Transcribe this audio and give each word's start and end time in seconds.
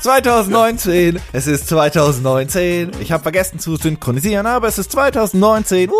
2019, 0.00 1.20
es 1.32 1.46
ist 1.46 1.68
2019. 1.68 2.92
Ich 3.00 3.10
habe 3.10 3.22
vergessen 3.22 3.58
zu 3.58 3.76
synchronisieren, 3.76 4.46
aber 4.46 4.68
es 4.68 4.78
ist 4.78 4.92
2019. 4.92 5.90
Uhu. 5.90 5.96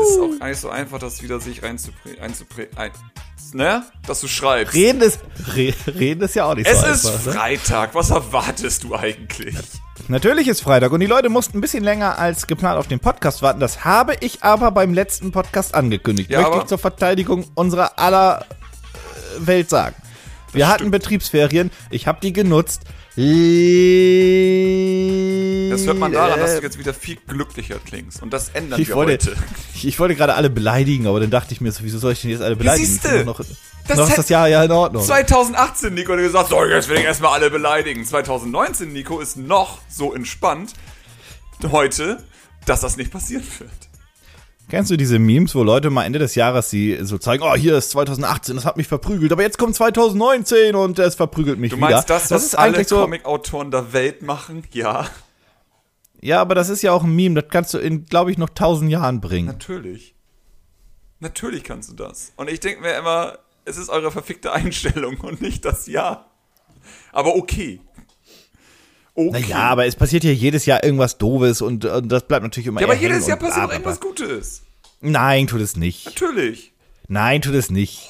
Das 0.00 0.10
ist 0.10 0.18
auch 0.18 0.38
gar 0.38 0.48
nicht 0.48 0.60
so 0.60 0.70
einfach, 0.70 0.98
das 0.98 1.22
wieder 1.22 1.38
sich 1.38 1.62
einzuprägen. 1.62 2.22
Einzuprä 2.22 2.68
ein, 2.76 2.90
ne? 3.52 3.82
Dass 4.06 4.20
du 4.20 4.28
schreibst. 4.28 4.74
Reden 4.74 5.02
ist, 5.02 5.20
re, 5.54 5.74
reden 5.86 6.22
ist 6.22 6.34
ja 6.34 6.46
auch 6.46 6.54
nicht 6.54 6.66
es 6.66 6.80
so 6.80 6.86
ist 6.86 7.06
einfach. 7.06 7.26
Ne? 7.26 7.32
Freitag. 7.32 7.94
Was 7.94 8.10
erwartest 8.10 8.84
du 8.84 8.94
eigentlich? 8.94 9.54
Natürlich 10.08 10.48
ist 10.48 10.62
Freitag 10.62 10.90
und 10.92 11.00
die 11.00 11.06
Leute 11.06 11.28
mussten 11.28 11.58
ein 11.58 11.60
bisschen 11.60 11.84
länger 11.84 12.18
als 12.18 12.46
geplant 12.46 12.78
auf 12.78 12.88
den 12.88 13.00
Podcast 13.00 13.42
warten. 13.42 13.60
Das 13.60 13.84
habe 13.84 14.14
ich 14.20 14.42
aber 14.42 14.70
beim 14.70 14.94
letzten 14.94 15.30
Podcast 15.30 15.74
angekündigt. 15.74 16.30
Ja, 16.30 16.40
Möchte 16.40 16.58
ich 16.58 16.64
zur 16.64 16.78
Verteidigung 16.78 17.44
unserer 17.54 17.98
aller 17.98 18.46
äh, 19.42 19.46
Welt 19.46 19.68
sagen. 19.68 19.94
Wir 20.52 20.68
hatten. 20.68 20.90
Betriebsferien, 20.90 21.70
ich 21.90 22.06
habe 22.06 22.18
die 22.22 22.32
genutzt. 22.32 22.82
Das 23.16 23.24
hört 25.86 25.98
man 25.98 26.12
daran, 26.12 26.38
dass 26.38 26.56
du 26.56 26.62
jetzt 26.62 26.78
wieder 26.78 26.94
viel 26.94 27.18
glücklicher 27.26 27.78
klingst. 27.84 28.22
Und 28.22 28.32
das 28.32 28.50
ändern 28.50 28.80
ich 28.80 28.88
wir 28.88 28.94
wollte, 28.94 29.30
heute. 29.30 29.42
ich, 29.74 29.84
ich 29.88 29.98
wollte 29.98 30.14
gerade 30.14 30.34
alle 30.34 30.48
beleidigen, 30.48 31.08
aber 31.08 31.18
dann 31.18 31.30
dachte 31.30 31.52
ich 31.52 31.60
mir 31.60 31.72
so, 31.72 31.82
wieso 31.82 31.98
soll 31.98 32.12
ich 32.12 32.22
denn 32.22 32.30
jetzt 32.30 32.42
alle 32.42 32.56
beleidigen? 32.56 32.86
siehste, 32.86 33.24
noch, 33.24 33.40
das 33.88 33.98
noch 33.98 34.08
ist 34.08 34.18
das 34.18 34.28
Jahr 34.28 34.48
ja 34.48 34.62
in 34.62 34.70
Ordnung. 34.70 35.04
2018, 35.04 35.92
Nico, 35.92 36.12
hat 36.12 36.20
gesagt, 36.20 36.50
so, 36.50 36.64
jetzt 36.64 36.88
will 36.88 36.98
ich 36.98 37.04
erstmal 37.04 37.32
alle 37.32 37.50
beleidigen. 37.50 38.04
2019, 38.04 38.92
Nico, 38.92 39.18
ist 39.18 39.36
noch 39.36 39.80
so 39.88 40.14
entspannt 40.14 40.74
heute, 41.70 42.22
dass 42.64 42.80
das 42.80 42.96
nicht 42.96 43.10
passieren 43.10 43.44
wird. 43.58 43.89
Kennst 44.70 44.90
du 44.90 44.96
diese 44.96 45.18
Memes, 45.18 45.54
wo 45.54 45.62
Leute 45.62 45.90
mal 45.90 46.04
Ende 46.04 46.18
des 46.18 46.34
Jahres 46.34 46.70
sie 46.70 46.98
so 47.02 47.18
zeigen, 47.18 47.42
oh, 47.42 47.54
hier 47.54 47.76
ist 47.76 47.90
2018, 47.90 48.54
das 48.56 48.64
hat 48.64 48.76
mich 48.76 48.86
verprügelt, 48.88 49.32
aber 49.32 49.42
jetzt 49.42 49.58
kommt 49.58 49.74
2019 49.74 50.74
und 50.74 50.98
es 50.98 51.14
verprügelt 51.16 51.58
mich 51.58 51.70
Du 51.72 51.76
wieder. 51.76 51.90
meinst 51.90 52.08
das, 52.08 52.30
was 52.30 52.44
ist 52.44 52.54
alle 52.54 52.82
so. 52.84 53.00
Comic-Autoren 53.00 53.70
der 53.70 53.92
Welt 53.92 54.22
machen? 54.22 54.62
Ja, 54.72 55.08
Ja, 56.22 56.40
aber 56.40 56.54
das 56.54 56.68
ist 56.68 56.82
ja 56.82 56.92
auch 56.92 57.02
ein 57.04 57.14
Meme, 57.14 57.42
das 57.42 57.50
kannst 57.50 57.74
du 57.74 57.78
in, 57.78 58.06
glaube 58.06 58.30
ich, 58.30 58.38
noch 58.38 58.50
tausend 58.50 58.90
Jahren 58.90 59.20
bringen. 59.20 59.46
natürlich. 59.48 60.14
Natürlich 61.22 61.64
kannst 61.64 61.90
du 61.90 61.94
das. 61.94 62.32
Und 62.36 62.48
ich 62.48 62.60
denke 62.60 62.80
mir 62.80 62.94
immer, 62.94 63.38
es 63.66 63.76
ist 63.76 63.90
eure 63.90 64.10
verfickte 64.10 64.52
Einstellung 64.52 65.18
und 65.20 65.40
nicht 65.42 65.64
das 65.64 65.86
Ja. 65.86 66.26
Aber 67.12 67.36
okay. 67.36 67.80
Okay. 69.14 69.30
Naja, 69.32 69.56
aber 69.58 69.86
es 69.86 69.96
passiert 69.96 70.24
ja 70.24 70.30
jedes 70.30 70.66
Jahr 70.66 70.82
irgendwas 70.84 71.18
Doofes 71.18 71.60
und, 71.62 71.84
und 71.84 72.08
das 72.08 72.26
bleibt 72.26 72.42
natürlich 72.44 72.68
immer 72.68 72.80
ja, 72.80 72.86
aber 72.86 72.96
jedes 72.96 73.26
Jahr 73.26 73.36
passiert 73.36 73.66
auch 73.66 73.70
irgendwas. 73.72 74.00
Gutes. 74.00 74.62
Nein, 75.00 75.46
tut 75.46 75.60
es 75.60 75.76
nicht. 75.76 76.06
Natürlich. 76.06 76.72
Nein, 77.08 77.42
tut 77.42 77.54
es 77.54 77.70
nicht. 77.70 78.08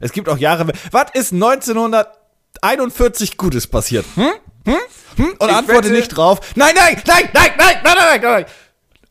Es 0.00 0.12
gibt 0.12 0.28
auch 0.28 0.38
Jahre, 0.38 0.66
was 0.90 1.06
ist 1.14 1.32
1941 1.34 3.36
Gutes 3.36 3.66
passiert? 3.66 4.06
Hm? 4.14 4.30
Hm? 4.66 4.76
Hm? 5.16 5.26
Und 5.38 5.48
Ich 5.50 5.54
antworte 5.54 5.88
wette- 5.88 5.96
nicht 5.98 6.08
drauf. 6.08 6.40
Nein, 6.54 6.74
nein, 6.76 7.00
nein, 7.06 7.28
nein, 7.34 7.50
nein, 7.56 7.58
nein, 7.58 7.76
nein, 7.84 7.96
nein, 7.96 8.20
nein. 8.22 8.44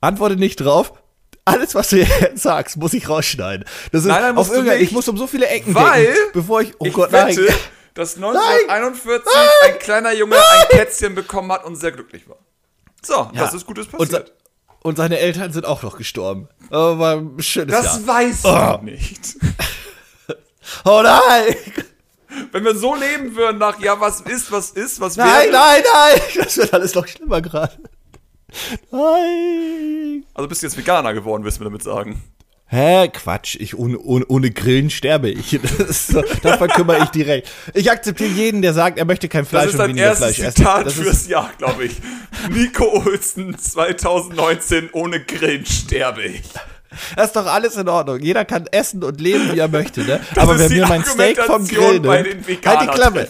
Antworte 0.02 0.36
nicht 0.38 0.56
drauf. 0.58 0.94
Alles, 1.46 1.74
was 1.76 1.90
du 1.90 1.98
jetzt 1.98 2.44
sagst, 2.44 2.78
muss 2.78 2.94
ich 2.94 3.10
rausschneiden. 3.10 3.66
Das 3.92 4.02
ist 4.02 4.08
Nein, 4.08 4.22
nein, 4.22 4.38
auf 4.38 4.48
du 4.50 4.54
irgendein, 4.54 4.80
nicht. 4.80 4.90
ich 4.90 4.94
muss 4.94 5.08
um 5.08 5.18
so 5.18 5.26
viele 5.28 5.48
Ecken 5.48 5.74
Weil 5.74 6.06
denken, 6.06 6.20
bevor 6.34 6.62
ich, 6.62 6.74
oh 6.80 6.86
ich 6.86 6.94
Gott, 6.94 7.12
wette, 7.12 7.42
nein. 7.42 7.56
Dass 8.00 8.16
1941 8.16 9.28
ein 9.64 9.80
kleiner 9.80 10.14
Junge 10.14 10.38
ein 10.38 10.68
Kätzchen 10.70 11.16
bekommen 11.16 11.52
hat 11.52 11.66
und 11.66 11.76
sehr 11.76 11.92
glücklich 11.92 12.28
war. 12.30 12.38
So, 13.02 13.30
das 13.34 13.54
ist 13.54 13.66
Gutes 13.66 13.88
Und, 13.88 13.98
passiert. 14.12 14.34
und 14.84 14.96
seine 14.98 15.20
Eltern 15.20 15.52
sind 15.52 15.66
auch 15.66 15.84
noch 15.84 15.98
gestorben. 15.98 16.48
Aber 16.70 17.18
ein 17.18 17.42
schönes 17.42 17.76
Das 17.76 17.86
Jahr. 17.98 18.08
weiß 18.08 18.40
Oh. 18.46 18.52
man 18.52 18.86
nicht. 18.86 19.36
Oh 20.86 21.02
nein! 21.04 21.56
Wenn 22.52 22.64
wir 22.64 22.76
so 22.76 22.94
leben 22.94 23.36
würden 23.36 23.58
nach, 23.58 23.80
ja, 23.80 24.00
was 24.00 24.22
ist, 24.22 24.52
was 24.52 24.70
ist, 24.70 25.00
was 25.00 25.18
Nein, 25.18 25.28
wäre. 25.28 25.52
nein, 25.52 25.84
nein! 25.94 26.22
Das 26.38 26.58
wird 26.58 26.72
alles 26.76 26.94
noch 26.94 27.08
schlimmer 27.08 27.42
gerade. 27.42 27.76
Nein! 28.92 30.26
Also 30.36 30.48
bist 30.48 30.62
du 30.62 30.68
jetzt 30.68 30.78
Veganer 30.78 31.14
geworden, 31.16 31.44
willst 31.44 31.58
du 31.58 31.64
mir 31.64 31.70
damit 31.72 31.82
sagen. 31.84 32.22
Hä, 32.72 33.08
Quatsch. 33.08 33.56
Ich, 33.60 33.78
ohne, 33.78 33.98
ohne, 33.98 34.26
ohne 34.28 34.52
Grillen 34.52 34.92
sterbe 34.92 35.30
ich. 35.30 35.60
Das 35.80 35.90
ist 35.90 36.08
so, 36.08 36.24
da 36.44 36.58
verkümmere 36.58 37.04
ich 37.04 37.10
direkt. 37.10 37.50
Ich 37.74 37.90
akzeptiere 37.90 38.30
jeden, 38.30 38.62
der 38.62 38.74
sagt, 38.74 39.00
er 39.00 39.06
möchte 39.06 39.28
kein 39.28 39.42
Das 39.42 39.50
Fleisch 39.50 39.72
und 39.72 39.80
dein 39.80 39.90
weniger 39.90 40.06
erstes 40.06 40.36
Fleisch 40.36 40.40
essen. 40.48 40.56
Zitat 40.58 40.86
Das 40.86 40.94
fürs 40.94 41.22
ist, 41.22 41.30
Jahr, 41.30 41.52
glaube 41.58 41.86
ich. 41.86 41.94
Nico 42.52 42.86
Olsen 43.06 43.58
2019 43.58 44.90
ohne 44.92 45.20
Grillen 45.24 45.66
sterbe 45.66 46.24
ich. 46.24 46.42
Das 47.16 47.28
ist 47.28 47.36
doch 47.36 47.46
alles 47.46 47.76
in 47.76 47.88
Ordnung. 47.88 48.20
Jeder 48.20 48.46
kann 48.46 48.66
essen 48.72 49.04
und 49.04 49.22
leben, 49.22 49.54
wie 49.54 49.60
er 49.60 49.68
möchte, 49.68 50.02
ne? 50.02 50.20
Aber 50.36 50.56
ist 50.56 50.62
wer 50.62 50.70
mir 50.70 50.88
mein 50.88 51.06
Steak 51.06 51.40
vom 51.42 51.68
Grill 51.68 52.00
nimmt, 52.00 52.66
halt 52.66 52.82
die 52.82 52.88
Klappe. 52.88 53.28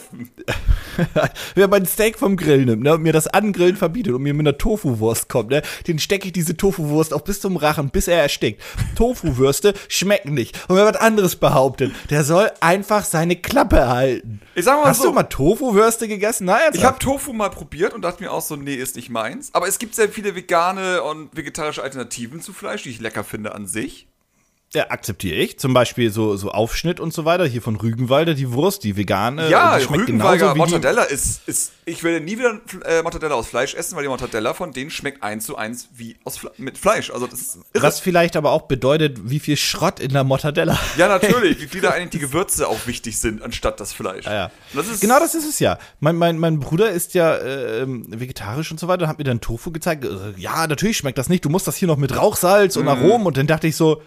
Wer 1.55 1.67
mein 1.67 1.85
Steak 1.85 2.19
vom 2.19 2.35
Grill 2.35 2.65
nimmt, 2.65 2.83
ne, 2.83 2.93
und 2.93 3.01
mir 3.01 3.13
das 3.13 3.27
Angrillen 3.27 3.75
verbietet 3.75 4.13
und 4.13 4.21
mir 4.21 4.33
mit 4.33 4.47
einer 4.47 4.57
Tofu-Wurst 4.57 5.29
kommt, 5.29 5.49
ne, 5.49 5.61
den 5.87 5.99
stecke 5.99 6.27
ich 6.27 6.33
diese 6.33 6.57
Tofu-Wurst 6.57 7.13
auch 7.13 7.21
bis 7.21 7.39
zum 7.39 7.57
Rachen, 7.57 7.89
bis 7.89 8.07
er 8.07 8.21
erstickt. 8.21 8.61
Tofu-Würste 8.95 9.73
schmecken 9.87 10.33
nicht. 10.33 10.59
Und 10.67 10.75
wer 10.75 10.85
was 10.85 10.97
anderes 10.97 11.35
behauptet, 11.35 11.91
der 12.09 12.23
soll 12.23 12.51
einfach 12.59 13.05
seine 13.05 13.35
Klappe 13.35 13.87
halten. 13.87 14.41
Ich 14.55 14.65
sag 14.65 14.81
mal 14.81 14.89
Hast 14.89 15.01
so, 15.01 15.09
du 15.09 15.13
mal 15.13 15.23
Tofu-Würste 15.23 16.07
gegessen? 16.07 16.45
Nein, 16.45 16.71
ich 16.73 16.83
habe 16.83 16.99
Tofu 16.99 17.33
mal 17.33 17.49
probiert 17.49 17.93
und 17.93 18.01
dachte 18.01 18.21
mir 18.23 18.31
auch 18.31 18.41
so, 18.41 18.55
nee, 18.55 18.75
ist 18.75 18.95
nicht 18.95 19.09
meins. 19.09 19.49
Aber 19.53 19.67
es 19.67 19.79
gibt 19.79 19.95
sehr 19.95 20.09
viele 20.09 20.35
vegane 20.35 21.01
und 21.03 21.35
vegetarische 21.35 21.81
Alternativen 21.81 22.41
zu 22.41 22.53
Fleisch, 22.53 22.83
die 22.83 22.89
ich 22.89 22.99
lecker 22.99 23.23
finde 23.23 23.48
an 23.55 23.65
sich. 23.65 24.08
Ja, 24.71 24.91
akzeptiere 24.91 25.35
ich. 25.37 25.57
Zum 25.57 25.73
Beispiel 25.73 26.11
so, 26.11 26.35
so 26.37 26.51
Aufschnitt 26.51 26.99
und 26.99 27.11
so 27.11 27.25
weiter. 27.25 27.43
Hier 27.47 27.63
von 27.63 27.75
Rügenwalder, 27.75 28.35
die 28.35 28.51
Wurst, 28.51 28.83
die 28.83 28.95
vegane. 28.95 29.49
Ja, 29.49 29.79
die 29.79 29.85
schmeckt 29.85 30.03
Rügenwalder 30.03 30.37
genauso 30.53 30.53
wie 30.53 30.53
die, 30.67 30.71
Mortadella 30.73 31.03
ist, 31.05 31.41
ist. 31.47 31.71
Ich 31.85 32.03
werde 32.03 32.23
nie 32.23 32.37
wieder 32.37 32.59
äh, 32.85 33.01
Mortadella 33.01 33.33
aus 33.33 33.47
Fleisch 33.47 33.73
essen, 33.73 33.95
weil 33.95 34.03
die 34.03 34.09
Mortadella 34.09 34.53
von 34.53 34.71
denen 34.71 34.91
schmeckt 34.91 35.23
eins 35.23 35.47
zu 35.47 35.55
eins 35.55 35.89
wie 35.95 36.17
aus 36.23 36.37
Fle 36.37 36.51
mit 36.57 36.77
Fleisch. 36.77 37.09
Also 37.09 37.25
das 37.25 37.39
ist 37.41 37.57
irre. 37.73 37.81
Was 37.83 37.99
vielleicht 37.99 38.35
aber 38.35 38.51
auch 38.51 38.63
bedeutet, 38.63 39.17
wie 39.27 39.39
viel 39.39 39.57
Schrott 39.57 39.99
in 39.99 40.13
der 40.13 40.23
Mortadella. 40.23 40.77
Ja, 40.97 41.07
natürlich. 41.07 41.59
Wie 41.61 41.67
viel 41.67 41.81
da 41.81 41.89
eigentlich 41.91 42.09
die 42.11 42.19
Gewürze 42.19 42.67
auch 42.67 42.85
wichtig 42.85 43.17
sind, 43.19 43.41
anstatt 43.41 43.79
das 43.79 43.91
Fleisch. 43.93 44.25
Ja, 44.25 44.33
ja. 44.33 44.51
Das 44.73 44.99
genau 44.99 45.17
das 45.19 45.33
ist 45.33 45.47
es 45.49 45.59
ja. 45.59 45.79
Mein, 45.99 46.15
mein, 46.15 46.37
mein 46.37 46.59
Bruder 46.59 46.91
ist 46.91 47.13
ja 47.15 47.37
ähm, 47.39 48.05
vegetarisch 48.09 48.69
und 48.69 48.79
so 48.79 48.87
weiter 48.87 49.03
und 49.03 49.07
hat 49.09 49.17
mir 49.17 49.23
dann 49.23 49.41
Tofu 49.41 49.71
gezeigt. 49.71 50.05
Äh, 50.05 50.09
Ja, 50.37 50.67
natürlich 50.67 50.97
schmeckt 50.97 51.17
das 51.17 51.27
nicht. 51.29 51.43
Du 51.45 51.49
musst 51.49 51.65
das 51.67 51.75
hier 51.75 51.87
noch 51.87 51.97
mit 51.97 52.15
Rauchsalz 52.15 52.75
Mhm. 52.75 52.81
und 52.83 52.87
Aromen. 52.89 53.25
Und 53.27 53.37
dann 53.37 53.47
dachte 53.47 53.65
ich 53.67 53.75
so, 53.75 54.01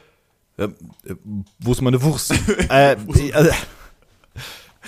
äh, 0.59 0.65
äh, 0.65 0.69
wo 1.59 1.73
ist 1.73 1.83
meine 1.83 2.03
Wurst? 2.03 2.35
äh, 2.71 2.93
äh, 2.93 3.53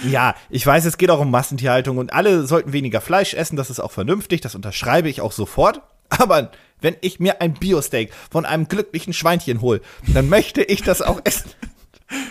ja, 0.09 0.35
ich 0.51 0.67
weiß, 0.67 0.85
es 0.85 0.99
geht 0.99 1.11
auch 1.11 1.21
um 1.21 1.31
Massentierhaltung 1.31 1.99
und 1.99 2.13
alle 2.13 2.47
sollten 2.47 2.73
weniger 2.73 3.01
Fleisch 3.01 3.35
essen. 3.35 3.57
Das 3.57 3.71
ist 3.71 3.81
auch 3.81 3.93
vernünftig. 3.93 4.41
Das 4.41 4.55
unterschreibe 4.55 5.09
ich 5.09 5.21
auch 5.21 5.33
sofort. 5.33 5.83
Aber 6.09 6.51
wenn 6.81 6.97
ich 7.01 7.21
mir 7.21 7.41
ein 7.41 7.55
Biosteak 7.55 8.13
von 8.31 8.45
einem 8.45 8.69
glücklichen 8.69 9.13
Schweinchen 9.13 9.61
hole, 9.61 9.81
dann 10.13 10.29
möchte 10.29 10.63
ich 10.63 10.83
das 10.83 11.01
auch 11.01 11.21
essen. 11.25 11.51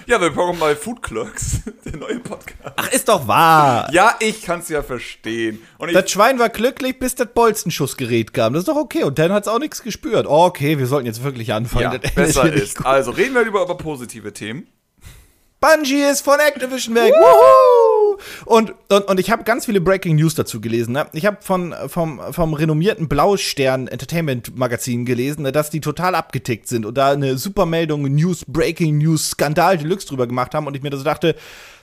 Ja, 0.05 0.21
willkommen 0.21 0.59
bei 0.59 0.75
Food 0.75 1.01
Clerks, 1.01 1.61
der 1.85 1.97
neue 1.97 2.19
Podcast. 2.19 2.73
Ach, 2.75 2.91
ist 2.91 3.07
doch 3.09 3.27
wahr. 3.27 3.89
Ja, 3.91 4.15
ich 4.19 4.41
kann's 4.43 4.69
ja 4.69 4.83
verstehen. 4.83 5.59
Das 5.93 6.11
Schwein 6.11 6.37
war 6.39 6.49
glücklich, 6.49 6.99
bis 6.99 7.15
das 7.15 7.27
Bolzenschussgerät 7.33 8.33
kam. 8.33 8.53
Das 8.53 8.61
ist 8.61 8.67
doch 8.67 8.75
okay. 8.75 9.03
Und 9.03 9.17
dann 9.17 9.31
hat's 9.31 9.47
auch 9.47 9.59
nichts 9.59 9.81
gespürt. 9.81 10.27
Oh, 10.27 10.45
okay, 10.45 10.77
wir 10.77 10.85
sollten 10.87 11.07
jetzt 11.07 11.23
wirklich 11.23 11.53
anfangen. 11.53 11.91
ja, 11.93 11.97
Das 11.97 12.13
besser 12.13 12.53
ist. 12.53 12.85
Also 12.85 13.11
reden 13.11 13.33
wir 13.33 13.41
über, 13.41 13.63
über 13.63 13.75
positive 13.77 14.31
Themen. 14.33 14.67
Bungie 15.63 16.03
ist 16.03 16.21
von 16.21 16.39
Activision 16.41 16.93
weg. 16.93 17.13
Wuhu! 17.13 18.17
Und, 18.45 18.73
und, 18.89 19.07
und 19.07 19.19
ich 19.19 19.31
habe 19.31 19.45
ganz 19.45 19.65
viele 19.65 19.79
Breaking 19.79 20.17
News 20.17 20.35
dazu 20.35 20.59
gelesen. 20.59 20.91
Ne? 20.91 21.05
Ich 21.13 21.25
habe 21.25 21.37
von 21.39 21.73
vom, 21.87 22.19
vom 22.31 22.53
renommierten 22.53 23.07
Blaustern 23.07 23.87
Entertainment 23.87 24.57
Magazin 24.57 25.05
gelesen, 25.05 25.43
ne, 25.43 25.53
dass 25.53 25.69
die 25.69 25.79
total 25.79 26.15
abgetickt 26.15 26.67
sind 26.67 26.85
und 26.85 26.97
da 26.97 27.11
eine 27.11 27.37
Supermeldung, 27.37 28.03
News, 28.03 28.43
Breaking 28.45 28.97
News, 28.97 29.29
Skandal 29.31 29.77
Deluxe 29.77 30.07
drüber 30.07 30.27
gemacht 30.27 30.53
haben 30.53 30.67
und 30.67 30.75
ich 30.75 30.83
mir 30.83 30.95
so 30.95 31.01
dachte, 31.01 31.33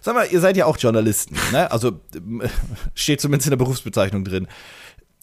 sag 0.02 0.14
mal, 0.14 0.26
ihr 0.30 0.40
seid 0.40 0.58
ja 0.58 0.66
auch 0.66 0.76
Journalisten, 0.76 1.38
ne? 1.50 1.70
Also 1.70 2.00
steht 2.94 3.22
zumindest 3.22 3.46
in 3.46 3.52
der 3.52 3.64
Berufsbezeichnung 3.64 4.24
drin. 4.24 4.46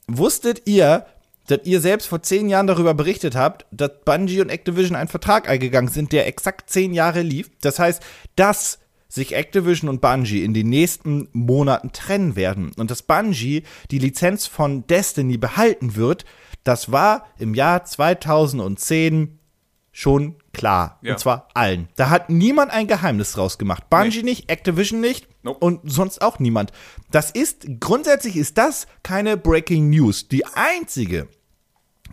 Wusstet 0.07 0.63
ihr, 0.65 1.05
dass 1.47 1.61
ihr 1.63 1.81
selbst 1.81 2.07
vor 2.07 2.21
zehn 2.21 2.49
Jahren 2.49 2.67
darüber 2.67 2.93
berichtet 2.93 3.35
habt, 3.35 3.65
dass 3.71 3.91
Bungie 4.05 4.41
und 4.41 4.49
Activision 4.49 4.95
einen 4.95 5.09
Vertrag 5.09 5.49
eingegangen 5.49 5.89
sind, 5.89 6.11
der 6.11 6.27
exakt 6.27 6.69
zehn 6.69 6.93
Jahre 6.93 7.21
lief? 7.21 7.49
Das 7.61 7.79
heißt, 7.79 8.03
dass 8.35 8.79
sich 9.09 9.35
Activision 9.35 9.89
und 9.89 10.01
Bungie 10.01 10.43
in 10.43 10.53
den 10.53 10.69
nächsten 10.69 11.29
Monaten 11.31 11.91
trennen 11.91 12.35
werden 12.35 12.71
und 12.77 12.91
dass 12.91 13.01
Bungie 13.01 13.63
die 13.89 13.99
Lizenz 13.99 14.45
von 14.45 14.85
Destiny 14.87 15.37
behalten 15.37 15.95
wird, 15.95 16.25
das 16.63 16.91
war 16.91 17.27
im 17.37 17.53
Jahr 17.53 17.85
2010 17.85 19.39
schon 19.93 20.35
klar. 20.53 20.99
Ja. 21.01 21.13
Und 21.13 21.19
zwar 21.19 21.47
allen. 21.53 21.87
Da 21.95 22.09
hat 22.09 22.29
niemand 22.29 22.71
ein 22.71 22.87
Geheimnis 22.87 23.31
draus 23.31 23.57
gemacht. 23.57 23.89
Bungie 23.89 24.21
nicht, 24.21 24.51
Activision 24.51 24.99
nicht 24.99 25.27
Nope. 25.41 25.59
und 25.59 25.91
sonst 25.91 26.21
auch 26.21 26.39
niemand. 26.39 26.71
Das 27.09 27.31
ist, 27.31 27.65
grundsätzlich 27.79 28.35
ist 28.35 28.57
das 28.57 28.87
keine 29.01 29.37
Breaking 29.37 29.89
News. 29.89 30.27
Die 30.27 30.45
einzige 30.45 31.29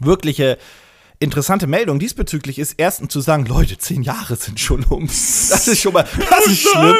wirkliche 0.00 0.58
interessante 1.20 1.66
Meldung 1.66 1.98
diesbezüglich 1.98 2.58
ist 2.58 2.74
erstens 2.76 3.12
zu 3.12 3.20
sagen, 3.20 3.46
Leute, 3.46 3.78
zehn 3.78 4.02
Jahre 4.02 4.36
sind 4.36 4.60
schon 4.60 4.84
um. 4.84 5.06
Das 5.06 5.66
ist 5.68 5.80
schon 5.80 5.92
mal, 5.92 6.06
das 6.30 6.46
ist 6.46 6.62
schlimm. 6.62 6.96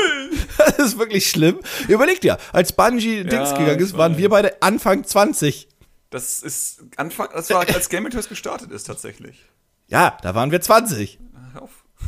Das 0.59 0.79
ist 0.79 0.99
wirklich 0.99 1.29
schlimm. 1.29 1.59
Überleg 1.89 2.21
dir, 2.21 2.39
als 2.53 2.73
Bungie 2.73 3.25
Dings 3.25 3.51
Ja, 3.51 3.59
gegangen 3.59 3.81
ist, 3.81 3.97
waren 3.97 4.17
wir 4.17 4.29
beide 4.29 4.63
Anfang 4.63 5.05
20. 5.05 5.69
Das 6.11 6.41
ist 6.41 6.83
Anfang, 6.97 7.29
das 7.33 7.51
war 7.51 7.69
als 7.69 7.89
Gaming 7.89 8.11
Toys 8.13 8.29
gestartet 8.29 8.71
ist 8.71 8.85
tatsächlich. 8.85 9.37
Ja, 9.89 10.17
da 10.23 10.35
waren 10.35 10.51
wir 10.51 10.61
20. 10.61 11.19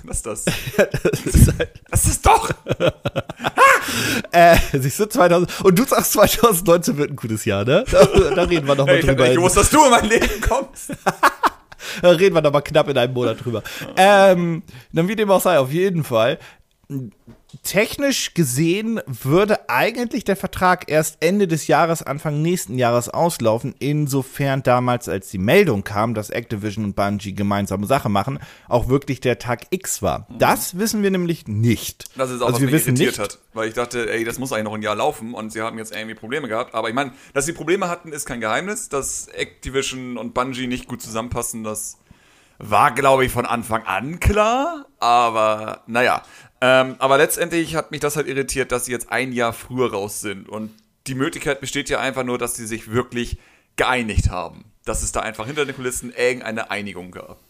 Was 0.05 0.17
ist 0.19 0.27
das? 0.27 0.45
Das 0.77 1.35
ist 1.35 1.59
halt, 1.59 1.71
Das 1.91 2.05
ist 2.07 2.27
doch! 2.27 2.51
äh, 4.33 4.57
siehst 4.73 5.01
du, 5.01 5.07
2000, 5.07 5.65
und 5.65 5.79
du 5.79 5.85
sagst 5.85 6.13
2019 6.13 6.97
wird 6.97 7.11
ein 7.11 7.17
gutes 7.17 7.45
Jahr, 7.45 7.65
ne? 7.65 7.85
Da, 7.91 8.05
da 8.05 8.43
reden 8.43 8.67
wir 8.67 8.75
noch 8.75 8.87
mal 8.87 8.93
Ey, 8.93 9.01
ich 9.01 9.09
hab 9.09 9.17
drüber. 9.17 9.29
nicht 9.29 9.37
gewusst, 9.37 9.57
dass 9.57 9.71
du 9.71 9.85
in 9.85 9.91
mein 9.91 10.05
Leben 10.07 10.41
kommst. 10.41 10.91
Da 12.03 12.11
reden 12.11 12.35
wir 12.35 12.43
noch 12.43 12.53
mal 12.53 12.61
knapp 12.61 12.89
in 12.89 12.99
einem 12.99 13.15
Monat 13.15 13.45
drüber. 13.45 13.63
Ähm, 13.97 14.63
dann 14.93 15.09
wie 15.09 15.17
dem 15.17 15.31
auch 15.31 15.41
sei, 15.41 15.59
auf 15.59 15.71
jeden 15.71 16.05
Fall. 16.05 16.39
Technisch 17.63 18.35
gesehen 18.35 19.01
würde 19.07 19.69
eigentlich 19.69 20.25
der 20.25 20.37
Vertrag 20.37 20.91
erst 20.91 21.19
Ende 21.21 21.49
des 21.49 21.67
Jahres, 21.67 22.03
Anfang 22.03 22.43
nächsten 22.43 22.79
Jahres 22.79 23.09
auslaufen. 23.09 23.75
Insofern 23.79 24.63
damals, 24.63 25.09
als 25.09 25.31
die 25.31 25.39
Meldung 25.39 25.85
kam, 25.85 26.15
dass 26.15 26.31
Activision 26.31 26.85
und 26.85 26.97
Bungie 26.97 27.35
gemeinsame 27.35 27.87
Sache 27.87 28.09
machen, 28.09 28.39
auch 28.69 28.89
wirklich 28.89 29.21
der 29.21 29.39
Tag 29.39 29.67
X 29.71 30.03
war. 30.03 30.27
Das 30.39 30.79
wissen 30.79 31.03
wir 31.03 31.11
nämlich 31.11 31.47
nicht. 31.49 32.05
Das 32.17 32.31
ist 32.31 32.43
auch, 32.43 32.47
also 32.47 32.55
was 32.55 32.61
wir 32.61 32.67
mich 32.67 32.75
wissen 32.75 32.97
irritiert 32.97 33.19
nicht, 33.19 33.21
hat. 33.21 33.39
Weil 33.53 33.69
ich 33.69 33.75
dachte, 33.75 34.11
ey, 34.11 34.25
das 34.25 34.39
muss 34.39 34.53
eigentlich 34.53 34.65
noch 34.65 34.75
ein 34.75 34.83
Jahr 34.83 34.97
laufen 34.97 35.35
und 35.35 35.53
sie 35.53 35.63
haben 35.63 35.79
jetzt 35.79 35.95
irgendwie 35.95 36.15
Probleme 36.15 36.49
gehabt. 36.49 36.75
Aber 36.75 36.89
ich 36.89 36.95
meine, 36.95 37.13
dass 37.35 37.47
sie 37.47 37.53
Probleme 37.53 37.89
hatten, 37.89 38.13
ist 38.13 38.27
kein 38.27 38.41
Geheimnis. 38.41 38.89
Dass 38.89 39.29
Activision 39.29 40.17
und 40.17 40.35
Bungie 40.35 40.67
nicht 40.67 40.89
gut 40.89 41.03
zusammenpassen, 41.03 41.65
das 41.65 41.99
war, 42.59 42.93
glaube 42.95 43.25
ich, 43.25 43.33
von 43.33 43.47
Anfang 43.47 43.85
an 43.85 44.21
klar. 44.21 44.87
Aber 44.99 45.83
naja. 45.87 46.23
Ähm, 46.61 46.97
aber 46.99 47.19
letztendlich 47.19 47.77
hat 47.77 47.91
mich 47.91 48.01
das 48.01 48.17
halt 48.17 48.27
irritiert, 48.27 48.73
dass 48.73 48.87
sie 48.87 48.93
jetzt 48.93 49.11
ein 49.11 49.33
Jahr 49.33 49.53
früher 49.53 49.93
raus 49.93 50.21
sind. 50.21 50.49
Und 50.49 50.73
die 51.07 51.15
Möglichkeit 51.15 51.61
besteht 51.61 51.89
ja 51.91 52.01
einfach 52.01 52.25
nur, 52.25 52.39
dass 52.39 52.57
sie 52.57 52.67
sich 52.67 52.91
wirklich 52.91 53.39
geeinigt 53.77 54.31
haben. 54.31 54.65
Dass 54.85 55.03
es 55.03 55.13
da 55.13 55.21
einfach 55.21 55.47
hinter 55.47 55.67
den 55.67 55.77
Kulissen 55.77 56.13
irgendeine 56.13 56.71
Einigung 56.71 57.11
gab. 57.11 57.41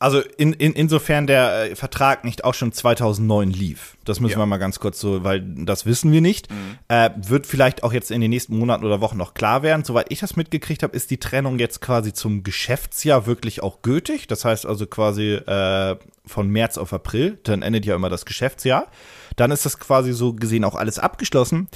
Also 0.00 0.20
in, 0.36 0.52
in, 0.54 0.72
insofern 0.72 1.26
der 1.26 1.70
äh, 1.70 1.76
Vertrag 1.76 2.24
nicht 2.24 2.44
auch 2.44 2.52
schon 2.52 2.72
2009 2.72 3.50
lief. 3.50 3.96
Das 4.04 4.20
müssen 4.20 4.32
Ja. 4.32 4.38
wir 4.40 4.46
mal 4.46 4.58
ganz 4.58 4.80
kurz 4.80 4.98
so, 5.00 5.22
weil 5.24 5.40
das 5.40 5.86
wissen 5.86 6.10
wir 6.12 6.20
nicht. 6.20 6.48
Äh, 6.88 7.10
wird 7.16 7.46
vielleicht 7.46 7.84
auch 7.84 7.92
jetzt 7.92 8.10
in 8.10 8.20
den 8.20 8.30
nächsten 8.30 8.58
Monaten 8.58 8.84
oder 8.84 9.00
Wochen 9.00 9.16
noch 9.16 9.34
klar 9.34 9.62
werden. 9.62 9.84
Soweit 9.84 10.06
ich 10.10 10.18
das 10.20 10.36
mitgekriegt 10.36 10.82
habe, 10.82 10.94
ist 10.96 11.10
die 11.10 11.18
Trennung 11.18 11.58
jetzt 11.58 11.80
quasi 11.80 12.12
zum 12.12 12.42
Geschäftsjahr 12.42 13.26
wirklich 13.26 13.62
auch 13.62 13.82
gültig. 13.82 14.26
Das 14.26 14.44
heißt 14.44 14.66
also 14.66 14.86
quasi 14.86 15.34
äh, 15.34 15.96
von 16.26 16.48
März 16.48 16.76
auf 16.76 16.92
April. 16.92 17.38
Dann 17.44 17.62
endet 17.62 17.86
ja 17.86 17.94
immer 17.94 18.10
das 18.10 18.26
Geschäftsjahr. 18.26 18.88
Dann 19.36 19.52
ist 19.52 19.64
das 19.64 19.78
quasi 19.78 20.12
so 20.12 20.32
gesehen 20.34 20.64
auch 20.64 20.74
alles 20.74 20.98
abgeschlossen. 20.98 21.68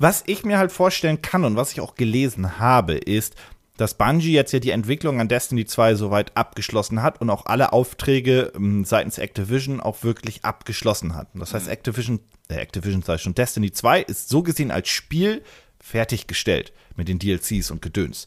Was 0.00 0.22
ich 0.26 0.44
mir 0.44 0.58
halt 0.58 0.72
vorstellen 0.72 1.22
kann 1.22 1.44
und 1.44 1.56
was 1.56 1.72
ich 1.72 1.80
auch 1.80 1.96
gelesen 1.96 2.58
habe, 2.58 2.94
ist, 2.94 3.34
dass 3.78 3.94
Bungie 3.94 4.32
jetzt 4.32 4.52
ja 4.52 4.58
die 4.58 4.72
Entwicklung 4.72 5.20
an 5.20 5.28
Destiny 5.28 5.64
2 5.64 5.94
soweit 5.94 6.36
abgeschlossen 6.36 7.00
hat 7.00 7.20
und 7.20 7.30
auch 7.30 7.46
alle 7.46 7.72
Aufträge 7.72 8.52
ähm, 8.54 8.84
seitens 8.84 9.18
Activision 9.18 9.80
auch 9.80 10.02
wirklich 10.02 10.44
abgeschlossen 10.44 11.14
hat. 11.14 11.28
Das 11.34 11.54
heißt, 11.54 11.68
Activision, 11.68 12.20
äh, 12.48 12.56
Activision 12.56 13.02
sei 13.02 13.16
schon, 13.18 13.34
Destiny 13.34 13.70
2 13.72 14.02
ist 14.02 14.28
so 14.28 14.42
gesehen 14.42 14.72
als 14.72 14.88
Spiel 14.88 15.42
fertiggestellt 15.80 16.72
mit 16.96 17.06
den 17.06 17.20
DLCs 17.20 17.70
und 17.70 17.80
Gedöns. 17.80 18.26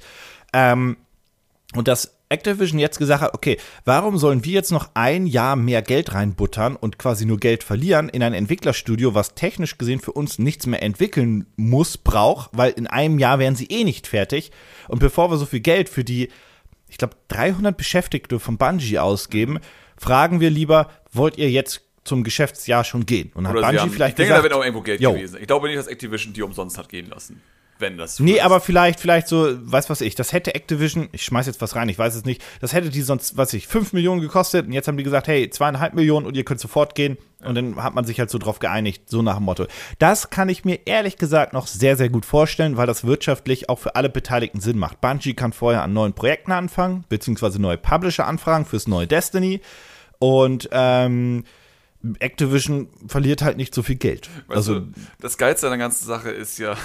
Ähm, 0.54 0.96
und 1.76 1.90
dass 1.90 2.18
Activision 2.32 2.80
jetzt 2.80 2.98
gesagt 2.98 3.22
hat, 3.22 3.34
okay, 3.34 3.58
warum 3.86 4.18
sollen 4.18 4.44
wir 4.46 4.54
jetzt 4.54 4.72
noch 4.72 4.90
ein 4.94 5.28
Jahr 5.28 5.56
mehr 5.56 5.82
Geld 5.82 6.14
reinbuttern 6.14 6.76
und 6.76 6.98
quasi 6.98 7.26
nur 7.26 7.38
Geld 7.38 7.64
verlieren 7.64 8.10
in 8.10 8.24
ein 8.24 8.34
Entwicklerstudio, 8.34 9.14
was 9.14 9.36
technisch 9.36 9.78
gesehen 9.78 10.00
für 10.00 10.14
uns 10.14 10.40
nichts 10.40 10.66
mehr 10.66 10.82
entwickeln 10.82 11.46
muss, 11.56 11.98
braucht, 11.98 12.52
weil 12.54 12.72
in 12.72 12.88
einem 12.88 13.20
Jahr 13.20 13.40
wären 13.40 13.56
sie 13.56 13.66
eh 13.66 13.84
nicht 13.84 14.08
fertig. 14.08 14.52
Und 14.88 15.00
bevor 15.00 15.30
wir 15.30 15.38
so 15.38 15.46
viel 15.46 15.60
Geld 15.60 15.90
für 15.90 16.04
die, 16.04 16.30
ich 16.90 16.98
glaube, 16.98 17.16
300 17.28 17.76
Beschäftigte 17.76 18.40
von 18.40 18.58
Bungie 18.58 19.00
ausgeben, 19.00 19.60
fragen 19.98 20.40
wir 20.40 20.50
lieber, 20.50 20.90
wollt 21.12 21.38
ihr 21.38 21.50
jetzt 21.50 21.82
zum 22.04 22.24
Geschäftsjahr 22.24 22.84
schon 22.84 23.06
gehen? 23.06 23.32
Und 23.36 23.48
hat 23.48 23.56
Oder 23.56 23.68
Bungie 23.68 23.80
haben, 23.80 23.92
vielleicht 23.92 24.14
ich 24.14 24.26
denke, 24.26 24.34
da 24.34 24.38
gesagt, 24.38 24.52
wird 24.52 24.54
auch 24.54 24.66
irgendwo 24.66 24.82
Geld 24.82 25.02
Jo. 25.02 25.14
gewesen. 25.14 25.38
Ich 25.40 25.48
glaube 25.48 25.68
nicht, 25.68 25.78
dass 25.78 25.88
Activision 25.88 26.34
die 26.34 26.42
umsonst 26.42 26.78
hat 26.78 26.90
gehen 26.90 27.10
lassen. 27.10 27.42
Wenn 27.82 27.98
das. 27.98 28.20
Nee, 28.20 28.34
ist. 28.34 28.44
aber 28.44 28.62
vielleicht, 28.62 29.00
vielleicht 29.00 29.28
so, 29.28 29.50
weiß 29.60 29.90
was 29.90 30.02
ich, 30.02 30.14
das 30.16 30.32
hätte 30.32 30.54
Activision, 30.54 31.10
ich 31.12 31.24
schmeiß 31.24 31.48
jetzt 31.48 31.62
was 31.62 31.76
rein, 31.76 31.90
ich 31.90 31.98
weiß 31.98 32.16
es 32.16 32.26
nicht, 32.26 32.44
das 32.62 32.74
hätte 32.74 32.90
die 32.90 33.02
sonst, 33.02 33.38
was 33.38 33.54
ich, 33.54 33.68
5 33.68 33.94
Millionen 33.94 34.22
gekostet 34.22 34.68
und 34.68 34.72
jetzt 34.72 34.88
haben 34.88 34.98
die 34.98 35.04
gesagt, 35.04 35.28
hey, 35.28 35.50
zweieinhalb 35.50 35.96
Millionen 35.96 36.28
und 36.28 36.38
ihr 36.38 36.46
könnt 36.46 36.60
sofort 36.60 36.94
gehen 36.94 37.18
und 37.44 37.56
dann 37.56 37.82
hat 37.82 37.96
man 37.96 38.06
sich 38.06 38.20
halt 38.20 38.30
so 38.30 38.38
drauf 38.38 38.60
geeinigt, 38.60 39.10
so 39.10 39.24
nach 39.24 39.38
dem 39.38 39.46
Motto. 39.46 39.66
Das 39.98 40.30
kann 40.30 40.48
ich 40.48 40.64
mir 40.64 40.80
ehrlich 40.86 41.18
gesagt 41.18 41.54
noch 41.54 41.66
sehr, 41.66 41.98
sehr 41.98 42.10
gut 42.10 42.26
vorstellen, 42.26 42.78
weil 42.78 42.88
das 42.88 43.04
wirtschaftlich 43.04 43.68
auch 43.68 43.80
für 43.80 43.96
alle 43.96 44.10
Beteiligten 44.10 44.62
Sinn 44.62 44.78
macht. 44.78 45.02
Bungie 45.02 45.34
kann 45.34 45.52
vorher 45.52 45.82
an 45.82 45.92
neuen 45.92 46.14
Projekten 46.14 46.52
anfangen, 46.52 47.04
beziehungsweise 47.10 47.60
neue 47.60 47.78
Publisher 47.78 48.28
anfragen 48.28 48.66
fürs 48.66 48.88
neue 48.88 49.08
Destiny 49.08 49.60
und, 50.20 50.70
ähm, 50.72 51.44
Activision 52.20 52.90
verliert 53.08 53.42
halt 53.42 53.58
nicht 53.58 53.76
so 53.76 53.84
viel 53.84 53.96
Geld. 53.96 54.30
Weißt 54.48 54.58
also, 54.58 54.80
du, 54.80 54.92
das 55.20 55.38
Geilste 55.38 55.68
an 55.68 55.72
der 55.72 55.80
ganzen 55.80 56.06
Sache 56.06 56.32
ist 56.32 56.58
ja, 56.58 56.76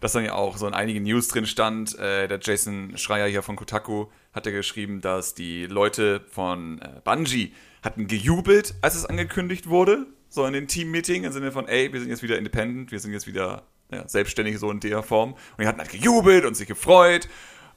dass 0.00 0.12
dann 0.12 0.24
ja 0.24 0.34
auch 0.34 0.56
so 0.56 0.66
in 0.66 0.74
einigen 0.74 1.02
News 1.02 1.28
drin 1.28 1.46
stand, 1.46 1.98
äh, 1.98 2.28
der 2.28 2.38
Jason 2.40 2.96
Schreier 2.96 3.26
hier 3.26 3.42
von 3.42 3.56
Kotaku 3.56 4.06
hat 4.32 4.46
ja 4.46 4.52
geschrieben, 4.52 5.00
dass 5.00 5.34
die 5.34 5.66
Leute 5.66 6.20
von 6.30 6.80
äh, 6.80 7.00
Bungie 7.04 7.52
hatten 7.82 8.06
gejubelt, 8.06 8.74
als 8.82 8.94
es 8.94 9.06
angekündigt 9.06 9.68
wurde, 9.68 10.06
so 10.28 10.46
in 10.46 10.52
den 10.52 10.68
Team-Meeting, 10.68 11.24
im 11.24 11.32
Sinne 11.32 11.52
von, 11.52 11.66
ey, 11.66 11.92
wir 11.92 12.00
sind 12.00 12.10
jetzt 12.10 12.22
wieder 12.22 12.38
independent, 12.38 12.92
wir 12.92 13.00
sind 13.00 13.12
jetzt 13.12 13.26
wieder 13.26 13.64
ja, 13.90 14.06
selbstständig 14.06 14.58
so 14.58 14.70
in 14.70 14.80
der 14.80 15.02
Form. 15.02 15.32
Und 15.32 15.60
die 15.60 15.66
hatten 15.66 15.80
halt 15.80 15.90
gejubelt 15.90 16.44
und 16.44 16.54
sich 16.54 16.68
gefreut. 16.68 17.28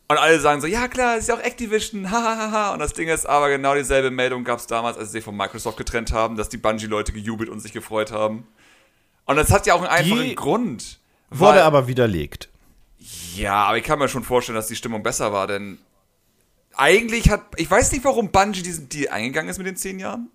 Und 0.08 0.18
alle 0.18 0.40
sagen 0.40 0.62
so, 0.62 0.68
ja 0.68 0.88
klar, 0.88 1.18
ist 1.18 1.30
ja 1.30 1.36
auch 1.36 1.40
Activision, 1.40 2.12
hahaha. 2.12 2.74
Und 2.74 2.80
das 2.80 2.94
Ding 2.94 3.08
ist 3.08 3.26
aber 3.26 3.50
genau 3.50 3.74
dieselbe 3.74 4.12
Meldung 4.12 4.44
gab 4.44 4.60
es 4.60 4.68
damals, 4.68 4.98
als 4.98 5.08
sie 5.08 5.14
sich 5.14 5.24
von 5.24 5.36
Microsoft 5.36 5.78
getrennt 5.78 6.12
haben, 6.12 6.36
dass 6.36 6.50
die 6.50 6.58
Bungie-Leute 6.58 7.14
gejubelt 7.14 7.50
und 7.50 7.60
sich 7.60 7.74
gefreut 7.74 8.12
haben. 8.12 8.48
Und 9.26 9.38
das 9.38 9.52
hat 9.52 9.66
ja 9.66 9.74
auch 9.74 9.82
einen 9.82 9.88
einfachen 9.88 10.36
Grund. 10.36 11.00
Wurde 11.40 11.58
weil- 11.58 11.62
aber 11.62 11.88
widerlegt. 11.88 12.50
ja, 13.36 13.56
aber 13.66 13.78
ich 13.78 13.84
kann 13.84 14.00
mir 14.00 14.08
schon 14.10 14.24
vorstellen, 14.24 14.56
dass 14.56 14.68
die 14.68 14.76
Stimmung 14.76 15.04
besser 15.04 15.34
war, 15.34 15.48
denn 15.48 15.78
eigentlich 16.76 17.30
hat, 17.30 17.42
ich 17.58 17.70
weiß 17.70 17.92
nicht, 17.92 18.04
warum 18.04 18.32
Bungie 18.32 18.62
diesen 18.64 18.90
Deal 18.90 19.10
eingegangen 19.14 19.50
ist 19.50 19.58
mit 19.58 19.68
den 19.68 19.76
zehn 19.78 20.00
Jahren. 20.00 20.30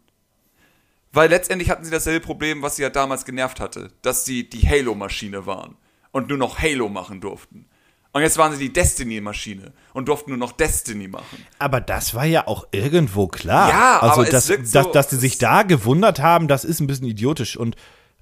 Weil 1.12 1.30
letztendlich 1.30 1.70
hatten 1.70 1.84
sie 1.84 1.90
dasselbe 1.90 2.24
Problem, 2.24 2.60
was 2.62 2.76
sie 2.76 2.82
ja 2.82 2.90
damals 2.90 3.24
genervt 3.24 3.60
hatte, 3.60 3.90
dass 4.02 4.24
sie 4.24 4.48
die 4.48 4.68
Halo-Maschine 4.68 5.46
waren 5.46 5.76
und 6.12 6.28
nur 6.28 6.36
noch 6.38 6.58
Halo 6.60 6.88
machen 6.88 7.20
durften. 7.20 7.64
Und 8.12 8.22
jetzt 8.22 8.36
waren 8.38 8.52
sie 8.52 8.58
die 8.58 8.72
Destiny-Maschine 8.72 9.72
und 9.94 10.08
durften 10.08 10.30
nur 10.30 10.38
noch 10.38 10.52
Destiny 10.52 11.08
machen. 11.08 11.46
Aber 11.58 11.80
das 11.80 12.14
war 12.14 12.24
ja 12.24 12.46
auch 12.46 12.66
irgendwo 12.72 13.26
klar. 13.26 13.68
Ja, 13.70 13.98
also 14.00 14.14
aber 14.20 14.24
es 14.24 14.30
dass, 14.30 14.46
so- 14.46 14.56
dass, 14.56 14.92
dass 14.92 15.08
die 15.08 15.16
sich 15.16 15.38
da 15.38 15.62
gewundert 15.62 16.20
haben, 16.20 16.46
das 16.46 16.64
ist 16.64 16.80
ein 16.80 16.86
bisschen 16.86 17.06
idiotisch 17.06 17.56
und 17.56 17.76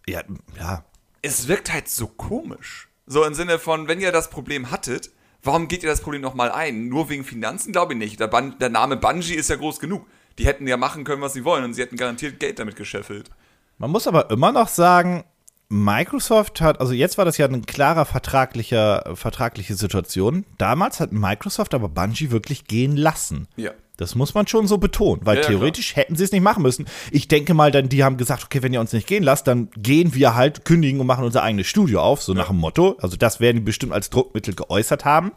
ja, 0.09 0.23
ja. 0.59 0.85
Es 1.27 1.49
wirkt 1.49 1.73
halt 1.73 1.89
so 1.89 2.07
komisch. 2.07 2.89
So 3.07 3.25
im 3.25 3.35
Sinne 3.35 3.59
von, 3.59 3.89
wenn 3.89 4.01
ihr 4.01 4.13
das 4.13 4.31
Problem 4.31 4.71
hattet, 4.71 5.11
warum 5.43 5.69
geht 5.69 5.83
ihr 5.83 5.89
das 5.89 6.01
Problem 6.01 6.23
nochmal 6.23 6.51
ein? 6.51 6.89
Nur 6.89 7.09
wegen 7.09 7.25
Finanzen? 7.25 7.73
Glaube 7.73 7.93
ich 7.95 7.99
nicht. 7.99 8.21
Der, 8.21 8.29
Bun 8.29 8.55
der 8.61 8.69
Name 8.69 8.97
Bungie 8.97 9.35
ist 9.35 9.51
ja 9.51 9.57
groß 9.57 9.81
genug. 9.81 10.07
Die 10.39 10.47
hätten 10.47 10.67
ja 10.67 10.77
machen 10.77 11.05
können, 11.05 11.23
was 11.23 11.33
sie 11.33 11.45
wollen 11.45 11.65
und 11.65 11.75
sie 11.75 11.83
hätten 11.83 11.97
garantiert 11.97 12.41
Geld 12.41 12.59
damit 12.59 12.77
gescheffelt. 12.77 13.31
Man 13.79 13.91
muss 13.91 14.07
aber 14.07 14.31
immer 14.31 14.53
noch 14.53 14.69
sagen, 14.69 15.25
Microsoft 15.69 16.61
hat, 16.61 16.81
also 16.81 16.93
jetzt 16.93 17.19
war 17.19 17.25
das 17.25 17.39
ja 17.39 17.47
eine 17.47 17.61
klarer 17.61 18.05
vertraglicher, 18.05 19.17
vertragliche 19.17 19.75
Situation. 19.75 20.45
Damals 20.59 21.01
hat 21.01 21.13
Microsoft 21.13 21.75
aber 21.75 21.89
Bungie 21.89 22.31
wirklich 22.31 22.67
gehen 22.67 22.97
lassen. 22.97 23.49
Ja. 23.57 23.73
Das 23.97 24.15
muss 24.15 24.35
man 24.35 24.47
schon 24.47 24.67
so 24.67 24.79
betonen, 24.79 25.23
weil 25.25 25.37
Ja, 25.37 25.43
ja, 25.43 25.49
theoretisch 25.49 25.97
hätten 25.97 26.17
sie 26.17 26.25
es 26.25 26.33
nicht 26.33 26.43
machen 26.43 26.63
müssen. 26.63 26.87
Ich 27.11 27.29
denke 27.29 27.55
mal, 27.55 27.71
dann 27.71 27.89
die 27.89 28.05
haben 28.05 28.17
gesagt, 28.19 28.45
okay, 28.45 28.63
wenn 28.63 28.73
ihr 28.73 28.81
uns 28.81 28.93
nicht 28.93 29.07
gehen 29.07 29.23
lasst, 29.23 29.47
dann 29.47 29.71
gehen 29.77 30.15
wir 30.15 30.35
halt, 30.35 30.65
kündigen 30.65 31.01
und 31.01 31.07
machen 31.07 31.25
unser 31.25 31.43
eigenes 31.43 31.67
Studio 31.67 32.03
auf, 32.03 32.23
so 32.23 32.35
nach 32.35 32.49
dem 32.49 32.59
Motto. 32.59 32.97
Also 33.01 33.17
das 33.17 33.41
werden 33.41 33.57
die 33.57 33.63
bestimmt 33.63 33.93
als 33.93 34.11
Druckmittel 34.11 34.55
geäußert 34.55 35.05
haben. 35.05 35.33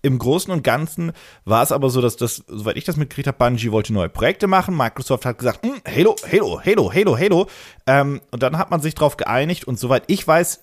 Im 0.00 0.18
Großen 0.18 0.52
und 0.52 0.62
Ganzen 0.62 1.12
war 1.44 1.62
es 1.62 1.72
aber 1.72 1.90
so, 1.90 2.00
dass 2.00 2.16
das, 2.16 2.44
soweit 2.46 2.76
ich 2.76 2.84
das 2.84 2.96
mitgekriegt 2.96 3.26
habe, 3.26 3.38
Bungie 3.38 3.72
wollte 3.72 3.92
neue 3.92 4.08
Projekte 4.08 4.46
machen. 4.46 4.76
Microsoft 4.76 5.26
hat 5.26 5.38
gesagt, 5.38 5.66
"Hm, 5.66 5.74
Halo, 5.86 6.14
Halo, 6.30 6.60
Halo, 6.64 6.92
Halo, 6.92 7.18
Halo. 7.18 7.46
Ähm, 7.86 8.20
und 8.30 8.42
dann 8.42 8.58
hat 8.58 8.70
man 8.70 8.80
sich 8.80 8.94
darauf 8.94 9.16
geeinigt 9.16 9.64
und 9.66 9.76
soweit 9.78 10.04
ich 10.06 10.26
weiß, 10.26 10.62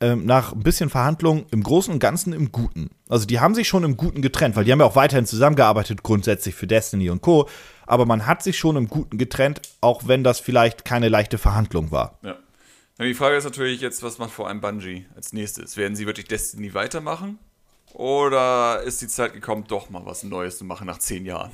ähm, 0.00 0.26
nach 0.26 0.52
ein 0.52 0.62
bisschen 0.62 0.90
Verhandlungen 0.90 1.46
im 1.50 1.62
Großen 1.62 1.92
und 1.92 2.00
Ganzen 2.00 2.32
im 2.32 2.52
Guten. 2.52 2.90
Also 3.08 3.26
die 3.26 3.40
haben 3.40 3.54
sich 3.54 3.68
schon 3.68 3.84
im 3.84 3.96
Guten 3.96 4.22
getrennt, 4.22 4.56
weil 4.56 4.64
die 4.64 4.72
haben 4.72 4.80
ja 4.80 4.86
auch 4.86 4.96
weiterhin 4.96 5.26
zusammengearbeitet, 5.26 6.02
grundsätzlich 6.02 6.54
für 6.54 6.66
Destiny 6.66 7.10
und 7.10 7.22
Co. 7.22 7.48
Aber 7.86 8.04
man 8.04 8.26
hat 8.26 8.42
sich 8.42 8.58
schon 8.58 8.76
im 8.76 8.88
Guten 8.88 9.16
getrennt, 9.16 9.62
auch 9.80 10.06
wenn 10.06 10.24
das 10.24 10.40
vielleicht 10.40 10.84
keine 10.84 11.08
leichte 11.08 11.38
Verhandlung 11.38 11.90
war. 11.90 12.18
Ja. 12.22 12.36
Die 12.98 13.14
Frage 13.14 13.36
ist 13.36 13.44
natürlich 13.44 13.82
jetzt, 13.82 14.02
was 14.02 14.18
macht 14.18 14.30
vor 14.30 14.48
allem 14.48 14.60
Bungie 14.62 15.06
als 15.14 15.34
nächstes? 15.34 15.76
Werden 15.76 15.94
sie 15.94 16.06
wirklich 16.06 16.28
Destiny 16.28 16.72
weitermachen? 16.72 17.38
Oder 17.92 18.82
ist 18.82 19.02
die 19.02 19.08
Zeit 19.08 19.34
gekommen, 19.34 19.64
doch 19.68 19.90
mal 19.90 20.04
was 20.04 20.22
Neues 20.22 20.58
zu 20.58 20.64
machen 20.64 20.86
nach 20.86 20.98
zehn 20.98 21.24
Jahren? 21.26 21.50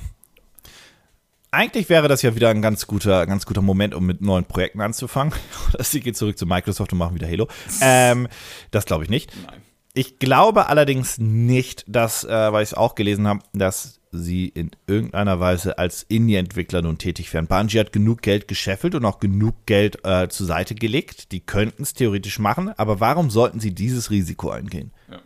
Eigentlich 1.53 1.89
wäre 1.89 2.07
das 2.07 2.21
ja 2.21 2.35
wieder 2.35 2.49
ein 2.49 2.61
ganz 2.61 2.87
guter, 2.87 3.25
ganz 3.27 3.45
guter 3.45 3.61
Moment, 3.61 3.93
um 3.93 4.05
mit 4.05 4.21
neuen 4.21 4.45
Projekten 4.45 4.81
anzufangen. 4.81 5.33
Sie 5.79 5.99
geht 5.99 6.17
zurück 6.17 6.37
zu 6.37 6.45
Microsoft 6.45 6.91
und 6.91 6.99
machen 6.99 7.15
wieder 7.15 7.27
Halo. 7.27 7.47
Ähm, 7.81 8.27
das 8.71 8.85
glaube 8.85 9.03
ich 9.03 9.09
nicht. 9.09 9.31
Nein. 9.45 9.61
Ich 9.93 10.17
glaube 10.17 10.67
allerdings 10.67 11.19
nicht, 11.19 11.85
dass, 11.87 12.23
äh, 12.23 12.51
weil 12.51 12.63
ich 12.63 12.69
es 12.69 12.73
auch 12.73 12.95
gelesen 12.95 13.27
habe, 13.27 13.41
dass 13.53 13.99
sie 14.11 14.47
in 14.47 14.71
irgendeiner 14.87 15.39
Weise 15.39 15.77
als 15.77 16.03
Indie-Entwickler 16.03 16.81
nun 16.81 16.97
tätig 16.97 17.31
wären. 17.33 17.45
Bungie 17.45 17.79
hat 17.79 17.93
genug 17.93 18.23
Geld 18.23 18.47
gescheffelt 18.47 18.95
und 18.95 19.05
auch 19.05 19.19
genug 19.19 19.53
Geld 19.67 20.03
äh, 20.03 20.29
zur 20.29 20.47
Seite 20.47 20.73
gelegt. 20.73 21.31
Die 21.31 21.41
könnten 21.41 21.83
es 21.83 21.93
theoretisch 21.93 22.39
machen, 22.39 22.71
aber 22.77 22.99
warum 22.99 23.29
sollten 23.29 23.59
sie 23.59 23.73
dieses 23.73 24.09
Risiko 24.09 24.49
eingehen? 24.49 24.91
Ja. 25.11 25.19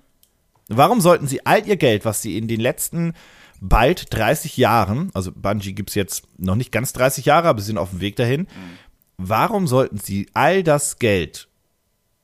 Warum 0.69 0.99
sollten 0.99 1.27
sie 1.27 1.45
all 1.45 1.65
ihr 1.65 1.77
Geld, 1.77 2.03
was 2.03 2.21
sie 2.21 2.37
in 2.37 2.49
den 2.49 2.59
letzten 2.59 3.13
bald 3.61 4.13
30 4.13 4.57
Jahren, 4.57 5.11
also 5.13 5.31
Bungie 5.33 5.73
gibt 5.73 5.89
es 5.89 5.95
jetzt 5.95 6.27
noch 6.37 6.55
nicht 6.55 6.71
ganz 6.71 6.93
30 6.93 7.25
Jahre, 7.25 7.47
aber 7.47 7.59
sie 7.59 7.67
sind 7.67 7.77
auf 7.77 7.91
dem 7.91 8.01
Weg 8.01 8.15
dahin, 8.15 8.47
warum 9.17 9.67
sollten 9.67 9.97
sie 9.97 10.29
all 10.33 10.63
das 10.63 10.99
Geld 10.99 11.47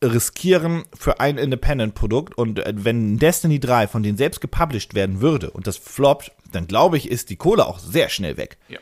riskieren 0.03 0.83
für 0.93 1.19
ein 1.19 1.37
Independent-Produkt 1.37 2.37
und 2.37 2.59
äh, 2.59 2.73
wenn 2.75 3.17
Destiny 3.17 3.59
3 3.59 3.87
von 3.87 4.03
denen 4.03 4.17
selbst 4.17 4.41
gepublished 4.41 4.93
werden 4.93 5.21
würde 5.21 5.49
und 5.49 5.65
das 5.65 5.77
floppt, 5.77 6.31
dann 6.51 6.67
glaube 6.67 6.97
ich, 6.97 7.09
ist 7.09 7.29
die 7.29 7.37
Kohle 7.37 7.65
auch 7.65 7.79
sehr 7.79 8.09
schnell 8.09 8.37
weg. 8.37 8.57
Ja. 8.67 8.79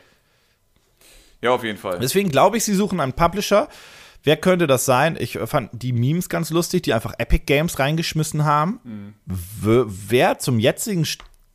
Ja, 1.40 1.50
auf 1.50 1.64
jeden 1.64 1.78
Fall. 1.78 1.98
Deswegen 1.98 2.30
glaube 2.30 2.56
ich, 2.56 2.64
sie 2.64 2.74
suchen 2.74 3.00
einen 3.00 3.14
Publisher. 3.14 3.68
Wer 4.22 4.36
könnte 4.36 4.68
das 4.68 4.84
sein? 4.84 5.16
Ich 5.18 5.36
äh, 5.36 5.46
fand 5.46 5.70
die 5.72 5.92
Memes 5.92 6.28
ganz 6.28 6.50
lustig, 6.50 6.82
die 6.82 6.94
einfach 6.94 7.14
Epic 7.18 7.44
Games 7.46 7.78
reingeschmissen 7.78 8.44
haben. 8.44 9.14
Wäre 9.26 10.38
zum 10.38 10.58
jetzigen 10.58 11.04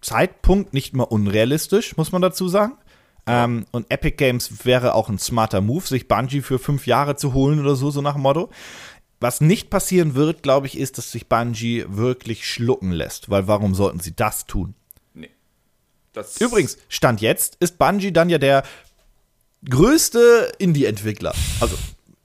Zeitpunkt 0.07 0.73
nicht 0.73 0.95
mal 0.95 1.03
unrealistisch, 1.03 1.97
muss 1.97 2.13
man 2.13 2.21
dazu 2.21 2.47
sagen. 2.47 2.77
Ähm, 3.25 3.65
und 3.71 3.91
Epic 3.91 4.15
Games 4.15 4.63
wäre 4.65 4.93
auch 4.93 5.09
ein 5.09 5.19
smarter 5.19 5.59
Move, 5.59 5.85
sich 5.85 6.07
Bungie 6.07 6.41
für 6.41 6.59
fünf 6.59 6.87
Jahre 6.87 7.17
zu 7.17 7.33
holen 7.33 7.59
oder 7.59 7.75
so, 7.75 7.91
so 7.91 8.01
nach 8.01 8.13
dem 8.13 8.21
Motto. 8.21 8.49
Was 9.19 9.41
nicht 9.41 9.69
passieren 9.69 10.15
wird, 10.15 10.43
glaube 10.43 10.67
ich, 10.67 10.77
ist, 10.77 10.97
dass 10.97 11.11
sich 11.11 11.27
Bungie 11.27 11.83
wirklich 11.89 12.47
schlucken 12.49 12.91
lässt. 12.91 13.29
Weil 13.29 13.47
warum 13.49 13.75
sollten 13.75 13.99
sie 13.99 14.15
das 14.15 14.45
tun? 14.45 14.75
Nee. 15.13 15.29
Das 16.13 16.39
Übrigens, 16.39 16.77
Stand 16.87 17.19
jetzt 17.19 17.57
ist 17.59 17.77
Bungie 17.77 18.13
dann 18.13 18.29
ja 18.29 18.37
der 18.37 18.63
größte 19.69 20.53
Indie-Entwickler. 20.59 21.33
Also 21.59 21.75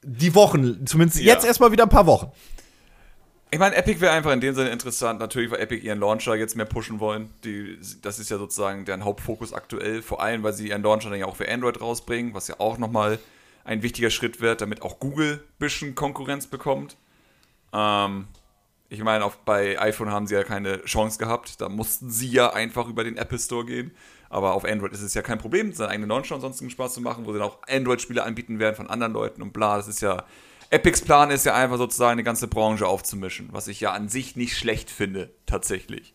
die 0.05 0.35
Wochen, 0.37 0.87
zumindest 0.87 1.21
Ja. 1.21 1.35
jetzt 1.35 1.45
erstmal 1.45 1.73
wieder 1.73 1.85
ein 1.85 1.89
paar 1.89 2.07
Wochen. 2.07 2.31
Ich 3.55 3.59
meine, 3.59 3.77
Epic 3.77 4.01
wäre 4.01 4.15
einfach 4.15 4.33
in 4.33 4.41
dem 4.41 4.55
Sinne 4.55 4.71
interessant. 4.71 5.21
Natürlich, 5.21 5.51
weil 5.51 5.61
Epic 5.61 5.85
ihren 5.85 6.01
Launcher 6.01 6.35
jetzt 6.35 6.57
mehr 6.57 6.65
pushen 6.65 7.01
wollen. 7.01 7.29
Die, 7.45 7.79
das 8.01 8.19
ist 8.19 8.31
ja 8.31 8.39
sozusagen 8.39 8.87
deren 8.87 9.05
Hauptfokus 9.05 9.53
aktuell. 9.53 10.01
Vor 10.01 10.23
allem, 10.23 10.43
weil 10.43 10.55
sie 10.55 10.71
ihren 10.71 10.83
Launcher 10.83 11.11
dann 11.11 11.19
ja 11.19 11.27
auch 11.27 11.37
für 11.37 11.47
Android 11.47 11.79
rausbringen, 11.79 12.33
was 12.33 12.49
ja 12.49 12.55
auch 12.61 12.79
nochmal 12.79 13.19
ein 13.65 13.83
wichtiger 13.83 14.09
Schritt 14.09 14.41
wird, 14.41 14.63
damit 14.63 14.81
auch 14.81 14.99
Google 15.01 15.35
ein 15.35 15.59
bisschen 15.59 15.95
Konkurrenz 15.95 16.47
bekommt. 16.47 16.97
Ähm, 17.75 18.27
ich 18.89 19.05
meine, 19.05 19.31
bei 19.45 19.79
iPhone 19.79 20.11
haben 20.11 20.27
sie 20.27 20.35
ja 20.35 20.45
keine 20.45 20.83
Chance 20.87 21.19
gehabt. 21.19 21.61
Da 21.61 21.69
mussten 21.69 22.09
sie 22.09 22.31
ja 22.31 22.55
einfach 22.55 22.89
über 22.89 23.05
den 23.05 23.19
Apple 23.19 23.39
Store 23.39 23.67
gehen. 23.67 23.91
Aber 24.31 24.55
auf 24.55 24.65
Android 24.65 24.93
ist 24.93 25.03
es 25.03 25.13
ja 25.13 25.21
kein 25.21 25.37
Problem, 25.37 25.75
seinen 25.75 25.91
eigenen 25.91 26.09
Launcher 26.09 26.37
und 26.37 26.41
sonstigen 26.41 26.71
Spaß 26.71 26.95
zu 26.95 27.03
machen, 27.03 27.27
wo 27.27 27.35
sie 27.35 27.39
dann 27.39 27.49
auch 27.49 27.59
Android-Spiele 27.69 28.23
anbieten 28.23 28.59
werden 28.59 28.77
von 28.77 28.87
anderen 28.87 29.13
Leuten 29.13 29.43
und 29.43 29.53
bla. 29.53 29.77
Das 29.77 29.89
ist 29.89 30.01
ja. 30.01 30.25
Epics 30.73 31.03
Plan 31.03 31.31
ist 31.31 31.45
ja 31.45 31.55
einfach 31.55 31.77
sozusagen 31.77 32.13
eine 32.13 32.25
ganze 32.25 32.49
Branche 32.49 32.87
aufzumischen, 32.87 33.51
was 33.53 33.69
ich 33.69 33.81
ja 33.81 33.93
an 33.93 34.09
sich 34.09 34.37
nicht 34.37 34.57
schlecht 34.57 34.91
finde, 34.91 35.31
tatsächlich. 35.45 36.15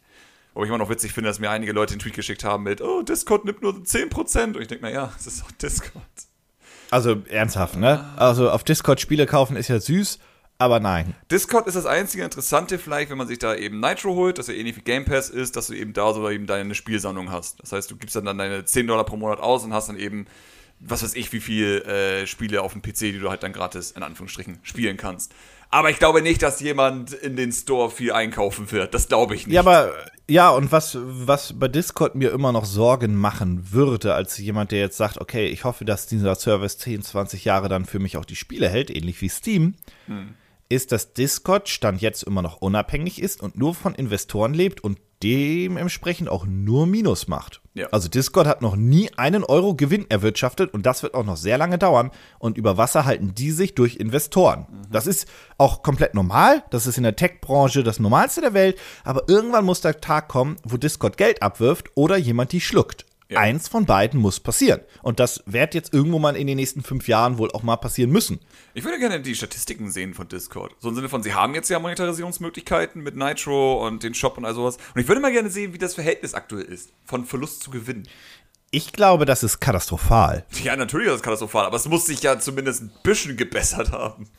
Wo 0.56 0.64
ich 0.64 0.70
immer 0.70 0.80
noch 0.80 0.90
witzig 0.90 1.14
finde, 1.14 1.30
dass 1.30 1.40
mir 1.40 1.52
einige 1.52 1.74
Leute 1.74 1.94
einen 1.94 2.00
Tweet 2.00 2.16
geschickt 2.16 2.44
haben 2.44 2.64
mit, 2.64 2.82
oh, 2.82 3.04
Discord 3.04 3.46
nimmt 3.46 3.62
nur 3.62 3.74
10%. 3.74 4.56
Und 4.56 4.62
ich 4.62 4.68
denke, 4.68 4.84
naja, 4.84 5.12
das 5.16 5.28
ist 5.28 5.44
doch 5.44 5.52
Discord. 5.52 6.04
Also 6.90 7.22
ernsthaft, 7.30 7.76
ne? 7.76 8.04
Also 8.16 8.50
auf 8.50 8.64
Discord 8.64 9.00
Spiele 9.00 9.28
kaufen 9.28 9.58
ist 9.58 9.68
ja 9.68 9.80
süß, 9.80 10.18
aber 10.58 10.80
nein. 10.80 11.14
Discord 11.30 11.68
ist 11.68 11.76
das 11.76 11.86
einzige 11.86 12.24
Interessante 12.24 12.80
vielleicht, 12.80 13.12
wenn 13.12 13.18
man 13.20 13.28
sich 13.28 13.38
da 13.38 13.54
eben 13.54 13.80
Nitro 13.80 14.16
holt, 14.16 14.40
das 14.40 14.48
ja 14.48 14.56
ähnlich 14.56 14.76
wie 14.76 14.82
Game 14.82 15.06
Pass 15.06 15.30
ist, 15.30 15.56
dass 15.56 15.68
du 15.68 15.74
eben 15.76 15.94
da 15.94 16.16
so 16.16 16.28
eben 16.28 16.48
deine 16.48 16.74
Spielsammlung 16.74 17.32
hast. 17.32 17.62
Das 17.62 17.74
heißt, 17.74 17.92
du 17.92 17.96
gibst 17.96 18.16
dann, 18.16 18.26
dann 18.26 18.40
deine 18.40 18.66
10 18.66 18.88
Dollar 18.88 19.04
pro 19.06 19.18
Monat 19.18 19.40
aus 19.40 19.64
und 19.64 19.72
hast 19.72 19.90
dann 19.90 20.00
eben, 20.00 20.26
was 20.80 21.04
weiß 21.04 21.16
ich, 21.16 21.34
wie 21.34 21.40
viel 21.40 21.82
äh, 21.82 22.28
Spiele 22.28 22.62
auf 22.62 22.74
dem 22.74 22.82
PC, 22.82 23.00
die 23.00 23.20
du 23.20 23.30
halt 23.30 23.44
dann 23.44 23.54
gratis, 23.54 23.92
in 23.92 24.04
Anführungsstrichen, 24.04 24.60
spielen 24.64 24.98
kannst. 24.98 25.34
Aber 25.70 25.90
ich 25.90 26.00
glaube 26.00 26.22
nicht, 26.22 26.42
dass 26.44 26.62
jemand 26.62 27.12
in 27.14 27.36
den 27.36 27.52
Store 27.52 27.92
viel 27.92 28.14
einkaufen 28.14 28.72
wird. 28.72 28.94
Das 28.94 29.08
glaube 29.08 29.36
ich 29.36 29.48
nicht. 29.48 29.56
Ja, 29.56 29.62
aber 29.62 29.94
ja, 30.30 30.50
und 30.50 30.72
was, 30.72 30.98
was 31.02 31.58
bei 31.60 31.68
Discord 31.68 32.16
mir 32.16 32.32
immer 32.32 32.52
noch 32.52 32.66
Sorgen 32.66 33.16
machen 33.16 33.72
würde, 33.72 34.14
als 34.14 34.38
jemand, 34.38 34.72
der 34.72 34.80
jetzt 34.80 34.98
sagt, 34.98 35.20
okay, 35.20 35.48
ich 35.48 35.64
hoffe, 35.64 35.84
dass 35.84 36.08
dieser 36.08 36.36
Service 36.36 36.78
10, 36.78 37.02
20 37.02 37.44
Jahre 37.44 37.70
dann 37.70 37.86
für 37.86 38.00
mich 38.00 38.18
auch 38.18 38.26
die 38.26 38.36
Spiele 38.36 38.70
hält, 38.70 38.90
ähnlich 38.90 39.22
wie 39.22 39.30
Steam, 39.30 39.76
ist, 40.70 40.92
dass 40.92 41.14
Discord 41.14 41.70
Stand 41.70 42.02
jetzt 42.02 42.24
immer 42.24 42.42
noch 42.42 42.58
unabhängig 42.58 43.22
ist 43.22 43.42
und 43.42 43.58
nur 43.58 43.74
von 43.74 43.96
Investoren 43.96 44.54
lebt 44.54 44.82
und 44.82 45.00
dementsprechend 45.24 46.30
auch 46.30 46.46
nur 46.46 46.88
Minus 46.88 47.28
macht. 47.28 47.62
Ja. 47.74 47.88
Also 47.92 48.08
Discord 48.08 48.48
hat 48.48 48.62
noch 48.62 48.76
nie 48.76 49.12
einen 49.18 49.44
Euro 49.44 49.76
Gewinn 49.76 50.10
erwirtschaftet 50.10 50.74
und 50.74 50.86
das 50.86 51.04
wird 51.04 51.14
auch 51.14 51.26
noch 51.26 51.38
sehr 51.38 51.58
lange 51.58 51.78
dauern. 51.78 52.12
Und 52.40 52.58
über 52.58 52.78
Wasser 52.78 53.06
halten 53.06 53.34
die 53.36 53.52
sich 53.52 53.76
durch 53.76 53.98
Investoren. 53.98 54.68
Das 54.92 55.08
ist 55.08 55.28
auch 55.58 55.84
komplett 55.84 56.14
normal. 56.14 56.64
Das 56.72 56.88
ist 56.88 56.98
in 56.98 57.04
der 57.04 57.16
Tech-Branche 57.16 57.84
das 57.84 58.00
Normalste 58.00 58.42
der 58.42 58.54
Welt. 58.54 58.80
Aber 59.04 59.24
irgendwann 59.28 59.66
muss 59.66 59.82
der 59.82 60.02
Tag 60.02 60.28
kommen, 60.28 60.58
wo 60.64 60.78
Discord 60.78 61.18
Geld 61.18 61.42
abwirft 61.42 61.92
oder 61.96 62.18
jemand 62.18 62.52
die 62.52 62.62
schluckt. 62.62 63.06
Ja. 63.30 63.42
Eins 63.42 63.68
von 63.68 63.86
beiden 63.86 64.22
muss 64.22 64.40
passieren. 64.40 64.80
Und 65.02 65.20
das 65.20 65.44
wird 65.46 65.74
jetzt 65.74 65.94
irgendwo 65.94 66.18
mal 66.18 66.38
in 66.38 66.48
den 66.48 66.56
nächsten 66.56 66.82
fünf 66.82 67.10
Jahren 67.10 67.38
wohl 67.38 67.52
auch 67.52 67.62
mal 67.62 67.76
passieren 67.76 68.10
müssen. 68.10 68.40
Ich 68.74 68.86
würde 68.86 69.00
gerne 69.00 69.20
die 69.20 69.36
Statistiken 69.36 69.92
sehen 69.92 70.14
von 70.14 70.30
Discord. 70.30 70.74
So 70.80 70.88
im 70.88 70.96
Sinne 70.96 71.10
von, 71.10 71.24
sie 71.24 71.34
haben 71.34 71.54
jetzt 71.54 71.70
ja 71.70 71.78
Monetarisierungsmöglichkeiten 71.80 73.04
mit 73.04 73.18
Nitro 73.18 73.86
und 73.86 74.04
den 74.04 74.14
Shop 74.14 74.38
und 74.38 74.46
all 74.46 74.56
sowas. 74.56 74.78
Und 74.96 75.02
ich 75.02 75.10
würde 75.10 75.20
mal 75.20 75.34
gerne 75.34 75.50
sehen, 75.50 75.74
wie 75.74 75.78
das 75.78 75.96
Verhältnis 75.96 76.36
aktuell 76.36 76.64
ist. 76.64 76.94
Von 77.04 77.26
Verlust 77.26 77.64
zu 77.64 77.70
Gewinn. 77.70 78.08
Ich 78.72 78.94
glaube, 78.94 79.26
das 79.26 79.44
ist 79.44 79.60
katastrophal. 79.60 80.46
Ja, 80.64 80.78
natürlich 80.78 81.08
ist 81.08 81.16
das 81.16 81.22
katastrophal, 81.22 81.66
aber 81.66 81.76
es 81.76 81.88
muss 81.88 82.06
sich 82.06 82.22
ja 82.22 82.40
zumindest 82.40 82.82
ein 82.82 82.92
bisschen 83.04 83.36
gebessert 83.36 83.92
haben. 83.92 84.30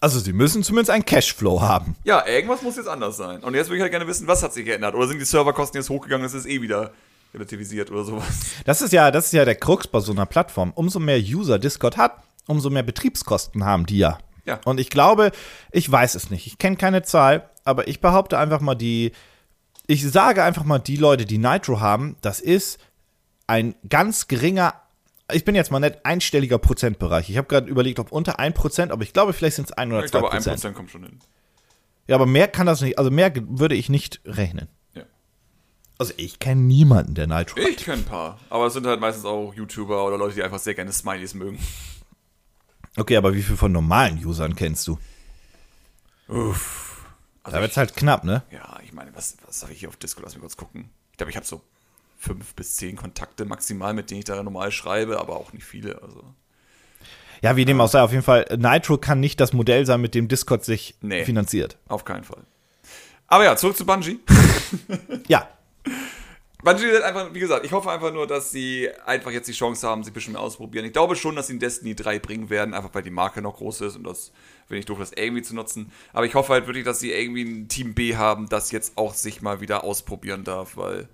Also 0.00 0.18
sie 0.18 0.32
müssen 0.32 0.62
zumindest 0.62 0.90
einen 0.90 1.04
Cashflow 1.04 1.60
haben. 1.60 1.96
Ja, 2.04 2.26
irgendwas 2.26 2.62
muss 2.62 2.76
jetzt 2.76 2.88
anders 2.88 3.18
sein. 3.18 3.42
Und 3.42 3.54
jetzt 3.54 3.68
würde 3.68 3.76
ich 3.76 3.82
halt 3.82 3.92
gerne 3.92 4.06
wissen, 4.06 4.26
was 4.26 4.42
hat 4.42 4.54
sich 4.54 4.64
geändert? 4.64 4.94
Oder 4.94 5.08
sind 5.08 5.18
die 5.18 5.26
Serverkosten 5.26 5.78
jetzt 5.78 5.90
hochgegangen, 5.90 6.24
es 6.24 6.32
ist 6.32 6.46
eh 6.46 6.62
wieder 6.62 6.92
relativisiert 7.34 7.90
oder 7.90 8.04
sowas? 8.04 8.26
Das 8.64 8.82
ist 8.82 8.92
ja, 8.92 9.10
das 9.10 9.26
ist 9.26 9.32
ja 9.32 9.44
der 9.44 9.54
Krux 9.54 9.86
bei 9.86 10.00
so 10.00 10.12
einer 10.12 10.26
Plattform. 10.26 10.72
Umso 10.74 10.98
mehr 10.98 11.18
User 11.18 11.58
Discord 11.58 11.96
hat, 11.96 12.22
umso 12.46 12.70
mehr 12.70 12.82
Betriebskosten 12.82 13.64
haben 13.64 13.86
die 13.86 13.98
ja. 13.98 14.18
Ja. 14.46 14.60
Und 14.64 14.80
ich 14.80 14.90
glaube, 14.90 15.30
ich 15.70 15.90
weiß 15.90 16.14
es 16.14 16.30
nicht. 16.30 16.46
Ich 16.46 16.58
kenne 16.58 16.76
keine 16.76 17.02
Zahl, 17.02 17.48
aber 17.64 17.88
ich 17.88 18.00
behaupte 18.00 18.38
einfach 18.38 18.60
mal 18.60 18.74
die, 18.74 19.12
ich 19.86 20.08
sage 20.08 20.42
einfach 20.42 20.64
mal 20.64 20.78
die 20.78 20.96
Leute, 20.96 21.24
die 21.24 21.38
Nitro 21.38 21.80
haben, 21.80 22.16
das 22.20 22.40
ist 22.40 22.78
ein 23.46 23.74
ganz 23.88 24.28
geringer, 24.28 24.74
ich 25.32 25.44
bin 25.44 25.54
jetzt 25.54 25.70
mal 25.70 25.80
nicht 25.80 26.04
einstelliger 26.04 26.58
Prozentbereich. 26.58 27.30
Ich 27.30 27.36
habe 27.36 27.48
gerade 27.48 27.68
überlegt, 27.68 27.98
ob 27.98 28.10
unter 28.12 28.40
1%, 28.40 28.90
aber 28.90 29.02
ich 29.02 29.12
glaube, 29.12 29.32
vielleicht 29.32 29.56
sind 29.56 29.66
es 29.66 29.72
1 29.72 29.92
oder 29.92 30.04
Ich 30.04 30.10
2%. 30.10 30.18
glaube, 30.18 30.32
1% 30.32 30.72
kommt 30.72 30.90
schon 30.90 31.04
hin. 31.04 31.18
Ja, 32.08 32.16
aber 32.16 32.26
mehr 32.26 32.48
kann 32.48 32.66
das 32.66 32.80
nicht, 32.80 32.98
also 32.98 33.10
mehr 33.10 33.32
würde 33.36 33.76
ich 33.76 33.88
nicht 33.88 34.20
rechnen. 34.24 34.68
Also 36.00 36.14
ich 36.16 36.38
kenne 36.38 36.62
niemanden, 36.62 37.14
der 37.14 37.26
Nitro 37.26 37.58
Ich 37.60 37.76
kenne 37.76 37.98
ein 37.98 38.04
paar. 38.06 38.38
Aber 38.48 38.66
es 38.68 38.72
sind 38.72 38.86
halt 38.86 39.00
meistens 39.00 39.26
auch 39.26 39.52
YouTuber 39.52 40.06
oder 40.06 40.16
Leute, 40.16 40.34
die 40.36 40.42
einfach 40.42 40.58
sehr 40.58 40.72
gerne 40.74 40.92
Smileys 40.92 41.34
mögen. 41.34 41.58
Okay, 42.96 43.18
aber 43.18 43.34
wie 43.34 43.42
viel 43.42 43.56
von 43.58 43.70
normalen 43.70 44.16
Usern 44.24 44.56
kennst 44.56 44.88
du? 44.88 44.98
Uff. 46.28 47.04
Also 47.42 47.56
Da 47.56 47.62
wird's 47.62 47.76
halt 47.76 47.94
knapp, 47.96 48.24
ne? 48.24 48.42
Ja, 48.50 48.78
ich 48.82 48.94
meine, 48.94 49.14
was, 49.14 49.36
was 49.46 49.62
habe 49.62 49.74
ich 49.74 49.80
hier 49.80 49.90
auf 49.90 49.96
Discord? 49.96 50.24
Lass 50.24 50.34
mich 50.34 50.40
kurz 50.40 50.56
gucken. 50.56 50.88
Ich 51.12 51.18
glaube, 51.18 51.30
ich 51.30 51.36
habe 51.36 51.44
so 51.44 51.60
fünf 52.18 52.54
bis 52.54 52.76
zehn 52.76 52.96
Kontakte 52.96 53.44
maximal, 53.44 53.92
mit 53.92 54.10
denen 54.10 54.20
ich 54.20 54.24
da 54.24 54.42
normal 54.42 54.72
schreibe, 54.72 55.20
aber 55.20 55.36
auch 55.36 55.52
nicht 55.52 55.64
viele. 55.66 56.00
Also. 56.02 56.24
Ja, 57.42 57.56
wie 57.56 57.66
dem 57.66 57.78
auch 57.78 57.88
sei, 57.88 58.00
auf 58.00 58.12
jeden 58.12 58.22
Fall, 58.22 58.46
Nitro 58.58 58.96
kann 58.96 59.20
nicht 59.20 59.38
das 59.38 59.52
Modell 59.52 59.84
sein, 59.84 60.00
mit 60.00 60.14
dem 60.14 60.28
Discord 60.28 60.64
sich 60.64 60.94
Nee. 61.02 61.26
finanziert. 61.26 61.76
Auf 61.88 62.06
keinen 62.06 62.24
Fall. 62.24 62.44
Aber 63.26 63.44
ja, 63.44 63.54
zurück 63.56 63.76
zu 63.76 63.84
Bungie. 63.84 64.18
Ja, 65.28 65.46
Bungie 66.62 66.92
hat 66.94 67.02
einfach, 67.02 67.32
wie 67.32 67.40
gesagt, 67.40 67.64
ich 67.64 67.72
hoffe 67.72 67.90
einfach 67.90 68.12
nur, 68.12 68.26
dass 68.26 68.50
sie 68.50 68.90
einfach 69.06 69.30
jetzt 69.30 69.48
die 69.48 69.52
Chance 69.52 69.86
haben, 69.88 70.04
sie 70.04 70.10
ein 70.10 70.14
bisschen 70.14 70.34
mehr 70.34 70.42
auszuprobieren. 70.42 70.86
Ich 70.86 70.92
glaube 70.92 71.16
schon, 71.16 71.36
dass 71.36 71.46
sie 71.46 71.54
in 71.54 71.58
Destiny 71.58 71.94
3 71.94 72.18
bringen 72.18 72.50
werden, 72.50 72.74
einfach 72.74 72.90
weil 72.92 73.02
die 73.02 73.10
Marke 73.10 73.40
noch 73.40 73.56
groß 73.56 73.80
ist 73.82 73.96
und 73.96 74.04
das 74.04 74.32
finde 74.66 74.80
ich 74.80 74.84
doof, 74.86 74.98
das 74.98 75.12
irgendwie 75.12 75.42
zu 75.42 75.54
nutzen. 75.54 75.90
Aber 76.12 76.26
ich 76.26 76.34
hoffe 76.34 76.52
halt 76.52 76.66
wirklich, 76.66 76.84
dass 76.84 77.00
sie 77.00 77.12
irgendwie 77.12 77.44
ein 77.44 77.68
Team 77.68 77.94
B 77.94 78.16
haben, 78.16 78.48
das 78.48 78.72
jetzt 78.72 78.96
auch 78.96 79.14
sich 79.14 79.40
mal 79.40 79.60
wieder 79.60 79.84
ausprobieren 79.84 80.44
darf, 80.44 80.76
weil 80.76 81.08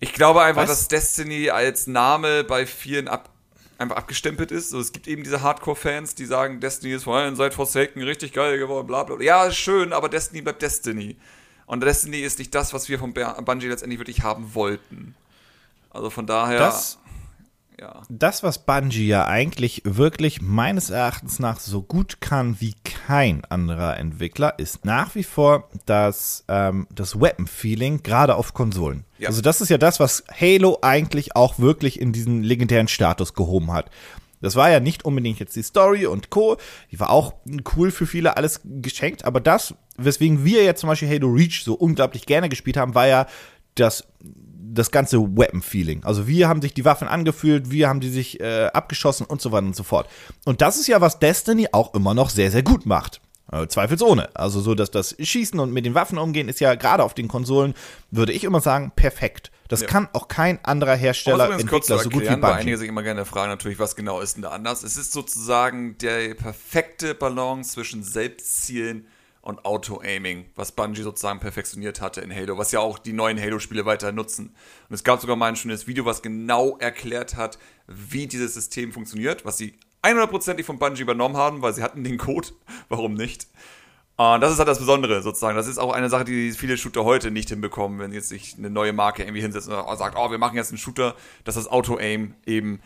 ich 0.00 0.12
glaube 0.12 0.42
einfach, 0.42 0.62
Was? 0.62 0.68
dass 0.68 0.88
Destiny 0.88 1.50
als 1.50 1.88
Name 1.88 2.44
bei 2.44 2.66
vielen 2.66 3.08
ab, 3.08 3.30
einfach 3.78 3.96
abgestempelt 3.96 4.52
ist. 4.52 4.70
So, 4.70 4.78
es 4.78 4.92
gibt 4.92 5.08
eben 5.08 5.24
diese 5.24 5.42
Hardcore-Fans, 5.42 6.14
die 6.14 6.24
sagen, 6.24 6.60
Destiny 6.60 6.94
ist 6.94 7.04
vor 7.04 7.16
allem 7.16 7.34
seit 7.34 7.52
Forsaken 7.52 8.02
richtig 8.02 8.32
geil 8.32 8.58
geworden, 8.58 8.86
bla 8.86 9.02
bla 9.02 9.16
bla. 9.16 9.24
Ja, 9.24 9.50
schön, 9.50 9.92
aber 9.92 10.08
Destiny 10.08 10.42
bleibt 10.42 10.62
Destiny. 10.62 11.16
Und 11.68 11.82
Destiny 11.82 12.20
ist 12.20 12.38
nicht 12.38 12.54
das, 12.54 12.72
was 12.72 12.88
wir 12.88 12.98
von 12.98 13.12
Bungie 13.12 13.66
letztendlich 13.66 14.00
wirklich 14.00 14.22
haben 14.22 14.54
wollten. 14.54 15.14
Also 15.90 16.08
von 16.08 16.26
daher. 16.26 16.58
Das, 16.58 16.98
ja. 17.78 18.02
das, 18.08 18.42
was 18.42 18.64
Bungie 18.64 19.06
ja 19.06 19.26
eigentlich 19.26 19.82
wirklich 19.84 20.40
meines 20.40 20.88
Erachtens 20.88 21.38
nach 21.38 21.60
so 21.60 21.82
gut 21.82 22.22
kann 22.22 22.58
wie 22.60 22.74
kein 22.84 23.44
anderer 23.44 23.98
Entwickler, 23.98 24.58
ist 24.58 24.86
nach 24.86 25.14
wie 25.14 25.22
vor 25.22 25.68
das, 25.84 26.42
ähm, 26.48 26.86
das 26.90 27.20
Weapon-Feeling, 27.20 28.02
gerade 28.02 28.36
auf 28.36 28.54
Konsolen. 28.54 29.04
Ja. 29.18 29.28
Also 29.28 29.42
das 29.42 29.60
ist 29.60 29.68
ja 29.68 29.76
das, 29.76 30.00
was 30.00 30.24
Halo 30.40 30.78
eigentlich 30.80 31.36
auch 31.36 31.58
wirklich 31.58 32.00
in 32.00 32.14
diesen 32.14 32.42
legendären 32.42 32.88
Status 32.88 33.34
gehoben 33.34 33.72
hat. 33.72 33.90
Das 34.40 34.56
war 34.56 34.70
ja 34.70 34.80
nicht 34.80 35.04
unbedingt 35.04 35.40
jetzt 35.40 35.56
die 35.56 35.62
Story 35.62 36.06
und 36.06 36.30
Co. 36.30 36.56
Die 36.90 37.00
war 37.00 37.10
auch 37.10 37.34
cool 37.76 37.90
für 37.90 38.06
viele, 38.06 38.36
alles 38.36 38.60
geschenkt. 38.64 39.24
Aber 39.24 39.40
das, 39.40 39.74
weswegen 39.96 40.44
wir 40.44 40.64
jetzt 40.64 40.80
zum 40.80 40.88
Beispiel 40.88 41.08
Halo 41.08 41.28
Reach 41.28 41.62
so 41.64 41.74
unglaublich 41.74 42.26
gerne 42.26 42.48
gespielt 42.48 42.76
haben, 42.76 42.94
war 42.94 43.06
ja 43.06 43.26
das, 43.74 44.04
das 44.20 44.90
ganze 44.90 45.20
Weapon-Feeling. 45.20 46.04
Also 46.04 46.26
wir 46.26 46.48
haben 46.48 46.62
sich 46.62 46.74
die 46.74 46.84
Waffen 46.84 47.08
angefühlt, 47.08 47.70
wir 47.70 47.88
haben 47.88 48.00
die 48.00 48.10
sich 48.10 48.40
äh, 48.40 48.66
abgeschossen 48.66 49.26
und 49.26 49.40
so 49.40 49.52
weiter 49.52 49.66
und 49.66 49.76
so 49.76 49.82
fort. 49.82 50.08
Und 50.44 50.60
das 50.60 50.78
ist 50.78 50.86
ja, 50.86 51.00
was 51.00 51.18
Destiny 51.18 51.68
auch 51.72 51.94
immer 51.94 52.14
noch 52.14 52.30
sehr, 52.30 52.50
sehr 52.50 52.62
gut 52.62 52.86
macht. 52.86 53.20
Äh, 53.50 53.66
zweifelsohne. 53.66 54.28
Also 54.34 54.60
so, 54.60 54.74
dass 54.74 54.90
das 54.90 55.16
Schießen 55.18 55.58
und 55.58 55.72
mit 55.72 55.86
den 55.86 55.94
Waffen 55.94 56.18
umgehen 56.18 56.48
ist 56.48 56.60
ja 56.60 56.74
gerade 56.74 57.02
auf 57.02 57.14
den 57.14 57.28
Konsolen, 57.28 57.74
würde 58.10 58.32
ich 58.32 58.44
immer 58.44 58.60
sagen, 58.60 58.92
perfekt. 58.94 59.50
Das 59.68 59.82
Ja. 59.82 59.86
kann 59.86 60.08
auch 60.14 60.28
kein 60.28 60.64
anderer 60.64 60.96
Hersteller, 60.96 61.44
Um 61.46 61.52
übrigens 61.52 61.70
kurz 61.70 61.86
zu 61.86 61.92
Entwickler 61.92 62.04
so 62.04 62.10
gut 62.10 62.22
wie 62.22 62.26
erklären, 62.26 62.40
Bungie. 62.40 62.54
einige 62.62 62.78
sich 62.78 62.88
immer 62.88 63.02
gerne 63.02 63.24
fragen, 63.24 63.50
natürlich, 63.50 63.78
was 63.78 63.96
genau 63.96 64.20
ist 64.20 64.34
denn 64.36 64.42
da 64.42 64.50
anders? 64.50 64.82
Es 64.82 64.96
ist 64.96 65.12
sozusagen 65.12 65.96
der 65.98 66.34
perfekte 66.34 67.14
Balance 67.14 67.72
zwischen 67.72 68.02
Selbstzielen 68.02 69.06
und 69.42 69.64
Auto-Aiming, 69.64 70.46
was 70.56 70.72
Bungie 70.72 71.02
sozusagen 71.02 71.40
perfektioniert 71.40 72.00
hatte 72.00 72.20
in 72.20 72.34
Halo, 72.34 72.58
was 72.58 72.72
ja 72.72 72.80
auch 72.80 72.98
die 72.98 73.12
neuen 73.12 73.40
Halo-Spiele 73.40 73.86
weiter 73.86 74.10
nutzen. 74.12 74.54
Und 74.88 74.94
es 74.94 75.04
gab 75.04 75.20
sogar 75.20 75.36
mal 75.36 75.46
ein 75.48 75.56
schönes 75.56 75.86
Video, 75.86 76.04
was 76.04 76.22
genau 76.22 76.76
erklärt 76.78 77.36
hat, 77.36 77.58
wie 77.86 78.26
dieses 78.26 78.54
System 78.54 78.92
funktioniert, 78.92 79.44
was 79.44 79.56
sie 79.58 79.78
100%ig 80.02 80.64
von 80.64 80.78
Bungie 80.78 81.02
übernommen 81.02 81.36
haben, 81.36 81.60
weil 81.62 81.72
sie 81.74 81.82
hatten 81.82 82.04
den 82.04 82.18
Code, 82.18 82.48
warum 82.88 83.14
nicht? 83.14 83.46
Und 84.20 84.40
das 84.40 84.52
ist 84.52 84.58
halt 84.58 84.66
das 84.68 84.80
Besondere 84.80 85.22
sozusagen. 85.22 85.56
Das 85.56 85.68
ist 85.68 85.78
auch 85.78 85.92
eine 85.92 86.08
Sache, 86.10 86.24
die 86.24 86.50
viele 86.50 86.76
Shooter 86.76 87.04
heute 87.04 87.30
nicht 87.30 87.50
hinbekommen, 87.50 88.00
wenn 88.00 88.12
jetzt 88.12 88.28
sich 88.30 88.56
eine 88.58 88.68
neue 88.68 88.92
Marke 88.92 89.22
irgendwie 89.22 89.40
hinsetzt 89.40 89.68
und 89.68 89.96
sagt, 89.98 90.16
oh, 90.18 90.30
wir 90.32 90.38
machen 90.38 90.56
jetzt 90.56 90.70
einen 90.70 90.78
Shooter, 90.78 91.14
dass 91.44 91.54
das 91.54 91.68
Auto-Aim 91.68 92.34
eben, 92.44 92.80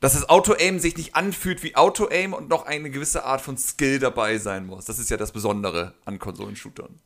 dass 0.00 0.14
das 0.14 0.30
Auto-Aim 0.30 0.78
sich 0.78 0.96
nicht 0.96 1.14
anfühlt 1.14 1.62
wie 1.62 1.76
Auto-Aim 1.76 2.32
und 2.32 2.48
noch 2.48 2.64
eine 2.64 2.88
gewisse 2.88 3.26
Art 3.26 3.42
von 3.42 3.58
Skill 3.58 3.98
dabei 3.98 4.38
sein 4.38 4.64
muss. 4.66 4.86
Das 4.86 4.98
ist 4.98 5.10
ja 5.10 5.18
das 5.18 5.30
Besondere 5.32 5.92
an 6.06 6.18
Konsolenshootern. 6.18 6.98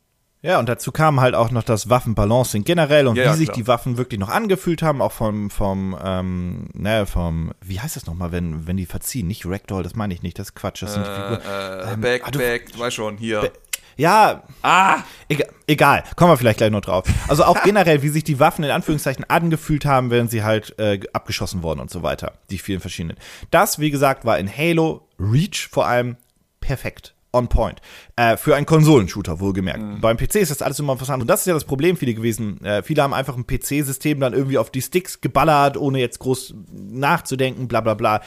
Ja, 0.42 0.58
und 0.60 0.68
dazu 0.68 0.90
kam 0.92 1.20
halt 1.20 1.34
auch 1.36 1.50
noch 1.50 1.62
das 1.64 1.88
Waffenbalancing 1.88 2.62
generell 2.64 3.06
und 3.08 3.16
Ja, 3.16 3.22
wie 3.24 3.26
ja, 3.28 3.34
sich 3.34 3.50
die 3.50 3.66
Waffen 3.68 3.96
wirklich 3.96 4.18
noch 4.20 4.28
angefühlt 4.28 4.82
haben, 4.82 5.00
auch 5.02 5.12
vom, 5.12 5.50
vom, 5.50 5.96
ähm, 6.04 6.68
ne, 6.72 7.06
vom, 7.06 7.52
wie 7.60 7.78
heißt 7.80 7.94
das 7.96 8.06
nochmal, 8.06 8.30
wenn, 8.32 8.66
wenn 8.66 8.76
die 8.76 8.86
verziehen? 8.86 9.26
Nicht 9.28 9.44
Ragdoll, 9.46 9.82
das 9.84 9.94
meine 9.96 10.14
ich 10.14 10.22
nicht, 10.22 10.38
das 10.40 10.48
ist 10.50 10.54
Quatsch, 10.54 10.82
das 10.82 10.94
sind 10.94 11.04
die 11.06 11.10
Figuren. 11.10 11.40
Äh, 11.48 11.92
Ähm, 11.94 12.00
back, 12.00 12.22
ah, 12.26 12.30
du- 12.32 12.38
back, 12.40 12.72
du 12.72 12.78
weißt 12.78 12.94
schon, 12.96 13.16
hier. 13.18 13.52
Ja, 13.96 14.44
ah! 14.62 14.98
egal, 15.28 15.48
egal, 15.66 16.04
kommen 16.16 16.32
wir 16.32 16.36
vielleicht 16.36 16.58
gleich 16.58 16.70
noch 16.70 16.80
drauf. 16.80 17.04
Also 17.28 17.44
auch 17.44 17.62
generell, 17.64 18.02
wie 18.02 18.08
sich 18.08 18.24
die 18.24 18.40
Waffen 18.40 18.64
in 18.64 18.70
Anführungszeichen 18.70 19.24
angefühlt 19.28 19.84
haben, 19.84 20.10
wenn 20.10 20.28
sie 20.28 20.42
halt 20.42 20.78
äh, 20.78 21.00
abgeschossen 21.12 21.62
wurden 21.62 21.80
und 21.80 21.90
so 21.90 22.02
weiter. 22.02 22.32
Die 22.50 22.58
vielen 22.58 22.80
verschiedenen. 22.80 23.16
Das, 23.50 23.78
wie 23.78 23.90
gesagt, 23.90 24.24
war 24.24 24.38
in 24.38 24.50
Halo 24.54 25.08
Reach 25.18 25.68
vor 25.70 25.86
allem 25.86 26.16
perfekt. 26.60 27.14
On 27.34 27.48
point. 27.48 27.80
Äh, 28.16 28.36
für 28.36 28.56
einen 28.56 28.66
Konsolenshooter, 28.66 29.40
wohlgemerkt. 29.40 30.02
Beim 30.02 30.18
PC 30.18 30.34
ist 30.36 30.50
das 30.50 30.60
alles 30.60 30.78
immer 30.78 31.00
was 31.00 31.08
anderes. 31.08 31.22
Und 31.22 31.28
das 31.28 31.40
ist 31.40 31.46
ja 31.46 31.54
das 31.54 31.64
Problem 31.64 31.96
viele 31.96 32.12
gewesen. 32.12 32.62
Äh, 32.62 32.82
viele 32.82 33.02
haben 33.02 33.14
einfach 33.14 33.38
ein 33.38 33.46
PC-System 33.46 34.20
dann 34.20 34.34
irgendwie 34.34 34.58
auf 34.58 34.68
die 34.68 34.82
Sticks 34.82 35.22
geballert, 35.22 35.78
ohne 35.78 35.98
jetzt 35.98 36.18
groß 36.18 36.54
nachzudenken, 36.70 37.68
bla 37.68 37.80
bla 37.80 37.94
bla. 37.94 38.20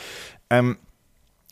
Ähm, 0.49 0.77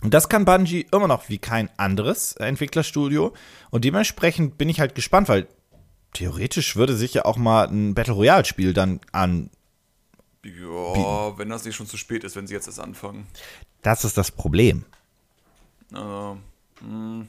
und 0.03 0.13
das 0.13 0.29
kann 0.29 0.45
Bungie 0.45 0.85
immer 0.91 1.07
noch 1.07 1.29
wie 1.29 1.37
kein 1.37 1.69
anderes 1.77 2.33
Entwicklerstudio. 2.33 3.33
Und 3.71 3.85
dementsprechend 3.85 4.57
bin 4.57 4.69
ich 4.69 4.79
halt 4.79 4.95
gespannt, 4.95 5.29
weil 5.29 5.47
theoretisch 6.13 6.75
würde 6.75 6.95
sich 6.95 7.13
ja 7.13 7.25
auch 7.25 7.37
mal 7.37 7.67
ein 7.67 7.95
Battle 7.95 8.13
Royale-Spiel 8.13 8.73
dann 8.73 8.99
an. 9.11 9.49
Ja, 10.43 11.37
wenn 11.37 11.49
das 11.49 11.63
nicht 11.63 11.75
schon 11.75 11.87
zu 11.87 11.97
spät 11.97 12.23
ist, 12.23 12.35
wenn 12.35 12.47
sie 12.47 12.53
jetzt 12.53 12.67
erst 12.67 12.79
anfangen. 12.79 13.27
Das 13.81 14.03
ist 14.03 14.17
das 14.17 14.31
Problem. 14.31 14.83
Also, 15.91 16.37
mh. 16.81 17.25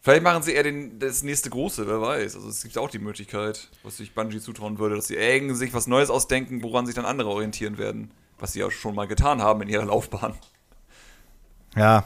Vielleicht 0.00 0.22
machen 0.22 0.44
sie 0.44 0.52
eher 0.52 0.62
den, 0.62 1.00
das 1.00 1.24
nächste 1.24 1.50
große, 1.50 1.88
wer 1.88 2.00
weiß. 2.00 2.36
Also 2.36 2.48
es 2.48 2.62
gibt 2.62 2.78
auch 2.78 2.88
die 2.88 3.00
Möglichkeit, 3.00 3.68
was 3.82 3.96
sich 3.96 4.14
Bungie 4.14 4.38
zutrauen 4.38 4.78
würde, 4.78 4.94
dass 4.94 5.08
sie 5.08 5.16
irgend 5.16 5.56
sich 5.56 5.74
was 5.74 5.88
Neues 5.88 6.10
ausdenken, 6.10 6.62
woran 6.62 6.86
sich 6.86 6.94
dann 6.94 7.04
andere 7.04 7.28
orientieren 7.28 7.76
werden. 7.76 8.12
Was 8.38 8.52
sie 8.52 8.60
ja 8.60 8.70
schon 8.70 8.94
mal 8.94 9.08
getan 9.08 9.42
haben 9.42 9.62
in 9.62 9.68
ihrer 9.68 9.86
Laufbahn. 9.86 10.34
Ja. 11.76 12.04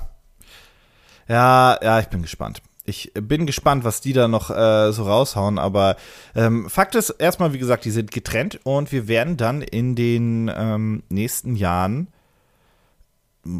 Ja, 1.29 1.79
ja, 1.83 2.01
ich 2.01 2.09
bin 2.09 2.23
gespannt. 2.23 2.61
Ich 2.85 3.13
bin 3.15 3.47
gespannt, 3.47 3.85
was 3.85 4.01
die 4.01 4.13
da 4.13 4.27
noch 4.27 4.51
äh, 4.51 4.93
so 4.93 5.05
raushauen, 5.05 5.59
aber 5.59 5.97
ähm, 6.35 6.69
Fakt 6.69 6.97
ist 6.97 7.11
erstmal, 7.11 7.53
wie 7.53 7.59
gesagt, 7.59 7.85
die 7.85 7.91
sind 7.93 8.11
getrennt 8.11 8.59
und 8.65 8.91
wir 8.91 9.07
werden 9.07 9.37
dann 9.37 9.63
in 9.63 9.95
den 9.95 10.51
ähm, 10.53 11.05
nächsten 11.09 11.55
Jahren 11.55 12.09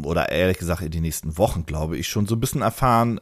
oder 0.03 0.31
ehrlich 0.31 0.57
gesagt 0.57 0.81
in 0.81 0.91
den 0.91 1.03
nächsten 1.03 1.37
Wochen, 1.37 1.65
glaube 1.65 1.97
ich, 1.97 2.07
schon 2.07 2.27
so 2.27 2.35
ein 2.35 2.39
bisschen 2.39 2.61
erfahren, 2.61 3.19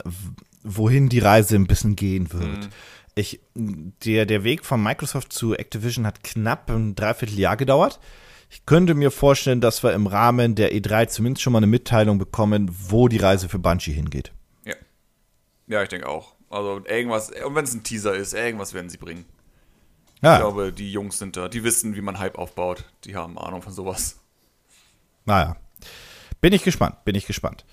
wohin 0.64 1.08
die 1.08 1.20
Reise 1.20 1.56
ein 1.56 1.66
bisschen 1.66 1.96
gehen 1.96 2.32
wird. 2.32 2.68
Ich, 3.14 3.40
der, 3.54 4.26
der 4.26 4.44
Weg 4.44 4.64
von 4.64 4.82
Microsoft 4.82 5.32
zu 5.32 5.54
Activision 5.54 6.06
hat 6.06 6.22
knapp 6.22 6.70
ein 6.70 6.94
Dreivierteljahr 6.94 7.56
gedauert. 7.56 8.00
Ich 8.52 8.66
könnte 8.66 8.94
mir 8.94 9.12
vorstellen, 9.12 9.60
dass 9.60 9.82
wir 9.84 9.92
im 9.92 10.08
Rahmen 10.08 10.56
der 10.56 10.72
E3 10.74 11.06
zumindest 11.06 11.42
schon 11.42 11.52
mal 11.52 11.60
eine 11.60 11.68
Mitteilung 11.68 12.18
bekommen, 12.18 12.68
wo 12.88 13.06
die 13.06 13.18
Reise 13.18 13.48
für 13.48 13.60
Bungie 13.60 13.92
hingeht. 13.92 14.32
Ja. 14.64 14.74
Ja, 15.68 15.82
ich 15.84 15.88
denke 15.88 16.08
auch. 16.08 16.34
Also 16.50 16.84
irgendwas, 16.84 17.30
und 17.30 17.54
wenn 17.54 17.64
es 17.64 17.74
ein 17.74 17.84
Teaser 17.84 18.14
ist, 18.14 18.34
irgendwas 18.34 18.74
werden 18.74 18.90
sie 18.90 18.96
bringen. 18.98 19.24
Ich 20.16 20.22
Ja, 20.22 20.38
glaube, 20.38 20.72
die 20.72 20.90
Jungs 20.92 21.18
sind 21.18 21.36
da, 21.36 21.48
die 21.48 21.62
wissen, 21.62 21.94
wie 21.94 22.00
man 22.00 22.18
Hype 22.18 22.38
aufbaut. 22.38 22.84
Die 23.04 23.14
haben 23.14 23.38
Ahnung 23.38 23.62
von 23.62 23.72
sowas. 23.72 24.18
naja. 25.24 25.56
Bin 26.40 26.52
ich 26.52 26.64
gespannt, 26.64 27.04
bin 27.04 27.14
ich 27.14 27.26
gespannt. 27.26 27.64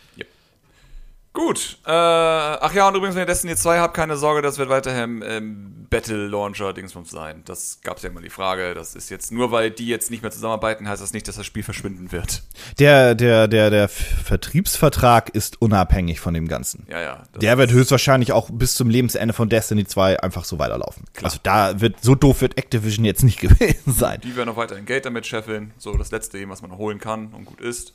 Gut. 1.38 1.78
Äh, 1.86 1.92
ach 1.92 2.74
ja, 2.74 2.88
und 2.88 2.96
übrigens, 2.96 3.16
wenn 3.16 3.22
ihr 3.22 3.28
Destiny 3.28 3.56
2 3.56 3.78
habt, 3.78 3.94
keine 3.94 4.18
Sorge, 4.18 4.42
das 4.42 4.58
wird 4.58 4.70
weiterhin 4.70 5.24
ähm, 5.24 5.86
Battle 5.88 6.26
Launcher 6.26 6.74
Dingsbums 6.74 7.12
sein. 7.12 7.44
Das 7.46 7.78
gab 7.84 7.98
es 7.98 8.04
ja 8.04 8.10
immer 8.10 8.22
die 8.22 8.32
Frage. 8.32 8.74
Das 8.74 8.96
ist 8.96 9.12
jetzt 9.12 9.32
nur, 9.32 9.52
weil 9.52 9.70
die 9.70 9.86
jetzt 9.86 10.10
nicht 10.10 10.24
mehr 10.24 10.32
zusammenarbeiten, 10.32 10.90
heißt 10.90 11.00
das 11.00 11.14
nicht, 11.14 11.28
dass 11.28 11.36
das 11.36 11.46
Spiel 11.46 11.62
verschwinden 11.62 12.12
wird. 12.12 12.42
Der, 12.80 13.14
der, 13.14 13.48
der, 13.48 13.70
der 13.70 13.88
Vertriebsvertrag 13.88 15.30
ist 15.30 15.62
unabhängig 15.62 16.20
von 16.20 16.34
dem 16.34 16.48
Ganzen. 16.48 16.88
Ja, 16.90 17.02
ja. 17.02 17.24
Der 17.40 17.60
wird 17.60 17.72
höchstwahrscheinlich 17.72 18.32
auch 18.32 18.50
bis 18.52 18.74
zum 18.74 18.90
Lebensende 18.90 19.32
von 19.32 19.48
Destiny 19.48 19.86
2 19.86 20.20
einfach 20.22 20.44
so 20.44 20.58
weiterlaufen. 20.58 21.06
Also 21.22 21.38
da 21.44 21.80
wird, 21.80 22.04
so 22.04 22.16
doof 22.16 22.42
wird 22.42 22.58
Activision 22.58 23.06
jetzt 23.06 23.24
nicht 23.24 23.40
gewesen 23.42 23.94
sein. 23.94 24.22
Die 24.24 24.36
werden 24.36 24.50
noch 24.50 24.58
weiterhin 24.58 24.88
Geld 24.88 25.06
damit 25.06 25.28
scheffeln. 25.28 25.72
So 25.78 25.96
das 25.98 26.10
letzte, 26.10 26.50
was 26.50 26.64
man 26.64 26.72
noch 26.72 26.80
holen 26.80 26.98
kann 26.98 27.28
und 27.28 27.46
gut 27.46 27.62
ist. 27.62 27.94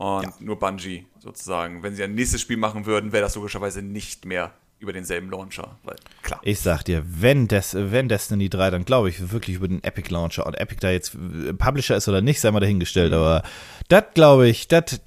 Und 0.00 0.22
Ja. 0.24 0.32
nur 0.40 0.58
Bungie 0.58 1.04
sozusagen. 1.18 1.82
Wenn 1.82 1.94
sie 1.94 2.02
ein 2.02 2.14
nächstes 2.14 2.40
Spiel 2.40 2.56
machen 2.56 2.86
würden, 2.86 3.12
wäre 3.12 3.22
das 3.22 3.34
logischerweise 3.34 3.82
nicht 3.82 4.24
mehr 4.24 4.50
über 4.78 4.94
denselben 4.94 5.30
Launcher. 5.30 5.76
Weil, 5.84 5.96
klar. 6.22 6.40
Ich 6.42 6.60
sag 6.60 6.84
dir, 6.84 7.02
wenn, 7.04 7.48
Des 7.48 7.74
wenn 7.74 8.08
Destiny 8.08 8.48
3, 8.48 8.70
dann 8.70 8.86
glaube 8.86 9.10
ich 9.10 9.30
wirklich 9.30 9.56
über 9.56 9.68
den 9.68 9.84
Epic 9.84 10.08
Launcher 10.10 10.46
und 10.46 10.54
Epic 10.58 10.80
da 10.80 10.90
jetzt 10.90 11.14
äh, 11.14 11.52
Publisher 11.52 11.96
ist 11.96 12.08
oder 12.08 12.22
nicht, 12.22 12.40
sei 12.40 12.50
mal 12.50 12.60
dahingestellt, 12.60 13.12
aber 13.12 13.42
das 13.88 14.04
glaube 14.14 14.48
ich, 14.48 14.68
das, 14.68 14.98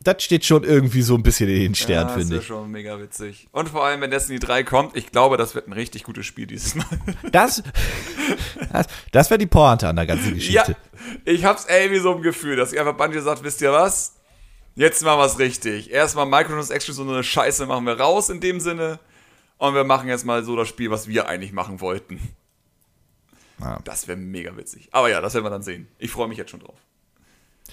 das, 0.00 0.04
das, 0.04 0.14
das 0.16 0.22
steht 0.24 0.44
schon 0.44 0.64
irgendwie 0.64 1.02
so 1.02 1.14
ein 1.14 1.22
bisschen 1.22 1.48
in 1.48 1.60
den 1.60 1.74
Sternen, 1.74 2.08
ja, 2.08 2.14
finde 2.14 2.36
das 2.36 2.44
ich. 2.44 2.50
wäre 2.50 2.60
schon 2.60 2.70
mega 2.70 2.98
witzig. 3.00 3.48
Und 3.52 3.68
vor 3.68 3.84
allem, 3.84 4.00
wenn 4.00 4.10
Destiny 4.10 4.38
3 4.38 4.64
kommt, 4.64 4.96
ich 4.96 5.10
glaube, 5.12 5.36
das 5.36 5.54
wird 5.54 5.68
ein 5.68 5.72
richtig 5.72 6.04
gutes 6.04 6.26
Spiel 6.26 6.46
dieses 6.46 6.74
Mal. 6.74 6.86
Das, 7.32 7.62
das, 8.72 8.86
das 9.12 9.30
wäre 9.30 9.38
die 9.38 9.46
Pointe 9.46 9.88
an 9.88 9.96
der 9.96 10.06
ganzen 10.06 10.28
Ja, 10.28 10.34
Geschichte. 10.64 10.76
ich 11.24 11.44
hab's 11.44 11.66
irgendwie 11.68 12.00
so 12.00 12.12
im 12.12 12.22
Gefühl, 12.22 12.56
dass 12.56 12.74
einfach 12.74 12.96
Bungie 12.96 13.20
sagt, 13.20 13.42
wisst 13.44 13.60
ihr 13.60 13.72
was? 13.72 14.16
Jetzt 14.76 15.02
machen 15.04 15.18
wir's 15.20 15.38
richtig. 15.38 15.90
Erstmal 15.90 16.26
Microtransactions 16.26 16.98
und 16.98 17.08
so 17.08 17.12
eine 17.14 17.24
Scheiße 17.24 17.66
machen 17.66 17.84
wir 17.86 17.98
raus 18.00 18.30
in 18.30 18.40
dem 18.40 18.60
Sinne. 18.60 18.98
Und 19.58 19.74
wir 19.74 19.84
machen 19.84 20.08
jetzt 20.08 20.24
mal 20.24 20.42
so 20.44 20.56
das 20.56 20.68
Spiel, 20.68 20.90
was 20.90 21.06
wir 21.08 21.28
eigentlich 21.28 21.52
machen 21.52 21.80
wollten. 21.80 22.18
Ja. 23.60 23.78
Das 23.84 24.08
wäre 24.08 24.16
mega 24.16 24.56
witzig. 24.56 24.88
Aber 24.92 25.10
ja, 25.10 25.20
das 25.20 25.34
werden 25.34 25.44
wir 25.44 25.50
dann 25.50 25.62
sehen. 25.62 25.88
Ich 25.98 26.10
freue 26.10 26.28
mich 26.28 26.38
jetzt 26.38 26.50
schon 26.50 26.60
drauf. 26.60 26.78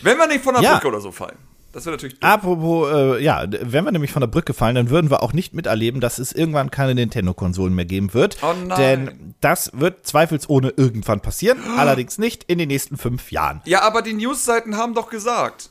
Wenn 0.01 0.17
wir 0.17 0.27
nicht 0.27 0.43
von 0.43 0.53
der 0.53 0.63
Ja. 0.63 0.73
Brücke 0.73 0.87
oder 0.89 0.99
so 0.99 1.11
fallen. 1.13 1.37
Das 1.71 1.85
wäre 1.85 1.95
natürlich 1.95 2.19
doof. 2.19 2.29
Apropos, 2.29 2.89
äh, 2.91 3.23
ja, 3.23 3.45
wenn 3.47 3.85
wir 3.85 3.91
nämlich 3.91 4.11
von 4.11 4.21
der 4.21 4.27
Brücke 4.27 4.53
fallen, 4.53 4.75
dann 4.75 4.89
würden 4.89 5.09
wir 5.09 5.21
auch 5.21 5.33
nicht 5.33 5.53
miterleben, 5.53 6.01
dass 6.01 6.17
es 6.17 6.31
irgendwann 6.31 6.71
keine 6.71 6.95
Nintendo-Konsolen 6.95 7.75
mehr 7.75 7.85
geben 7.85 8.13
wird. 8.13 8.37
Oh 8.41 8.53
nein. 8.53 8.77
Denn 8.77 9.35
das 9.41 9.71
wird 9.73 10.07
zweifelsohne 10.07 10.73
irgendwann 10.75 11.19
passieren, 11.19 11.59
allerdings 11.77 12.17
nicht 12.17 12.45
in 12.45 12.57
den 12.57 12.69
nächsten 12.69 12.97
fünf 12.97 13.31
Jahren. 13.31 13.61
Ja, 13.65 13.81
aber 13.81 14.01
die 14.01 14.13
Newsseiten 14.13 14.77
haben 14.77 14.93
doch 14.93 15.09
gesagt. 15.09 15.69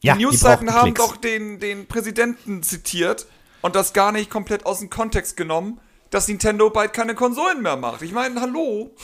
Ja, 0.00 0.14
die 0.14 0.24
Newsseiten 0.24 0.72
haben 0.72 0.94
Klicks. 0.94 1.00
doch 1.00 1.16
den, 1.16 1.58
den 1.58 1.86
Präsidenten 1.86 2.62
zitiert 2.62 3.26
und 3.62 3.74
das 3.74 3.92
gar 3.92 4.12
nicht 4.12 4.30
komplett 4.30 4.64
aus 4.64 4.78
dem 4.78 4.90
Kontext 4.90 5.36
genommen, 5.36 5.80
dass 6.10 6.28
Nintendo 6.28 6.70
bald 6.70 6.92
keine 6.92 7.14
Konsolen 7.14 7.62
mehr 7.62 7.76
macht. 7.76 8.02
Ich 8.02 8.12
meine, 8.12 8.40
hallo. 8.40 8.94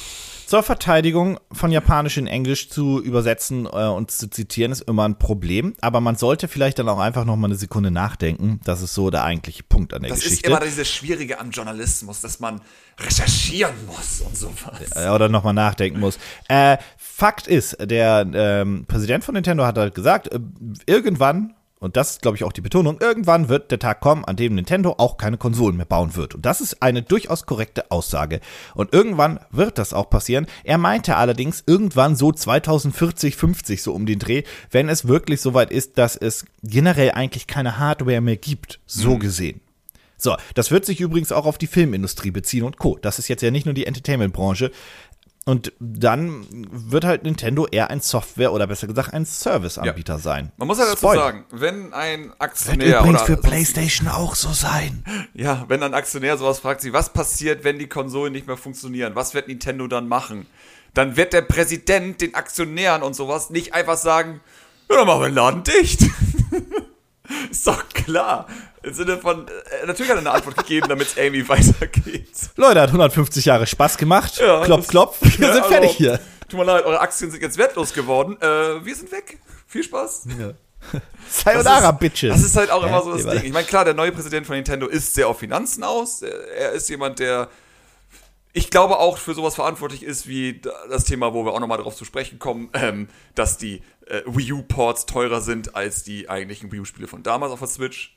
Zur 0.54 0.62
Verteidigung 0.62 1.40
von 1.50 1.72
Japanisch 1.72 2.16
in 2.16 2.28
Englisch 2.28 2.70
zu 2.70 3.02
übersetzen 3.02 3.66
äh, 3.66 3.88
und 3.88 4.12
zu 4.12 4.30
zitieren 4.30 4.70
ist 4.70 4.82
immer 4.82 5.04
ein 5.04 5.18
Problem, 5.18 5.74
aber 5.80 6.00
man 6.00 6.14
sollte 6.14 6.46
vielleicht 6.46 6.78
dann 6.78 6.88
auch 6.88 7.00
einfach 7.00 7.24
noch 7.24 7.34
mal 7.34 7.48
eine 7.48 7.56
Sekunde 7.56 7.90
nachdenken. 7.90 8.60
Das 8.62 8.80
ist 8.80 8.94
so 8.94 9.10
der 9.10 9.24
eigentliche 9.24 9.64
Punkt 9.64 9.92
an 9.94 10.02
der 10.02 10.10
das 10.10 10.20
Geschichte. 10.20 10.42
Das 10.42 10.52
ist 10.52 10.56
immer 10.56 10.64
dieses 10.64 10.88
Schwierige 10.88 11.40
am 11.40 11.50
Journalismus, 11.50 12.20
dass 12.20 12.38
man 12.38 12.60
recherchieren 13.00 13.74
muss 13.84 14.20
und 14.20 14.36
sowas. 14.36 14.92
Oder 15.12 15.28
noch 15.28 15.42
mal 15.42 15.52
nachdenken 15.52 15.98
muss. 15.98 16.20
Äh, 16.46 16.76
Fakt 16.98 17.48
ist, 17.48 17.76
der 17.80 18.24
ähm, 18.32 18.84
Präsident 18.86 19.24
von 19.24 19.34
Nintendo 19.34 19.64
hat 19.64 19.76
halt 19.76 19.96
gesagt, 19.96 20.32
äh, 20.32 20.38
irgendwann 20.86 21.54
und 21.84 21.98
das 21.98 22.12
ist, 22.12 22.22
glaube 22.22 22.38
ich, 22.38 22.44
auch 22.44 22.52
die 22.52 22.62
Betonung, 22.62 22.98
irgendwann 23.00 23.50
wird 23.50 23.70
der 23.70 23.78
Tag 23.78 24.00
kommen, 24.00 24.24
an 24.24 24.36
dem 24.36 24.54
Nintendo 24.54 24.94
auch 24.96 25.18
keine 25.18 25.36
Konsolen 25.36 25.76
mehr 25.76 25.84
bauen 25.84 26.16
wird. 26.16 26.34
Und 26.34 26.46
das 26.46 26.62
ist 26.62 26.82
eine 26.82 27.02
durchaus 27.02 27.44
korrekte 27.44 27.90
Aussage. 27.90 28.40
Und 28.74 28.94
irgendwann 28.94 29.38
wird 29.50 29.76
das 29.76 29.92
auch 29.92 30.08
passieren. 30.08 30.46
Er 30.64 30.78
meinte 30.78 31.16
allerdings 31.16 31.62
irgendwann 31.66 32.16
so 32.16 32.32
2040, 32.32 33.36
50 33.36 33.82
so 33.82 33.92
um 33.92 34.06
den 34.06 34.18
Dreh, 34.18 34.44
wenn 34.70 34.88
es 34.88 35.06
wirklich 35.06 35.42
soweit 35.42 35.70
ist, 35.70 35.98
dass 35.98 36.16
es 36.16 36.46
generell 36.62 37.10
eigentlich 37.10 37.46
keine 37.46 37.78
Hardware 37.78 38.22
mehr 38.22 38.38
gibt, 38.38 38.80
so 38.86 39.16
mhm. 39.16 39.20
gesehen. 39.20 39.60
So, 40.16 40.36
das 40.54 40.70
wird 40.70 40.86
sich 40.86 41.00
übrigens 41.00 41.32
auch 41.32 41.44
auf 41.44 41.58
die 41.58 41.66
Filmindustrie 41.66 42.30
beziehen 42.30 42.62
und 42.62 42.78
Co. 42.78 42.98
Das 43.02 43.18
ist 43.18 43.28
jetzt 43.28 43.42
ja 43.42 43.50
nicht 43.50 43.66
nur 43.66 43.74
die 43.74 43.86
Entertainment-Branche. 43.86 44.70
Und 45.46 45.72
dann 45.78 46.46
wird 46.70 47.04
halt 47.04 47.24
Nintendo 47.24 47.66
eher 47.66 47.90
ein 47.90 48.00
Software 48.00 48.52
oder 48.52 48.66
besser 48.66 48.86
gesagt 48.86 49.12
ein 49.12 49.26
Serviceanbieter 49.26 50.14
ja. 50.14 50.18
sein. 50.18 50.52
Man 50.56 50.68
muss 50.68 50.78
ja 50.78 50.86
dazu 50.86 50.96
Spoiler. 50.96 51.20
sagen, 51.20 51.44
wenn 51.50 51.92
ein 51.92 52.32
Aktionär 52.38 52.86
wird 52.86 53.00
übrigens 53.00 53.22
für 53.22 53.36
PlayStation 53.36 54.08
auch 54.08 54.34
so 54.34 54.52
sein. 54.52 55.04
Ja, 55.34 55.64
wenn 55.68 55.82
ein 55.82 55.94
Aktionär 55.94 56.38
sowas 56.38 56.60
fragt, 56.60 56.80
sich, 56.80 56.92
was 56.92 57.12
passiert, 57.12 57.64
wenn 57.64 57.78
die 57.78 57.88
Konsolen 57.88 58.32
nicht 58.32 58.46
mehr 58.46 58.56
funktionieren? 58.56 59.14
Was 59.14 59.34
wird 59.34 59.48
Nintendo 59.48 59.86
dann 59.88 60.06
machen? 60.06 60.46
Dann 60.94 61.16
wird 61.16 61.32
der 61.32 61.42
Präsident 61.42 62.20
den 62.20 62.34
Aktionären 62.34 63.02
und 63.02 63.14
sowas 63.14 63.50
nicht 63.50 63.74
einfach 63.74 63.96
sagen, 63.96 64.40
ja, 64.88 64.96
dann 64.96 65.06
machen 65.06 65.22
wir 65.22 65.28
den 65.28 65.34
Laden 65.34 65.62
dicht. 65.64 66.02
Ist 67.50 67.66
doch 67.66 67.88
klar. 67.88 68.46
Im 68.82 68.92
Sinne 68.92 69.16
von, 69.16 69.48
äh, 69.48 69.86
natürlich 69.86 70.10
hat 70.10 70.18
er 70.18 70.20
eine 70.20 70.30
Antwort 70.30 70.56
gegeben, 70.58 70.88
damit 70.88 71.08
es 71.08 71.16
irgendwie 71.16 71.48
weitergeht. 71.48 72.28
Leute, 72.56 72.80
hat 72.82 72.88
150 72.88 73.44
Jahre 73.44 73.66
Spaß 73.66 73.96
gemacht. 73.96 74.38
Ja, 74.38 74.62
klopf, 74.64 74.88
klopf. 74.88 75.18
Wir 75.38 75.48
ja, 75.48 75.54
sind 75.54 75.66
fertig 75.66 75.90
also, 75.90 75.98
hier. 75.98 76.20
Tut 76.48 76.58
mir 76.60 76.66
leid, 76.66 76.84
eure 76.84 77.00
Aktien 77.00 77.30
sind 77.30 77.42
jetzt 77.42 77.56
wertlos 77.56 77.94
geworden. 77.94 78.36
Äh, 78.40 78.84
wir 78.84 78.94
sind 78.94 79.10
weg. 79.10 79.38
Viel 79.66 79.82
Spaß. 79.82 80.26
Ja. 80.38 80.52
Sayonara, 81.28 81.90
Bitches. 81.92 82.34
Das 82.34 82.44
ist 82.44 82.56
halt 82.56 82.70
auch 82.70 82.84
immer 82.84 83.02
so 83.02 83.12
das 83.16 83.24
Ding. 83.24 83.44
Ich 83.44 83.52
meine, 83.52 83.66
klar, 83.66 83.86
der 83.86 83.94
neue 83.94 84.12
Präsident 84.12 84.46
von 84.46 84.54
Nintendo 84.54 84.86
ist 84.86 85.14
sehr 85.14 85.26
auf 85.26 85.38
Finanzen 85.38 85.82
aus. 85.82 86.20
Er 86.20 86.72
ist 86.72 86.90
jemand, 86.90 87.18
der 87.18 87.48
ich 88.56 88.70
glaube 88.70 88.98
auch 88.98 89.18
für 89.18 89.34
sowas 89.34 89.56
verantwortlich 89.56 90.04
ist, 90.04 90.28
wie 90.28 90.60
das 90.88 91.04
Thema, 91.04 91.34
wo 91.34 91.44
wir 91.44 91.52
auch 91.52 91.60
nochmal 91.60 91.78
drauf 91.78 91.96
zu 91.96 92.04
sprechen 92.04 92.38
kommen, 92.38 92.70
ähm, 92.72 93.08
dass 93.34 93.58
die 93.58 93.82
äh, 94.06 94.22
Wii 94.26 94.52
U-Ports 94.52 95.06
teurer 95.06 95.40
sind 95.40 95.74
als 95.74 96.04
die 96.04 96.30
eigentlichen 96.30 96.70
Wii 96.70 96.80
U-Spiele 96.80 97.08
von 97.08 97.24
damals 97.24 97.52
auf 97.52 97.58
der 97.58 97.68
Switch. 97.68 98.16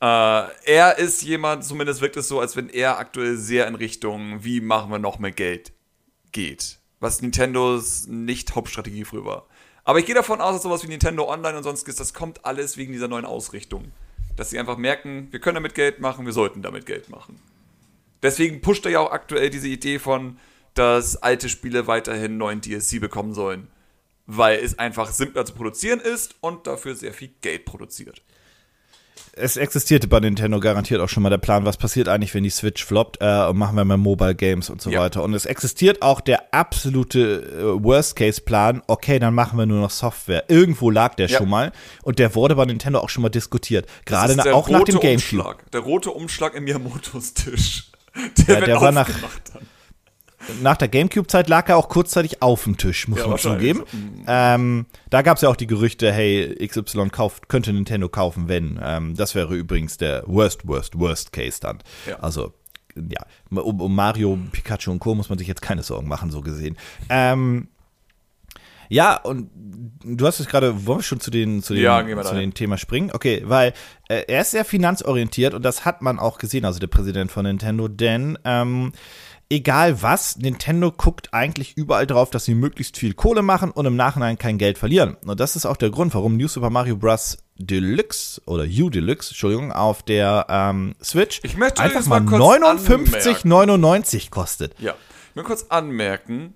Äh, 0.00 0.06
er 0.06 0.98
ist 0.98 1.22
jemand, 1.22 1.64
zumindest 1.64 2.00
wirkt 2.00 2.16
es 2.16 2.28
so, 2.28 2.38
als 2.38 2.54
wenn 2.54 2.68
er 2.68 2.98
aktuell 2.98 3.36
sehr 3.36 3.66
in 3.66 3.74
Richtung, 3.74 4.44
wie 4.44 4.60
machen 4.60 4.92
wir 4.92 5.00
noch 5.00 5.18
mehr 5.18 5.32
Geld 5.32 5.72
geht. 6.30 6.78
Was 7.00 7.20
Nintendos 7.20 8.06
nicht 8.06 8.54
Hauptstrategie 8.54 9.04
früher 9.04 9.24
war. 9.24 9.46
Aber 9.82 9.98
ich 9.98 10.06
gehe 10.06 10.14
davon 10.14 10.40
aus, 10.40 10.54
dass 10.54 10.62
sowas 10.62 10.84
wie 10.84 10.88
Nintendo 10.88 11.28
Online 11.28 11.56
und 11.56 11.64
sonstiges, 11.64 11.96
das 11.96 12.14
kommt 12.14 12.44
alles 12.44 12.76
wegen 12.76 12.92
dieser 12.92 13.08
neuen 13.08 13.24
Ausrichtung. 13.24 13.90
Dass 14.36 14.50
sie 14.50 14.58
einfach 14.60 14.76
merken, 14.76 15.28
wir 15.32 15.40
können 15.40 15.56
damit 15.56 15.74
Geld 15.74 15.98
machen, 15.98 16.26
wir 16.26 16.32
sollten 16.32 16.62
damit 16.62 16.86
Geld 16.86 17.10
machen. 17.10 17.40
Deswegen 18.24 18.60
pusht 18.60 18.84
er 18.86 18.90
ja 18.90 19.00
auch 19.00 19.12
aktuell 19.12 19.50
diese 19.50 19.68
Idee 19.68 20.00
von, 20.00 20.38
dass 20.74 21.14
alte 21.16 21.48
Spiele 21.48 21.86
weiterhin 21.86 22.36
neuen 22.36 22.60
DLC 22.60 23.00
bekommen 23.00 23.34
sollen. 23.34 23.68
Weil 24.26 24.58
es 24.58 24.78
einfach 24.78 25.12
simpler 25.12 25.44
zu 25.44 25.54
produzieren 25.54 26.00
ist 26.00 26.34
und 26.40 26.66
dafür 26.66 26.96
sehr 26.96 27.12
viel 27.12 27.30
Geld 27.40 27.66
produziert 27.66 28.22
es 29.36 29.56
existierte 29.56 30.06
bei 30.06 30.20
Nintendo 30.20 30.60
garantiert 30.60 31.00
auch 31.00 31.08
schon 31.08 31.22
mal 31.22 31.30
der 31.30 31.38
Plan, 31.38 31.64
was 31.64 31.76
passiert 31.76 32.08
eigentlich, 32.08 32.34
wenn 32.34 32.44
die 32.44 32.50
Switch 32.50 32.84
floppt 32.84 33.18
äh, 33.20 33.46
und 33.46 33.56
machen 33.56 33.76
wir 33.76 33.84
mal 33.84 33.96
Mobile 33.96 34.34
Games 34.34 34.70
und 34.70 34.80
so 34.80 34.90
ja. 34.90 35.00
weiter. 35.00 35.22
Und 35.22 35.34
es 35.34 35.44
existiert 35.46 36.02
auch 36.02 36.20
der 36.20 36.54
absolute 36.54 37.42
äh, 37.42 37.84
Worst-Case-Plan, 37.84 38.82
okay, 38.86 39.18
dann 39.18 39.34
machen 39.34 39.58
wir 39.58 39.66
nur 39.66 39.80
noch 39.80 39.90
Software. 39.90 40.44
Irgendwo 40.48 40.90
lag 40.90 41.14
der 41.14 41.28
ja. 41.28 41.38
schon 41.38 41.48
mal 41.48 41.72
und 42.02 42.18
der 42.18 42.34
wurde 42.34 42.54
bei 42.54 42.64
Nintendo 42.64 43.00
auch 43.00 43.08
schon 43.08 43.22
mal 43.22 43.28
diskutiert. 43.28 43.86
Gerade 44.04 44.34
na, 44.36 44.52
auch 44.52 44.68
nach 44.68 44.84
dem 44.84 45.00
Gamecube. 45.00 45.56
Der 45.72 45.80
rote 45.80 46.10
Umschlag 46.10 46.54
im 46.54 46.64
Miyamotos 46.64 47.34
Tisch. 47.34 47.90
Der, 48.46 48.60
ja, 48.60 48.64
der 48.64 48.80
war 48.80 48.92
nach, 48.92 49.10
nach 50.62 50.76
der 50.76 50.88
Gamecube-Zeit 50.88 51.48
lag 51.48 51.68
er 51.68 51.76
auch 51.76 51.88
kurzzeitig 51.88 52.42
auf 52.42 52.64
dem 52.64 52.76
Tisch, 52.76 53.08
muss 53.08 53.20
ja, 53.20 53.26
man 53.26 53.38
zugeben. 53.38 53.84
Ähm, 54.26 54.86
da 55.10 55.22
gab 55.22 55.36
es 55.36 55.42
ja 55.42 55.48
auch 55.48 55.56
die 55.56 55.66
Gerüchte, 55.66 56.12
hey, 56.12 56.54
XY 56.66 57.08
kauft, 57.10 57.48
könnte 57.48 57.72
Nintendo 57.72 58.08
kaufen, 58.08 58.48
wenn. 58.48 58.78
Ähm, 58.82 59.14
das 59.16 59.34
wäre 59.34 59.54
übrigens 59.54 59.96
der 59.96 60.24
worst, 60.26 60.66
worst, 60.66 60.98
worst 60.98 61.32
Case 61.32 61.58
dann. 61.60 61.78
Ja. 62.06 62.18
Also, 62.20 62.52
ja, 62.94 63.24
um, 63.50 63.80
um, 63.80 63.94
Mario, 63.94 64.38
Pikachu 64.52 64.90
und 64.90 65.00
Co. 65.00 65.14
muss 65.14 65.28
man 65.28 65.38
sich 65.38 65.48
jetzt 65.48 65.62
keine 65.62 65.82
Sorgen 65.82 66.08
machen, 66.08 66.30
so 66.30 66.40
gesehen. 66.40 66.76
Ähm, 67.08 67.68
ja, 68.88 69.16
und 69.16 69.50
du 70.04 70.26
hast 70.26 70.40
es 70.40 70.46
gerade, 70.46 70.86
wollen 70.86 71.00
wir 71.00 71.02
schon 71.02 71.20
zu 71.20 71.30
den, 71.30 71.62
zu 71.62 71.74
den, 71.74 71.82
ja, 71.82 72.22
zu 72.22 72.34
den 72.34 72.54
Thema 72.54 72.78
springen? 72.78 73.10
Okay, 73.12 73.42
weil 73.44 73.72
äh, 74.08 74.24
er 74.28 74.42
ist 74.42 74.52
sehr 74.52 74.64
finanzorientiert 74.64 75.54
und 75.54 75.62
das 75.62 75.84
hat 75.84 76.02
man 76.02 76.18
auch 76.18 76.38
gesehen, 76.38 76.64
also 76.64 76.78
der 76.78 76.86
Präsident 76.86 77.32
von 77.32 77.44
Nintendo, 77.44 77.88
denn 77.88 78.38
ähm, 78.44 78.92
egal 79.50 80.02
was, 80.02 80.36
Nintendo 80.36 80.90
guckt 80.90 81.32
eigentlich 81.32 81.76
überall 81.76 82.06
drauf, 82.06 82.30
dass 82.30 82.44
sie 82.44 82.54
möglichst 82.54 82.98
viel 82.98 83.14
Kohle 83.14 83.42
machen 83.42 83.70
und 83.70 83.86
im 83.86 83.96
Nachhinein 83.96 84.38
kein 84.38 84.58
Geld 84.58 84.78
verlieren. 84.78 85.16
Und 85.24 85.40
das 85.40 85.56
ist 85.56 85.66
auch 85.66 85.76
der 85.76 85.90
Grund, 85.90 86.14
warum 86.14 86.36
New 86.36 86.48
Super 86.48 86.70
Mario 86.70 86.96
Bros. 86.96 87.38
Deluxe 87.56 88.42
oder 88.46 88.64
U 88.64 88.90
Deluxe, 88.90 89.30
Entschuldigung, 89.30 89.70
auf 89.70 90.02
der 90.02 90.46
ähm, 90.48 90.96
Switch 91.02 91.40
einfach 91.76 92.06
mal 92.06 92.20
59,99 92.20 94.30
kostet. 94.30 94.74
Ja, 94.80 94.94
ich 95.30 95.36
will 95.36 95.44
kurz 95.44 95.66
anmerken, 95.68 96.54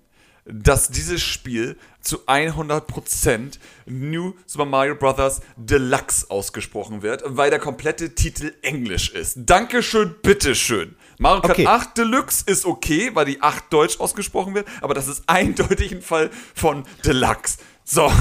dass 0.51 0.89
dieses 0.89 1.21
Spiel 1.21 1.77
zu 2.01 2.25
100% 2.25 3.59
New 3.85 4.33
Super 4.45 4.65
Mario 4.65 4.95
Bros. 4.95 5.41
Deluxe 5.57 6.29
ausgesprochen 6.29 7.01
wird, 7.01 7.23
weil 7.25 7.49
der 7.49 7.59
komplette 7.59 8.15
Titel 8.15 8.53
Englisch 8.61 9.11
ist. 9.11 9.37
Dankeschön, 9.37 10.15
bitteschön. 10.21 10.95
Mario 11.17 11.41
Kart 11.41 11.51
okay. 11.53 11.67
8 11.67 11.97
Deluxe 11.97 12.43
ist 12.45 12.65
okay, 12.65 13.11
weil 13.13 13.25
die 13.25 13.41
8 13.41 13.71
deutsch 13.71 13.99
ausgesprochen 13.99 14.55
wird, 14.55 14.67
aber 14.81 14.93
das 14.93 15.07
ist 15.07 15.23
eindeutig 15.27 15.91
ein 15.91 16.01
Fall 16.01 16.29
von 16.55 16.83
Deluxe. 17.05 17.57
So. 17.83 18.11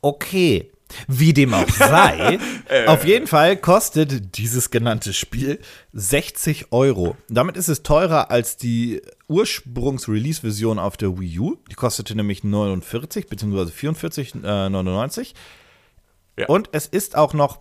Okay. 0.00 0.70
Wie 1.06 1.32
dem 1.32 1.54
auch 1.54 1.68
sei, 1.68 2.38
äh. 2.68 2.86
auf 2.86 3.04
jeden 3.04 3.26
Fall 3.26 3.56
kostet 3.56 4.38
dieses 4.38 4.70
genannte 4.70 5.12
Spiel 5.12 5.60
60 5.92 6.72
Euro. 6.72 7.16
Damit 7.28 7.56
ist 7.56 7.68
es 7.68 7.82
teurer 7.82 8.30
als 8.30 8.56
die 8.56 9.02
Ursprungs-Release-Version 9.28 10.78
auf 10.78 10.96
der 10.96 11.18
Wii 11.18 11.38
U. 11.38 11.56
Die 11.70 11.74
kostete 11.74 12.14
nämlich 12.14 12.42
49 12.42 13.26
bzw. 13.26 13.70
44,99. 13.70 15.20
Äh, 15.20 16.40
ja. 16.40 16.46
Und 16.46 16.70
es 16.72 16.86
ist 16.86 17.16
auch 17.16 17.34
noch 17.34 17.60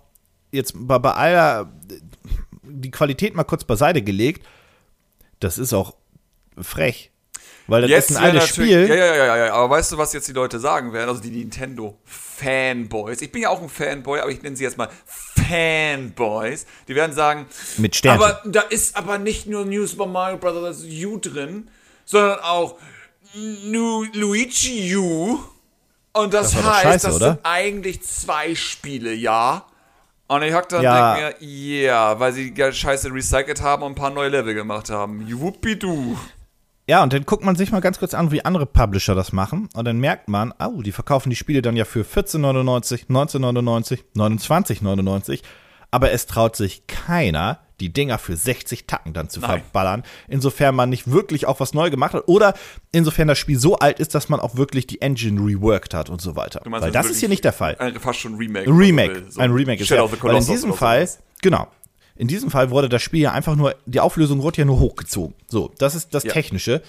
jetzt 0.52 0.74
bei, 0.76 0.98
bei 1.00 1.12
aller 1.12 1.74
die 2.64 2.92
Qualität 2.92 3.36
mal 3.36 3.44
kurz 3.44 3.64
beiseite 3.64 4.02
gelegt. 4.02 4.46
Das 5.40 5.58
ist 5.58 5.74
auch 5.74 5.96
frech. 6.58 7.12
Weil 7.68 7.82
das 7.82 7.92
jetzt 7.92 8.12
ist 8.12 8.18
ein 8.18 8.24
altes 8.24 8.50
Spiel. 8.50 8.88
Ja, 8.88 8.96
ja, 8.96 9.16
ja, 9.16 9.38
ja, 9.46 9.54
aber 9.54 9.76
weißt 9.76 9.92
du, 9.92 9.98
was 9.98 10.14
jetzt 10.14 10.28
die 10.28 10.34
Leute 10.34 10.60
sagen 10.60 10.94
werden? 10.94 11.10
Also 11.10 11.22
die 11.22 11.32
Nintendo-Fanboys. 11.32 13.22
Ich 13.22 13.32
bin 13.32 13.42
ja 13.42 13.50
auch 13.50 13.62
ein 13.62 13.70
Fanboy, 13.70 14.20
aber 14.22 14.32
ich 14.32 14.42
nenne 14.42 14.56
sie 14.56 14.64
jetzt 14.64 14.78
mal 14.78 14.90
Fanboys. 15.06 16.66
Die 16.88 16.96
werden 16.96 17.14
sagen, 17.14 17.46
mit 17.78 17.96
Sternchen. 17.96 18.24
Aber 18.24 18.42
da 18.46 18.62
ist 18.62 18.96
aber 18.96 19.18
nicht 19.18 19.48
nur 19.48 19.66
New 19.66 19.86
Super 19.86 20.06
Mario 20.06 20.38
Bros. 20.38 20.84
U 20.84 21.18
drin, 21.18 21.68
sondern 22.06 22.40
auch 22.40 22.76
New 23.34 24.06
Luigi 24.14 24.96
U. 24.96 25.40
Und 26.14 26.34
das, 26.34 26.54
das 26.54 26.64
heißt, 26.64 26.84
scheiße, 26.84 27.08
das 27.08 27.16
oder? 27.18 27.32
sind 27.34 27.40
eigentlich 27.44 28.02
zwei 28.02 28.56
Spiele, 28.56 29.14
ja. 29.14 29.66
Und 30.28 30.42
ich 30.42 30.54
hock 30.54 30.68
dann 30.70 30.82
ja. 30.82 31.14
und 31.14 31.20
denk 31.20 31.42
mir, 31.42 31.48
ja, 31.48 32.12
yeah, 32.12 32.20
weil 32.20 32.34
sie 32.34 32.54
die 32.54 32.74
Scheiße 32.74 33.14
recycelt 33.14 33.62
haben 33.62 33.84
und 33.84 33.92
ein 33.92 33.96
paar 33.96 34.10
neue 34.10 34.30
Level 34.30 34.54
gemacht 34.54 34.90
haben. 34.90 35.26
Wuppidu. 35.30 36.18
Ja, 36.90 37.04
und 37.04 37.12
dann 37.12 37.26
guckt 37.26 37.44
man 37.44 37.58
sich 37.58 37.72
mal 37.72 37.82
ganz 37.82 38.00
kurz 38.00 38.14
an, 38.14 38.32
wie 38.32 38.46
andere 38.46 38.66
Publisher 38.66 39.14
das 39.14 39.34
machen. 39.34 39.68
Und 39.74 39.86
dann 39.86 40.00
merkt 40.00 40.30
man, 40.30 40.54
oh, 40.58 40.82
die 40.82 40.94
verkaufen 40.94 41.30
die 41.30 41.36
Spiele 41.36 41.62
dann 41.62 41.76
ja 41.76 41.84
für 41.84 42.04
14,99, 42.04 43.08
19,99, 43.08 44.00
29,99. 44.16 45.42
Aber 45.92 46.12
es 46.12 46.28
traut 46.28 46.56
sich 46.56 46.88
keiner, 46.88 47.60
die 47.82 47.92
Dinger 47.92 48.18
für 48.18 48.36
60 48.36 48.88
Tacken 48.88 49.14
dann 49.14 49.30
zu 49.30 49.42
Nein. 49.42 49.62
verballern. 49.62 50.04
Insofern 50.30 50.76
man 50.76 50.90
nicht 50.90 51.12
wirklich 51.12 51.46
auch 51.46 51.60
was 51.60 51.74
neu 51.74 51.90
gemacht 51.90 52.14
hat. 52.14 52.24
Oder 52.28 52.54
insofern 52.94 53.28
das 53.28 53.38
Spiel 53.38 53.60
so 53.60 53.78
alt 53.78 54.00
ist, 54.00 54.16
dass 54.16 54.30
man 54.30 54.40
auch 54.40 54.56
wirklich 54.56 54.88
die 54.88 55.02
Engine 55.02 55.42
reworked 55.42 55.94
hat 55.94 56.10
und 56.10 56.22
so 56.22 56.38
weiter. 56.38 56.62
Weil 56.66 56.92
das 56.92 57.10
ist 57.10 57.20
hier 57.20 57.30
nicht 57.30 57.44
der 57.44 57.54
Fall. 57.54 57.76
Ein, 57.80 58.00
fast 58.00 58.20
schon 58.20 58.36
Remake. 58.36 58.70
Remake. 58.70 59.26
So 59.30 59.42
ein 59.42 59.52
Remake 59.52 59.82
ist 59.82 59.90
ja. 59.90 60.02
Weil 60.22 60.38
in 60.38 60.46
diesem 60.46 60.74
Fall, 60.74 61.08
genau. 61.42 61.68
In 62.18 62.28
diesem 62.28 62.50
Fall 62.52 62.70
wurde 62.72 62.90
das 62.90 63.02
Spiel 63.02 63.22
ja 63.22 63.32
einfach 63.32 63.56
nur, 63.56 63.76
die 63.86 64.00
Auflösung 64.00 64.42
wurde 64.42 64.60
ja 64.60 64.66
nur 64.66 64.80
hochgezogen. 64.80 65.36
So, 65.48 65.72
das 65.78 65.96
ist 65.96 66.14
das 66.14 66.24
Ja. 66.24 66.34
Technische. 66.34 66.82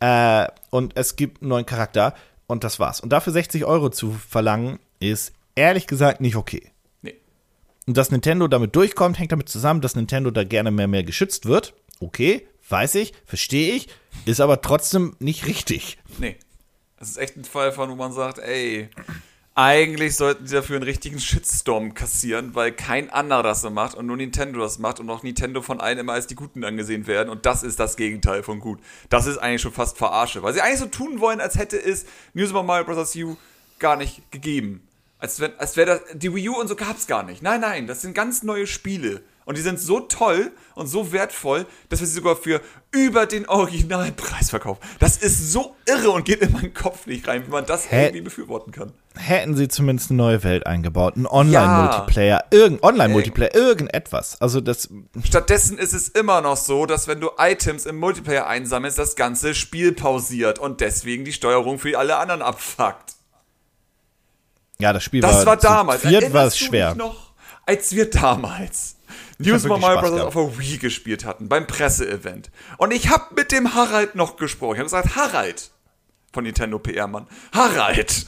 Äh, 0.00 0.46
und 0.70 0.96
es 0.96 1.16
gibt 1.16 1.42
einen 1.42 1.50
neuen 1.50 1.66
Charakter 1.66 2.14
und 2.46 2.64
das 2.64 2.80
war's. 2.80 3.00
Und 3.00 3.10
dafür 3.10 3.32
60 3.32 3.64
Euro 3.64 3.90
zu 3.90 4.12
verlangen, 4.12 4.78
ist 4.98 5.32
ehrlich 5.54 5.86
gesagt 5.86 6.20
nicht 6.20 6.36
okay. 6.36 6.70
Nee. 7.02 7.14
Und 7.86 7.96
dass 7.96 8.10
Nintendo 8.10 8.48
damit 8.48 8.74
durchkommt, 8.76 9.18
hängt 9.18 9.32
damit 9.32 9.48
zusammen, 9.48 9.80
dass 9.80 9.94
Nintendo 9.96 10.30
da 10.30 10.44
gerne 10.44 10.70
mehr 10.70 10.88
mehr 10.88 11.04
geschützt 11.04 11.46
wird. 11.46 11.74
Okay, 12.00 12.46
weiß 12.68 12.96
ich, 12.96 13.12
verstehe 13.24 13.74
ich, 13.74 13.88
ist 14.24 14.40
aber 14.40 14.60
trotzdem 14.62 15.14
nicht 15.20 15.46
richtig. 15.46 15.98
Nee. 16.18 16.36
Das 16.98 17.10
ist 17.10 17.16
echt 17.18 17.36
ein 17.36 17.44
Fall 17.44 17.72
von, 17.72 17.90
wo 17.90 17.94
man 17.96 18.12
sagt, 18.12 18.38
ey, 18.38 18.88
eigentlich 19.54 20.16
sollten 20.16 20.46
sie 20.46 20.54
dafür 20.54 20.76
einen 20.76 20.84
richtigen 20.84 21.20
Shitstorm 21.20 21.92
kassieren, 21.92 22.54
weil 22.54 22.72
kein 22.72 23.10
anderer 23.10 23.42
das 23.42 23.60
so 23.60 23.70
macht 23.70 23.94
und 23.94 24.06
nur 24.06 24.16
Nintendo 24.16 24.60
das 24.60 24.78
macht 24.78 24.98
und 24.98 25.10
auch 25.10 25.22
Nintendo 25.22 25.60
von 25.60 25.80
allen 25.80 25.98
immer 25.98 26.14
als 26.14 26.26
die 26.26 26.34
Guten 26.34 26.64
angesehen 26.64 27.06
werden 27.06 27.28
und 27.28 27.44
das 27.44 27.62
ist 27.62 27.78
das 27.78 27.96
Gegenteil 27.96 28.42
von 28.42 28.60
gut. 28.60 28.80
Das 29.10 29.26
ist 29.26 29.36
eigentlich 29.38 29.60
schon 29.60 29.72
fast 29.72 29.98
Verarsche, 29.98 30.42
weil 30.42 30.54
sie 30.54 30.62
eigentlich 30.62 30.80
so 30.80 30.86
tun 30.86 31.20
wollen, 31.20 31.40
als 31.40 31.56
hätte 31.56 31.76
es 31.76 32.06
New 32.32 32.46
Super 32.46 32.62
Mario 32.62 32.84
Bros. 32.84 33.14
U 33.16 33.36
gar 33.78 33.96
nicht 33.96 34.30
gegeben. 34.30 34.86
Als, 35.22 35.38
wenn, 35.38 35.56
als 35.56 35.76
wäre 35.76 35.86
das, 35.86 36.00
die 36.18 36.34
Wii 36.34 36.48
U 36.48 36.60
und 36.60 36.66
so 36.66 36.74
gab 36.74 36.96
es 36.98 37.06
gar 37.06 37.22
nicht. 37.22 37.42
Nein, 37.42 37.60
nein, 37.60 37.86
das 37.86 38.02
sind 38.02 38.12
ganz 38.12 38.42
neue 38.42 38.66
Spiele. 38.66 39.22
Und 39.44 39.56
die 39.56 39.62
sind 39.62 39.78
so 39.78 40.00
toll 40.00 40.50
und 40.74 40.88
so 40.88 41.12
wertvoll, 41.12 41.64
dass 41.88 42.00
wir 42.00 42.08
sie 42.08 42.14
sogar 42.14 42.34
für 42.34 42.60
über 42.90 43.26
den 43.26 43.48
Originalpreis 43.48 44.50
verkaufen. 44.50 44.80
Das 44.98 45.18
ist 45.18 45.52
so 45.52 45.76
irre 45.86 46.10
und 46.10 46.24
geht 46.24 46.40
in 46.42 46.50
meinen 46.50 46.74
Kopf 46.74 47.06
nicht 47.06 47.28
rein, 47.28 47.46
wie 47.46 47.50
man 47.50 47.64
das 47.64 47.88
Hä? 47.88 48.06
irgendwie 48.06 48.22
befürworten 48.22 48.72
kann. 48.72 48.92
Hätten 49.16 49.54
sie 49.54 49.68
zumindest 49.68 50.10
eine 50.10 50.16
neue 50.16 50.42
Welt 50.42 50.66
eingebaut, 50.66 51.14
einen 51.14 51.28
Online-Multiplayer, 51.28 52.46
irgend 52.50 52.82
Online-Multiplayer, 52.82 53.54
irgendetwas. 53.54 54.40
Also 54.40 54.60
das, 54.60 54.88
Stattdessen 55.22 55.78
ist 55.78 55.92
es 55.92 56.08
immer 56.08 56.40
noch 56.40 56.56
so, 56.56 56.84
dass 56.84 57.06
wenn 57.06 57.20
du 57.20 57.30
Items 57.38 57.86
im 57.86 57.96
Multiplayer 57.96 58.48
einsammelst, 58.48 58.98
das 58.98 59.14
ganze 59.14 59.54
Spiel 59.54 59.92
pausiert 59.92 60.58
und 60.58 60.80
deswegen 60.80 61.24
die 61.24 61.32
Steuerung 61.32 61.78
für 61.78 61.96
alle 61.96 62.16
anderen 62.16 62.42
abfuckt. 62.42 63.21
Ja, 64.82 64.92
das 64.92 65.04
Spiel 65.04 65.20
Das 65.20 65.38
war, 65.38 65.46
war 65.46 65.56
damals. 65.56 66.02
viert 66.02 66.32
war 66.32 66.46
es 66.46 66.58
schwer. 66.58 66.94
noch, 66.94 67.32
als 67.64 67.94
wir 67.94 68.10
damals 68.10 68.96
New 69.38 69.58
Super 69.58 69.78
Mario 69.78 70.10
Bros. 70.10 70.20
auf 70.20 70.34
der 70.34 70.58
Wii 70.58 70.78
gespielt 70.78 71.24
hatten, 71.24 71.48
beim 71.48 71.66
Presseevent. 71.66 72.50
Und 72.78 72.92
ich 72.92 73.08
habe 73.08 73.34
mit 73.34 73.52
dem 73.52 73.74
Harald 73.74 74.14
noch 74.14 74.36
gesprochen. 74.36 74.74
Ich 74.74 74.78
habe 74.78 74.86
gesagt, 75.02 75.16
Harald, 75.16 75.70
von 76.32 76.44
Nintendo 76.44 76.78
PR-Mann, 76.78 77.26
Harald, 77.52 78.26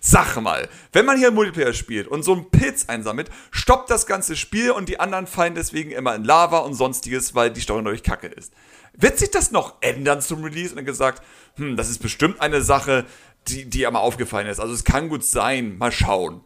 sag 0.00 0.40
mal, 0.40 0.68
wenn 0.92 1.04
man 1.06 1.18
hier 1.18 1.30
Multiplayer 1.30 1.72
spielt 1.72 2.06
und 2.08 2.22
so 2.22 2.32
einen 2.32 2.50
Pilz 2.50 2.86
einsammelt, 2.88 3.30
stoppt 3.50 3.90
das 3.90 4.06
ganze 4.06 4.36
Spiel 4.36 4.70
und 4.72 4.88
die 4.88 5.00
anderen 5.00 5.26
fallen 5.26 5.54
deswegen 5.54 5.90
immer 5.90 6.14
in 6.14 6.24
Lava 6.24 6.58
und 6.58 6.74
sonstiges, 6.74 7.34
weil 7.34 7.50
die 7.50 7.60
Steuerung 7.60 7.84
durch 7.84 8.02
Kacke 8.02 8.26
ist. 8.28 8.52
Wird 8.94 9.18
sich 9.18 9.30
das 9.30 9.50
noch 9.50 9.76
ändern 9.80 10.20
zum 10.20 10.42
Release? 10.44 10.70
Und 10.70 10.76
dann 10.76 10.84
gesagt, 10.84 11.22
hm, 11.56 11.76
das 11.76 11.88
ist 11.88 12.00
bestimmt 12.02 12.40
eine 12.40 12.60
Sache, 12.60 13.06
die, 13.48 13.68
die 13.68 13.80
ja 13.80 13.90
mal 13.90 14.00
aufgefallen 14.00 14.46
ist. 14.46 14.60
Also 14.60 14.74
es 14.74 14.84
kann 14.84 15.08
gut 15.08 15.24
sein, 15.24 15.78
mal 15.78 15.92
schauen. 15.92 16.42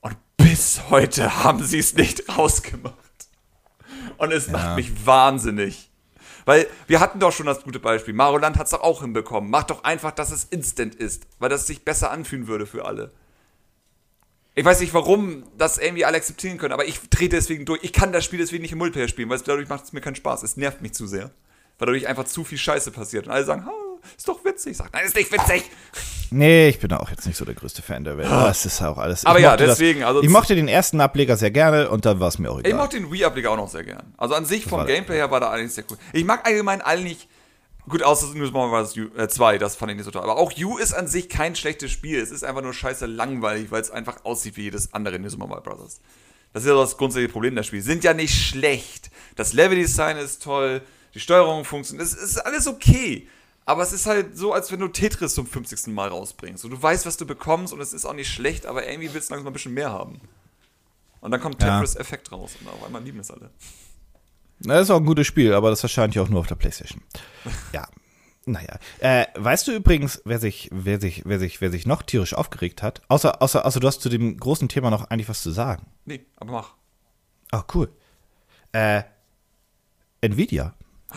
Und 0.00 0.16
bis 0.36 0.90
heute 0.90 1.44
haben 1.44 1.62
sie 1.62 1.78
es 1.78 1.94
nicht 1.94 2.28
rausgemacht. 2.36 2.96
Und 4.18 4.32
es 4.32 4.48
macht 4.48 4.76
mich 4.76 5.06
wahnsinnig. 5.06 5.90
Weil 6.44 6.66
wir 6.86 7.00
hatten 7.00 7.20
doch 7.20 7.32
schon 7.32 7.46
das 7.46 7.62
gute 7.62 7.78
Beispiel. 7.78 8.14
Mario 8.14 8.38
Land 8.38 8.56
hat 8.56 8.66
es 8.66 8.70
doch 8.70 8.80
auch 8.80 9.02
hinbekommen. 9.02 9.50
Macht 9.50 9.70
doch 9.70 9.84
einfach, 9.84 10.12
dass 10.12 10.30
es 10.30 10.44
instant 10.44 10.94
ist, 10.94 11.26
weil 11.38 11.50
das 11.50 11.66
sich 11.66 11.84
besser 11.84 12.10
anfühlen 12.10 12.46
würde 12.46 12.66
für 12.66 12.86
alle. 12.86 13.12
Ich 14.54 14.64
weiß 14.64 14.80
nicht, 14.80 14.94
warum 14.94 15.44
das 15.56 15.78
irgendwie 15.78 16.04
alle 16.04 16.16
akzeptieren 16.16 16.58
können, 16.58 16.72
aber 16.72 16.86
ich 16.86 17.00
drehe 17.10 17.28
deswegen 17.28 17.64
durch. 17.64 17.84
Ich 17.84 17.92
kann 17.92 18.12
das 18.12 18.24
Spiel 18.24 18.38
deswegen 18.38 18.62
nicht 18.62 18.72
im 18.72 18.78
Multiplayer 18.78 19.08
spielen, 19.08 19.28
weil 19.28 19.36
es 19.36 19.44
dadurch 19.44 19.68
macht 19.68 19.84
es 19.84 19.92
mir 19.92 20.00
keinen 20.00 20.16
Spaß. 20.16 20.42
Es 20.42 20.56
nervt 20.56 20.80
mich 20.80 20.94
zu 20.94 21.06
sehr. 21.06 21.30
Weil 21.78 21.86
dadurch 21.86 22.08
einfach 22.08 22.24
zu 22.24 22.42
viel 22.44 22.58
Scheiße 22.58 22.90
passiert. 22.90 23.26
Und 23.26 23.32
alle 23.34 23.44
sagen, 23.44 23.66
ha, 23.66 23.72
ist 24.16 24.28
doch 24.28 24.44
witzig. 24.44 24.72
Ich 24.72 24.78
sag, 24.78 24.92
nein, 24.92 25.04
ist 25.06 25.14
nicht 25.16 25.30
witzig. 25.32 25.64
Nee, 26.30 26.68
ich 26.68 26.78
bin 26.78 26.92
auch 26.92 27.08
jetzt 27.10 27.26
nicht 27.26 27.36
so 27.36 27.44
der 27.46 27.54
größte 27.54 27.80
Fan 27.80 28.04
der 28.04 28.18
Welt. 28.18 28.30
Das 28.30 28.66
ist 28.66 28.82
auch 28.82 28.98
alles. 28.98 29.24
Aber 29.24 29.38
ich 29.38 29.44
ja, 29.44 29.50
mochte 29.52 29.64
deswegen, 29.66 30.00
Das, 30.00 30.08
also- 30.08 30.22
ich 30.22 30.28
mochte 30.28 30.54
den 30.54 30.68
ersten 30.68 31.00
Ableger 31.00 31.36
sehr 31.36 31.50
gerne 31.50 31.88
und 31.90 32.04
dann 32.04 32.20
war 32.20 32.28
es 32.28 32.38
mir 32.38 32.50
auch 32.50 32.58
Ich 32.58 32.66
egal. 32.66 32.78
mag 32.80 32.90
den 32.90 33.10
Wii-Ableger 33.10 33.50
auch 33.52 33.56
noch 33.56 33.70
sehr 33.70 33.84
gern. 33.84 34.12
Also 34.18 34.34
an 34.34 34.44
sich 34.44 34.66
vom 34.66 34.84
Gameplay 34.86 35.16
her 35.16 35.30
war 35.30 35.40
da 35.40 35.50
eigentlich 35.50 35.72
sehr 35.72 35.84
cool. 35.90 35.96
Ich 36.12 36.24
mag 36.24 36.46
allgemein 36.46 36.82
nicht. 37.02 37.28
Gut, 37.88 38.02
außer 38.02 38.26
New 38.34 38.44
Super 38.44 38.66
Mario 38.66 38.82
Bros. 38.84 38.96
U- 38.98 39.18
äh, 39.18 39.28
2, 39.28 39.56
das 39.56 39.74
fand 39.76 39.90
ich 39.92 39.96
nicht 39.96 40.04
so 40.04 40.10
toll. 40.10 40.20
Aber 40.22 40.36
auch 40.36 40.52
U 40.58 40.76
ist 40.76 40.92
an 40.92 41.06
sich 41.06 41.30
kein 41.30 41.56
schlechtes 41.56 41.90
Spiel. 41.90 42.20
Es 42.20 42.30
ist 42.30 42.44
einfach 42.44 42.60
nur 42.60 42.74
scheiße 42.74 43.06
langweilig, 43.06 43.70
weil 43.70 43.80
es 43.80 43.90
einfach 43.90 44.26
aussieht 44.26 44.58
wie 44.58 44.64
jedes 44.64 44.92
andere 44.92 45.18
New 45.18 45.30
Super 45.30 45.46
Mario 45.46 45.62
Bros. 45.62 46.00
Das 46.52 46.64
ist 46.64 46.68
ja 46.68 46.74
das 46.74 46.98
grundsätzliche 46.98 47.32
Problem 47.32 47.54
der 47.54 47.62
Spiele. 47.62 47.80
Sind 47.80 48.04
ja 48.04 48.12
nicht 48.12 48.34
schlecht. 48.34 49.10
Das 49.36 49.54
Leveldesign 49.54 50.18
ist 50.18 50.42
toll, 50.42 50.82
die 51.14 51.20
Steuerung 51.20 51.64
funktioniert. 51.64 52.06
Es 52.06 52.12
ist 52.14 52.36
alles 52.36 52.66
okay. 52.66 53.26
Aber 53.68 53.82
es 53.82 53.92
ist 53.92 54.06
halt 54.06 54.34
so, 54.34 54.54
als 54.54 54.72
wenn 54.72 54.80
du 54.80 54.88
Tetris 54.88 55.34
zum 55.34 55.46
50. 55.46 55.88
Mal 55.88 56.08
rausbringst. 56.08 56.64
Und 56.64 56.70
du 56.70 56.82
weißt, 56.82 57.04
was 57.04 57.18
du 57.18 57.26
bekommst 57.26 57.74
und 57.74 57.82
es 57.82 57.92
ist 57.92 58.06
auch 58.06 58.14
nicht 58.14 58.32
schlecht, 58.32 58.64
aber 58.64 58.88
irgendwie 58.88 59.12
willst 59.12 59.28
du 59.28 59.34
langsam 59.34 59.50
ein 59.50 59.52
bisschen 59.52 59.74
mehr 59.74 59.90
haben. 59.92 60.22
Und 61.20 61.32
dann 61.32 61.40
kommt 61.42 61.62
Ja. 61.62 61.74
Tetris-Effekt 61.78 62.32
raus 62.32 62.56
und 62.58 62.68
auf 62.68 62.82
einmal 62.82 63.02
lieben 63.02 63.20
es 63.20 63.30
alle. 63.30 63.50
Das 64.60 64.84
ist 64.84 64.90
auch 64.90 64.96
ein 65.00 65.04
gutes 65.04 65.26
Spiel, 65.26 65.52
aber 65.52 65.68
das 65.68 65.82
wahrscheinlich 65.82 66.18
auch 66.18 66.30
nur 66.30 66.40
auf 66.40 66.46
der 66.46 66.54
Playstation. 66.54 67.02
Ja. 67.74 67.86
Naja. 68.46 68.78
Äh, 69.00 69.26
weißt 69.34 69.68
du 69.68 69.72
übrigens, 69.72 70.22
wer 70.24 70.38
sich, 70.38 70.70
wer 70.72 70.98
sich, 70.98 71.24
wer 71.26 71.38
sich, 71.38 71.60
wer 71.60 71.70
sich 71.70 71.84
noch 71.84 72.00
tierisch 72.00 72.32
aufgeregt 72.32 72.82
hat? 72.82 73.02
Außer, 73.08 73.42
außer, 73.42 73.66
außer 73.66 73.80
du 73.80 73.86
hast 73.86 74.00
zu 74.00 74.08
dem 74.08 74.38
großen 74.38 74.70
Thema 74.70 74.88
noch 74.88 75.10
eigentlich 75.10 75.28
was 75.28 75.42
zu 75.42 75.50
sagen. 75.50 75.84
Nee, 76.06 76.24
aber 76.36 76.52
mach. 76.52 76.74
Ah, 77.50 77.64
cool. 77.74 77.90
Äh, 78.72 79.02
Nvidia. 80.22 80.72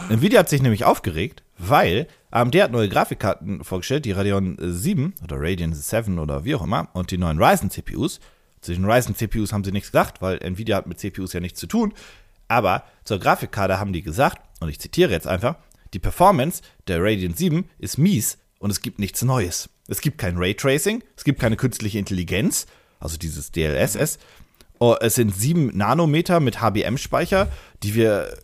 Nvidia 0.09 0.39
hat 0.39 0.49
sich 0.49 0.61
nämlich 0.61 0.83
aufgeregt, 0.83 1.43
weil 1.67 2.07
AMD 2.31 2.55
hat 2.55 2.71
neue 2.71 2.89
Grafikkarten 2.89 3.63
vorgestellt, 3.63 4.05
die 4.05 4.11
Radeon 4.11 4.57
7 4.59 5.13
oder 5.23 5.37
Radeon 5.39 5.73
7 5.73 6.19
oder 6.19 6.43
wie 6.45 6.55
auch 6.55 6.63
immer 6.63 6.89
und 6.93 7.11
die 7.11 7.17
neuen 7.17 7.41
Ryzen 7.41 7.69
CPUs. 7.69 8.19
Zu 8.61 8.73
den 8.73 8.85
Ryzen 8.85 9.15
CPUs 9.15 9.53
haben 9.53 9.63
sie 9.63 9.71
nichts 9.71 9.91
gesagt, 9.91 10.21
weil 10.21 10.37
Nvidia 10.41 10.77
hat 10.77 10.87
mit 10.87 10.99
CPUs 10.99 11.33
ja 11.33 11.39
nichts 11.39 11.59
zu 11.59 11.67
tun. 11.67 11.93
Aber 12.47 12.83
zur 13.03 13.19
Grafikkarte 13.19 13.79
haben 13.79 13.93
die 13.93 14.01
gesagt, 14.01 14.41
und 14.59 14.69
ich 14.69 14.79
zitiere 14.79 15.11
jetzt 15.11 15.27
einfach, 15.27 15.55
die 15.93 15.99
Performance 15.99 16.61
der 16.87 17.01
Radeon 17.01 17.33
7 17.33 17.69
ist 17.79 17.97
mies 17.97 18.37
und 18.59 18.71
es 18.71 18.81
gibt 18.81 18.99
nichts 18.99 19.21
Neues. 19.23 19.69
Es 19.87 20.01
gibt 20.01 20.17
kein 20.17 20.37
Raytracing, 20.37 21.03
es 21.17 21.23
gibt 21.23 21.39
keine 21.39 21.57
künstliche 21.57 21.99
Intelligenz, 21.99 22.65
also 22.99 23.17
dieses 23.17 23.51
DLSS. 23.51 24.19
Oh, 24.79 24.95
es 24.99 25.15
sind 25.15 25.35
7 25.35 25.75
Nanometer 25.75 26.39
mit 26.39 26.61
HBM-Speicher, 26.61 27.49
die 27.83 27.93
wir 27.95 28.37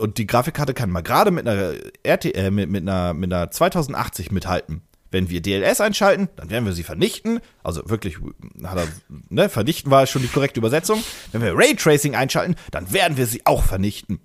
und 0.00 0.18
die 0.18 0.26
Grafikkarte 0.26 0.74
kann 0.74 0.90
mal 0.90 1.02
gerade 1.02 1.30
mit 1.30 1.46
einer 1.46 1.74
RT, 2.06 2.34
äh, 2.34 2.50
mit, 2.50 2.70
mit 2.70 2.82
einer 2.82 3.14
mit 3.14 3.32
einer 3.32 3.50
2080 3.50 4.32
mithalten. 4.32 4.82
Wenn 5.12 5.28
wir 5.28 5.42
DLS 5.42 5.80
einschalten, 5.80 6.28
dann 6.36 6.50
werden 6.50 6.64
wir 6.64 6.72
sie 6.72 6.84
vernichten. 6.84 7.40
Also 7.64 7.88
wirklich, 7.90 8.18
hat 8.62 8.78
er, 8.78 8.86
ne, 9.28 9.48
vernichten 9.48 9.90
war 9.90 10.06
schon 10.06 10.22
die 10.22 10.28
korrekte 10.28 10.60
Übersetzung. 10.60 11.02
Wenn 11.32 11.42
wir 11.42 11.56
Raytracing 11.56 12.14
einschalten, 12.14 12.54
dann 12.70 12.92
werden 12.92 13.16
wir 13.16 13.26
sie 13.26 13.44
auch 13.44 13.64
vernichten. 13.64 14.20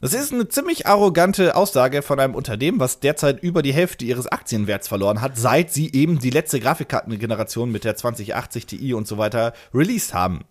Das 0.00 0.12
ist 0.12 0.32
eine 0.32 0.48
ziemlich 0.48 0.86
arrogante 0.86 1.56
Aussage 1.56 2.02
von 2.02 2.20
einem 2.20 2.36
Unternehmen, 2.36 2.78
was 2.78 3.00
derzeit 3.00 3.42
über 3.42 3.62
die 3.62 3.72
Hälfte 3.72 4.04
ihres 4.04 4.28
Aktienwerts 4.28 4.86
verloren 4.86 5.20
hat, 5.20 5.36
seit 5.36 5.72
sie 5.72 5.92
eben 5.92 6.20
die 6.20 6.30
letzte 6.30 6.60
Grafikkartengeneration 6.60 7.70
mit 7.70 7.84
der 7.84 7.96
2080 7.96 8.66
Ti 8.66 8.94
und 8.94 9.08
so 9.08 9.18
weiter 9.18 9.54
released 9.74 10.14
haben. 10.14 10.44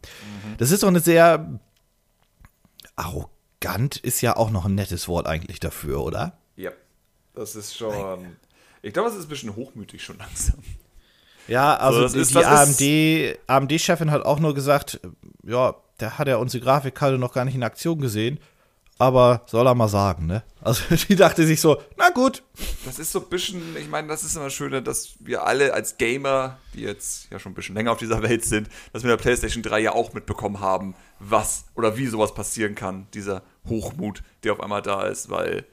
Das 0.58 0.72
ist 0.72 0.84
doch 0.84 0.90
eine 0.90 1.00
sehr 1.00 1.60
arrogant 3.64 3.98
ist 3.98 4.22
ja 4.22 4.36
auch 4.36 4.50
noch 4.50 4.66
ein 4.66 4.76
nettes 4.76 5.08
Wort 5.08 5.28
eigentlich 5.28 5.60
dafür, 5.60 6.02
oder? 6.04 6.38
Ja, 6.56 6.72
das 7.34 7.56
ist 7.56 7.76
schon. 7.78 8.38
Ich 8.82 8.94
glaube, 8.94 9.10
das 9.10 9.18
ist 9.18 9.26
ein 9.26 9.30
bisschen 9.30 9.56
hochmütig 9.56 10.04
schon 10.04 10.18
langsam. 10.18 10.60
Ja, 11.48 11.76
also 11.78 12.02
das 12.02 12.12
die, 12.14 12.20
die 12.20 12.40
ist- 12.40 12.46
AMD, 12.46 13.40
AMD-Chefin 13.48 14.12
hat 14.12 14.26
auch 14.26 14.40
nur 14.40 14.54
gesagt, 14.54 15.00
ja, 15.44 15.76
der 16.00 16.18
hat 16.18 16.28
ja 16.28 16.38
unsere 16.38 16.64
Grafikkarte 16.64 17.18
noch 17.18 17.34
gar 17.34 17.46
nicht 17.46 17.56
in 17.56 17.64
Aktion 17.64 18.00
gesehen, 18.00 18.40
aber 19.00 19.44
soll 19.46 19.68
er 19.68 19.76
mal 19.76 19.88
sagen, 19.88 20.26
ne? 20.26 20.44
Also 20.62 20.96
die 21.08 21.16
dachte 21.16 21.46
sich 21.46 21.62
so, 21.62 21.78
na 21.98 22.10
gut, 22.10 22.44
Das 22.86 23.00
ist 23.00 23.12
so 23.12 23.20
ein 23.20 23.30
bisschen, 23.30 23.76
ich 23.78 23.90
meine, 23.90 24.08
das 24.08 24.24
ist 24.24 24.36
immer 24.36 24.50
schöner, 24.50 24.82
dass 24.82 25.16
wir 25.20 25.46
alle 25.46 25.74
als 25.74 25.98
Gamer, 25.98 26.58
die 26.74 26.82
jetzt 26.82 27.32
ja 27.32 27.40
schon 27.40 27.52
ein 27.52 27.56
bisschen 27.56 27.76
länger 27.76 27.92
auf 27.92 28.00
dieser 28.00 28.22
Welt 28.24 28.44
sind, 28.44 28.70
dass 28.94 29.04
wir 29.04 29.12
in 29.12 29.18
der 29.18 29.24
PlayStation 29.24 29.64
3 29.64 29.80
ja 29.80 29.92
auch 29.94 30.14
mitbekommen 30.14 30.60
haben, 30.60 30.96
was 31.20 31.66
oder 31.76 31.98
wie 31.98 32.08
sowas 32.08 32.34
passieren 32.34 32.76
kann. 32.76 33.08
Dieser 33.14 33.44
Hochmut, 33.68 34.24
der 34.44 34.54
auf 34.54 34.60
einmal 34.62 34.82
da 34.82 35.04
ist, 35.04 35.30
weil 35.30 35.66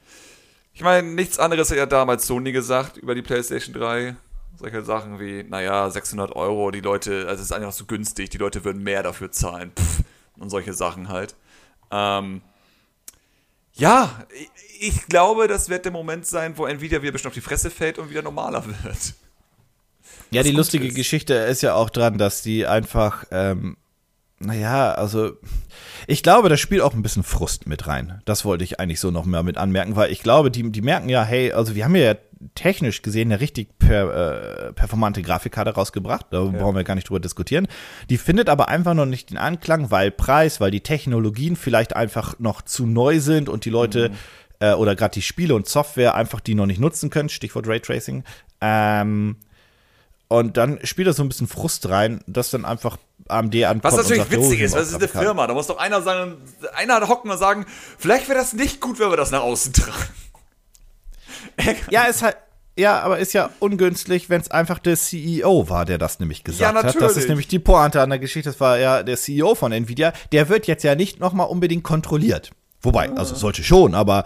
ich 0.73 0.81
meine, 0.81 1.07
nichts 1.07 1.39
anderes 1.39 1.71
hat 1.71 1.77
ja 1.77 1.85
damals 1.85 2.27
Sony 2.27 2.51
gesagt 2.51 2.97
über 2.97 3.15
die 3.15 3.21
PlayStation 3.21 3.73
3. 3.73 4.17
Solche 4.57 4.83
Sachen 4.83 5.19
wie, 5.19 5.43
naja, 5.43 5.89
600 5.89 6.35
Euro, 6.35 6.71
die 6.71 6.81
Leute, 6.81 7.27
also 7.27 7.41
es 7.41 7.49
ist 7.49 7.51
einfach 7.51 7.71
so 7.73 7.85
günstig, 7.85 8.29
die 8.29 8.37
Leute 8.37 8.63
würden 8.63 8.83
mehr 8.83 9.03
dafür 9.03 9.31
zahlen. 9.31 9.71
Pff, 9.77 10.03
und 10.37 10.49
solche 10.49 10.73
Sachen 10.73 11.09
halt. 11.09 11.35
Ähm, 11.91 12.41
ja, 13.75 14.25
ich, 14.79 15.07
glaube, 15.07 15.47
das 15.47 15.69
wird 15.69 15.85
der 15.85 15.91
Moment 15.91 16.25
sein, 16.25 16.57
wo 16.57 16.65
Nvidia 16.65 17.01
wieder 17.01 17.11
bisschen 17.11 17.27
auf 17.27 17.33
die 17.33 17.41
Fresse 17.41 17.69
fällt 17.69 17.97
und 17.97 18.09
wieder 18.09 18.21
normaler 18.21 18.65
wird. 18.65 19.13
Ja, 20.31 20.43
die 20.43 20.49
gut 20.49 20.57
lustige 20.57 20.87
ist. 20.87 20.95
Geschichte 20.95 21.33
ist 21.33 21.61
ja 21.61 21.75
auch 21.75 21.89
dran, 21.89 22.17
dass 22.17 22.41
die 22.41 22.65
einfach 22.65 23.25
ähm, 23.31 23.77
naja, 24.39 24.91
also 24.91 25.33
ich 26.07 26.21
glaube, 26.21 26.49
das 26.49 26.59
spielt 26.59 26.81
auch 26.81 26.93
ein 26.93 27.01
bisschen 27.01 27.23
Frust 27.23 27.67
mit 27.67 27.87
rein. 27.87 28.21
Das 28.25 28.43
wollte 28.43 28.63
ich 28.63 28.79
eigentlich 28.79 28.99
so 28.99 29.09
noch 29.09 29.25
mehr 29.25 29.43
mit 29.43 29.57
anmerken, 29.57 29.95
weil 29.95 30.11
ich 30.11 30.21
glaube, 30.21 30.51
die, 30.51 30.71
die 30.71 30.81
merken 30.81 31.07
ja, 31.07 31.23
hey, 31.23 31.53
also 31.53 31.73
wir 31.73 31.85
haben 31.85 31.95
ja 31.95 32.15
technisch 32.53 33.01
gesehen 33.01 33.31
eine 33.31 33.39
richtig 33.39 33.79
per, 33.79 34.67
äh, 34.67 34.73
performante 34.73 35.21
Grafikkarte 35.21 35.71
rausgebracht. 35.71 36.27
Da 36.31 36.43
ja. 36.43 36.51
brauchen 36.51 36.75
wir 36.75 36.83
gar 36.83 36.95
nicht 36.95 37.09
drüber 37.09 37.21
diskutieren. 37.21 37.67
Die 38.09 38.17
findet 38.17 38.49
aber 38.49 38.67
einfach 38.67 38.93
noch 38.93 39.05
nicht 39.05 39.31
den 39.31 39.37
Anklang, 39.37 39.89
weil 39.89 40.11
Preis, 40.11 40.59
weil 40.59 40.71
die 40.71 40.81
Technologien 40.81 41.55
vielleicht 41.55 41.95
einfach 41.95 42.37
noch 42.39 42.61
zu 42.61 42.85
neu 42.85 43.21
sind 43.21 43.47
und 43.47 43.63
die 43.63 43.69
Leute 43.69 44.09
mhm. 44.09 44.15
äh, 44.59 44.73
oder 44.73 44.95
gerade 44.95 45.13
die 45.13 45.21
Spiele 45.21 45.55
und 45.55 45.67
Software 45.67 46.13
einfach 46.13 46.41
die 46.41 46.55
noch 46.55 46.65
nicht 46.65 46.81
nutzen 46.81 47.09
können. 47.09 47.29
Stichwort 47.29 47.67
Raytracing. 47.67 48.23
Ähm, 48.59 49.37
und 50.39 50.57
dann 50.57 50.79
spielt 50.83 51.07
da 51.07 51.13
so 51.13 51.23
ein 51.23 51.29
bisschen 51.29 51.47
Frust 51.47 51.89
rein, 51.89 52.21
dass 52.27 52.49
dann 52.49 52.65
einfach 52.65 52.97
AMD 53.27 53.55
ankommt. 53.63 53.83
Was 53.83 53.97
natürlich 53.97 54.23
sagt, 54.23 54.31
witzig 54.31 54.61
ist, 54.61 54.73
weil 54.73 54.81
es 54.81 54.89
ist 54.89 54.95
eine 54.95 55.07
Firma. 55.07 55.47
Da 55.47 55.53
muss 55.53 55.67
doch 55.67 55.77
einer 55.77 56.01
sagen, 56.01 56.37
einer 56.75 57.07
hocken 57.07 57.31
und 57.31 57.37
sagen, 57.37 57.65
vielleicht 57.97 58.27
wäre 58.27 58.37
das 58.37 58.53
nicht 58.53 58.81
gut, 58.81 58.99
wenn 58.99 59.09
wir 59.09 59.17
das 59.17 59.31
nach 59.31 59.41
außen 59.41 59.73
tragen. 59.73 60.09
ja, 61.89 62.03
ist 62.03 62.21
halt. 62.21 62.37
Ja, 62.77 62.99
aber 62.99 63.19
ist 63.19 63.31
ja 63.31 63.51
ungünstig, 63.59 64.29
wenn 64.29 64.41
es 64.41 64.51
einfach 64.51 64.79
der 64.79 64.97
CEO 64.97 65.69
war, 65.69 65.85
der 65.85 65.97
das 65.97 66.19
nämlich 66.19 66.43
gesagt 66.43 66.61
ja, 66.61 66.73
natürlich. 66.73 66.95
hat. 66.95 67.03
Das 67.03 67.15
ist 67.15 67.29
nämlich 67.29 67.47
die 67.47 67.59
Pointe 67.59 68.01
an 68.01 68.09
der 68.09 68.19
Geschichte. 68.19 68.49
Das 68.49 68.59
war 68.59 68.77
ja 68.77 69.01
der 69.01 69.15
CEO 69.15 69.55
von 69.55 69.71
Nvidia. 69.71 70.11
Der 70.33 70.49
wird 70.49 70.67
jetzt 70.67 70.83
ja 70.83 70.93
nicht 70.93 71.21
noch 71.21 71.31
mal 71.31 71.45
unbedingt 71.45 71.85
kontrolliert. 71.85 72.51
Wobei, 72.81 73.09
also 73.11 73.33
sollte 73.33 73.63
schon, 73.63 73.95
aber 73.95 74.25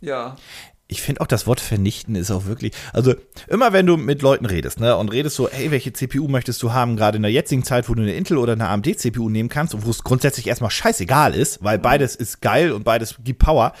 ja 0.00 0.36
ich 0.90 1.02
finde 1.02 1.20
auch 1.20 1.26
das 1.26 1.46
Wort 1.46 1.60
vernichten 1.60 2.14
ist 2.14 2.30
auch 2.30 2.46
wirklich, 2.46 2.72
also 2.94 3.14
immer 3.46 3.74
wenn 3.74 3.84
du 3.84 3.98
mit 3.98 4.22
Leuten 4.22 4.46
redest, 4.46 4.80
ne, 4.80 4.96
und 4.96 5.12
redest 5.12 5.36
so, 5.36 5.48
hey, 5.48 5.70
welche 5.70 5.92
CPU 5.92 6.28
möchtest 6.28 6.62
du 6.62 6.72
haben, 6.72 6.96
gerade 6.96 7.16
in 7.16 7.22
der 7.22 7.30
jetzigen 7.30 7.62
Zeit, 7.62 7.90
wo 7.90 7.94
du 7.94 8.00
eine 8.00 8.14
Intel 8.14 8.38
oder 8.38 8.54
eine 8.54 8.68
AMD 8.68 8.98
CPU 8.98 9.28
nehmen 9.28 9.50
kannst 9.50 9.74
und 9.74 9.84
wo 9.84 9.90
es 9.90 10.02
grundsätzlich 10.02 10.46
erstmal 10.46 10.70
scheißegal 10.70 11.34
ist, 11.34 11.62
weil 11.62 11.78
beides 11.78 12.16
ist 12.16 12.40
geil 12.40 12.72
und 12.72 12.84
beides 12.84 13.16
gibt 13.22 13.38
Power. 13.38 13.74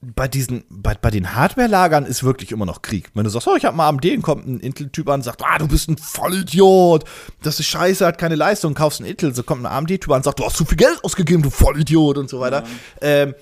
Bei 0.00 0.26
diesen, 0.26 0.64
bei, 0.68 0.96
bei 0.96 1.12
den 1.12 1.36
Hardware-Lagern 1.36 2.04
ist 2.04 2.24
wirklich 2.24 2.50
immer 2.50 2.66
noch 2.66 2.82
Krieg. 2.82 3.10
Wenn 3.14 3.22
du 3.22 3.30
sagst, 3.30 3.46
oh, 3.46 3.54
ich 3.54 3.64
habe 3.64 3.76
mal 3.76 3.88
AMD, 3.88 4.04
dann 4.04 4.22
kommt 4.22 4.48
ein 4.48 4.58
Intel-Typ 4.58 5.08
an 5.08 5.20
und 5.20 5.22
sagt, 5.22 5.44
ah, 5.44 5.58
du 5.58 5.68
bist 5.68 5.88
ein 5.88 5.96
Vollidiot, 5.96 7.04
das 7.44 7.60
ist 7.60 7.66
scheiße, 7.66 8.04
hat 8.04 8.18
keine 8.18 8.34
Leistung, 8.34 8.74
kaufst 8.74 8.98
ein 8.98 9.06
Intel, 9.06 9.32
so 9.32 9.44
kommt 9.44 9.64
ein 9.64 9.72
AMD-Typ 9.72 10.10
an 10.10 10.16
und 10.16 10.24
sagt, 10.24 10.40
du 10.40 10.44
hast 10.44 10.56
zu 10.56 10.64
viel 10.64 10.78
Geld 10.78 10.98
ausgegeben, 11.04 11.44
du 11.44 11.50
Vollidiot 11.50 12.18
und 12.18 12.28
so 12.28 12.40
weiter. 12.40 12.62
Mhm. 12.62 12.66
Ähm, 13.00 13.34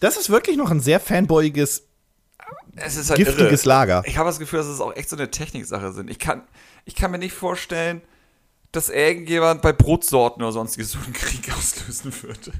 das 0.00 0.16
ist 0.16 0.30
wirklich 0.30 0.56
noch 0.56 0.70
ein 0.70 0.80
sehr 0.80 1.00
fanboyiges, 1.00 1.84
es 2.76 2.96
ist 2.96 3.10
halt 3.10 3.18
giftiges 3.18 3.62
irre. 3.62 3.68
Lager. 3.68 4.02
Ich 4.06 4.18
habe 4.18 4.28
das 4.28 4.38
Gefühl, 4.38 4.58
dass 4.58 4.68
es 4.68 4.80
auch 4.80 4.94
echt 4.94 5.08
so 5.08 5.16
eine 5.16 5.30
Techniksache 5.30 5.92
sind. 5.92 6.10
Ich 6.10 6.18
kann, 6.18 6.42
ich 6.84 6.94
kann 6.94 7.10
mir 7.10 7.18
nicht 7.18 7.34
vorstellen, 7.34 8.02
dass 8.72 8.90
irgendjemand 8.90 9.62
bei 9.62 9.72
Brotsorten 9.72 10.42
oder 10.42 10.52
sonstiges 10.52 10.92
so 10.92 10.98
einen 10.98 11.12
Krieg 11.12 11.50
auslösen 11.56 12.12
würde. 12.22 12.52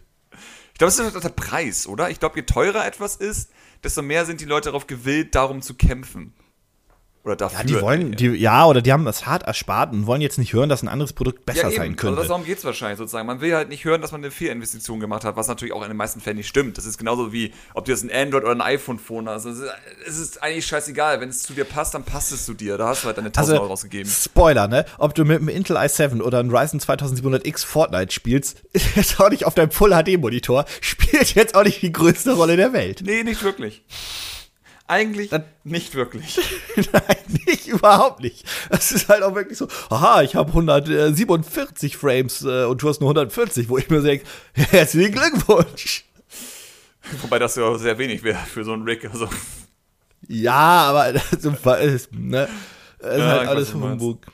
Ich 0.73 0.79
glaube, 0.79 0.89
es 0.89 0.99
ist 0.99 1.25
der 1.25 1.29
Preis, 1.31 1.87
oder? 1.87 2.11
Ich 2.11 2.21
glaube, 2.21 2.37
je 2.37 2.43
teurer 2.43 2.87
etwas 2.87 3.17
ist, 3.17 3.51
desto 3.83 4.03
mehr 4.03 4.27
sind 4.27 4.41
die 4.41 4.45
Leute 4.45 4.69
darauf 4.69 4.87
gewillt, 4.87 5.35
darum 5.35 5.63
zu 5.63 5.75
kämpfen. 5.75 6.35
Oder 7.27 7.35
dafür. 7.35 7.59
Ja, 7.59 7.65
die 7.65 7.81
wollen, 7.81 8.13
die, 8.13 8.27
ja, 8.29 8.67
oder 8.67 8.81
die 8.81 8.93
haben 8.93 9.05
das 9.05 9.27
hart 9.27 9.43
erspart 9.43 9.93
und 9.93 10.07
wollen 10.07 10.21
jetzt 10.21 10.39
nicht 10.39 10.53
hören, 10.53 10.69
dass 10.69 10.85
ein 10.85 10.89
anderes 10.89 11.13
Produkt 11.13 11.45
besser 11.45 11.71
ja, 11.71 11.77
sein 11.77 11.97
könnte. 11.97 12.19
Also 12.19 12.29
darum 12.29 12.45
geht 12.45 12.59
es 12.59 12.65
wahrscheinlich 12.65 12.99
sozusagen. 12.99 13.27
Man 13.27 13.41
will 13.41 13.53
halt 13.53 13.69
nicht 13.69 13.85
hören, 13.85 14.01
dass 14.01 14.13
man 14.13 14.21
eine 14.21 14.31
Fehlinvestition 14.31 15.01
gemacht 15.01 15.25
hat, 15.25 15.35
was 15.35 15.49
natürlich 15.49 15.75
auch 15.75 15.83
in 15.83 15.89
den 15.89 15.97
meisten 15.97 16.21
Fällen 16.21 16.37
nicht 16.37 16.47
stimmt. 16.47 16.79
Das 16.79 16.87
ist 16.87 16.99
genauso 16.99 17.33
wie, 17.33 17.53
ob 17.75 17.85
du 17.85 17.91
jetzt 17.91 18.05
ein 18.05 18.13
Android 18.13 18.45
oder 18.45 18.53
ein 18.53 18.61
iPhone-Phone 18.61 19.29
hast. 19.29 19.45
Also, 19.45 19.65
es 20.07 20.19
ist 20.19 20.41
eigentlich 20.41 20.67
scheißegal. 20.67 21.21
Wenn 21.21 21.29
es 21.29 21.43
zu 21.43 21.53
dir 21.53 21.65
passt, 21.65 21.95
dann 21.95 22.05
passt 22.05 22.31
es 22.31 22.45
zu 22.45 22.55
dir. 22.55 22.79
Da 22.79 22.87
hast 22.87 23.03
du 23.03 23.09
halt 23.09 23.19
deine 23.19 23.31
1000 23.31 23.51
also, 23.51 23.61
Euro 23.61 23.73
rausgegeben. 23.73 24.09
Spoiler, 24.09 24.69
ne? 24.69 24.85
Ob 24.99 25.17
du 25.17 25.25
mit 25.25 25.41
einem 25.41 25.49
Intel 25.49 25.77
i7 25.79 26.23
oder 26.23 26.39
einem 26.39 26.55
Ryzen 26.55 26.79
2700X 26.79 27.67
Fortnite 27.67 28.13
spielst, 28.13 28.63
ist 28.73 28.95
jetzt 28.95 29.19
auch 29.19 29.31
nicht 29.31 29.47
auf 29.47 29.55
deinem 29.57 29.73
Full-HD-Monitor, 29.73 30.65
spielt 30.81 31.35
jetzt 31.35 31.57
auch 31.57 31.65
nicht 31.65 31.83
die 31.83 31.91
größte 31.91 32.35
Rolle 32.35 32.57
der 32.57 32.73
Welt. 32.73 33.03
Nee, 33.05 33.25
nicht 33.25 33.43
wirklich. 33.43 33.83
Eigentlich 34.89 35.31
Dann, 35.31 35.45
nicht 35.65 35.95
wirklich. 35.95 36.39
Nein, 36.77 37.17
nicht, 37.47 37.67
überhaupt 37.67 38.21
nicht. 38.21 38.45
Das 38.71 38.93
ist 38.93 39.09
halt 39.09 39.23
auch 39.23 39.35
wirklich 39.35 39.59
so, 39.59 39.67
aha, 39.91 40.23
ich 40.23 40.37
habe 40.37 40.51
147 40.51 41.97
Frames 41.97 42.43
äh, 42.45 42.65
und 42.65 42.83
du 42.83 42.89
hast 42.89 43.01
nur 43.01 43.11
140, 43.11 43.69
wo 43.69 43.79
ich 43.79 43.91
mir 43.91 44.01
denke, 44.01 44.25
herzlichen 44.55 45.13
Glückwunsch. 45.13 46.05
Wobei 47.23 47.39
das 47.39 47.57
ja 47.57 47.77
sehr 47.79 47.99
wenig 47.99 48.23
wäre 48.23 48.39
für 48.39 48.65
so 48.65 48.73
einen 48.73 48.83
Rick. 48.83 49.09
Also. 49.11 49.29
Ja, 50.29 50.53
aber 50.53 51.13
das 51.15 51.33
ist, 51.33 52.13
ne, 52.13 52.49
das 52.99 53.13
ist 53.13 53.19
ja, 53.19 53.27
halt 53.27 53.49
alles 53.49 53.75
Humbug. 53.75 54.27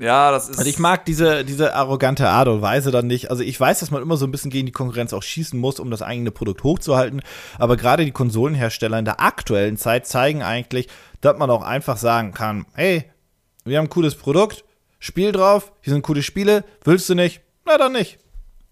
Ja, 0.00 0.30
das 0.30 0.48
ist. 0.48 0.58
Also 0.58 0.70
ich 0.70 0.78
mag 0.78 1.04
diese, 1.04 1.44
diese 1.44 1.74
arrogante 1.74 2.26
Art 2.26 2.48
und 2.48 2.62
Weise 2.62 2.90
dann 2.90 3.06
nicht. 3.06 3.30
Also 3.30 3.42
ich 3.42 3.60
weiß, 3.60 3.80
dass 3.80 3.90
man 3.90 4.00
immer 4.00 4.16
so 4.16 4.26
ein 4.26 4.32
bisschen 4.32 4.50
gegen 4.50 4.64
die 4.64 4.72
Konkurrenz 4.72 5.12
auch 5.12 5.22
schießen 5.22 5.60
muss, 5.60 5.78
um 5.78 5.90
das 5.90 6.00
eigene 6.00 6.30
Produkt 6.30 6.64
hochzuhalten. 6.64 7.20
Aber 7.58 7.76
gerade 7.76 8.06
die 8.06 8.10
Konsolenhersteller 8.10 8.98
in 8.98 9.04
der 9.04 9.20
aktuellen 9.20 9.76
Zeit 9.76 10.06
zeigen 10.06 10.42
eigentlich, 10.42 10.88
dass 11.20 11.36
man 11.36 11.50
auch 11.50 11.62
einfach 11.62 11.98
sagen 11.98 12.32
kann, 12.32 12.64
hey, 12.72 13.04
wir 13.64 13.76
haben 13.76 13.86
ein 13.86 13.90
cooles 13.90 14.14
Produkt, 14.14 14.64
Spiel 14.98 15.32
drauf, 15.32 15.70
hier 15.82 15.92
sind 15.92 16.02
coole 16.02 16.22
Spiele, 16.22 16.64
willst 16.82 17.08
du 17.10 17.14
nicht? 17.14 17.42
Na 17.66 17.76
dann 17.76 17.92
nicht. 17.92 18.18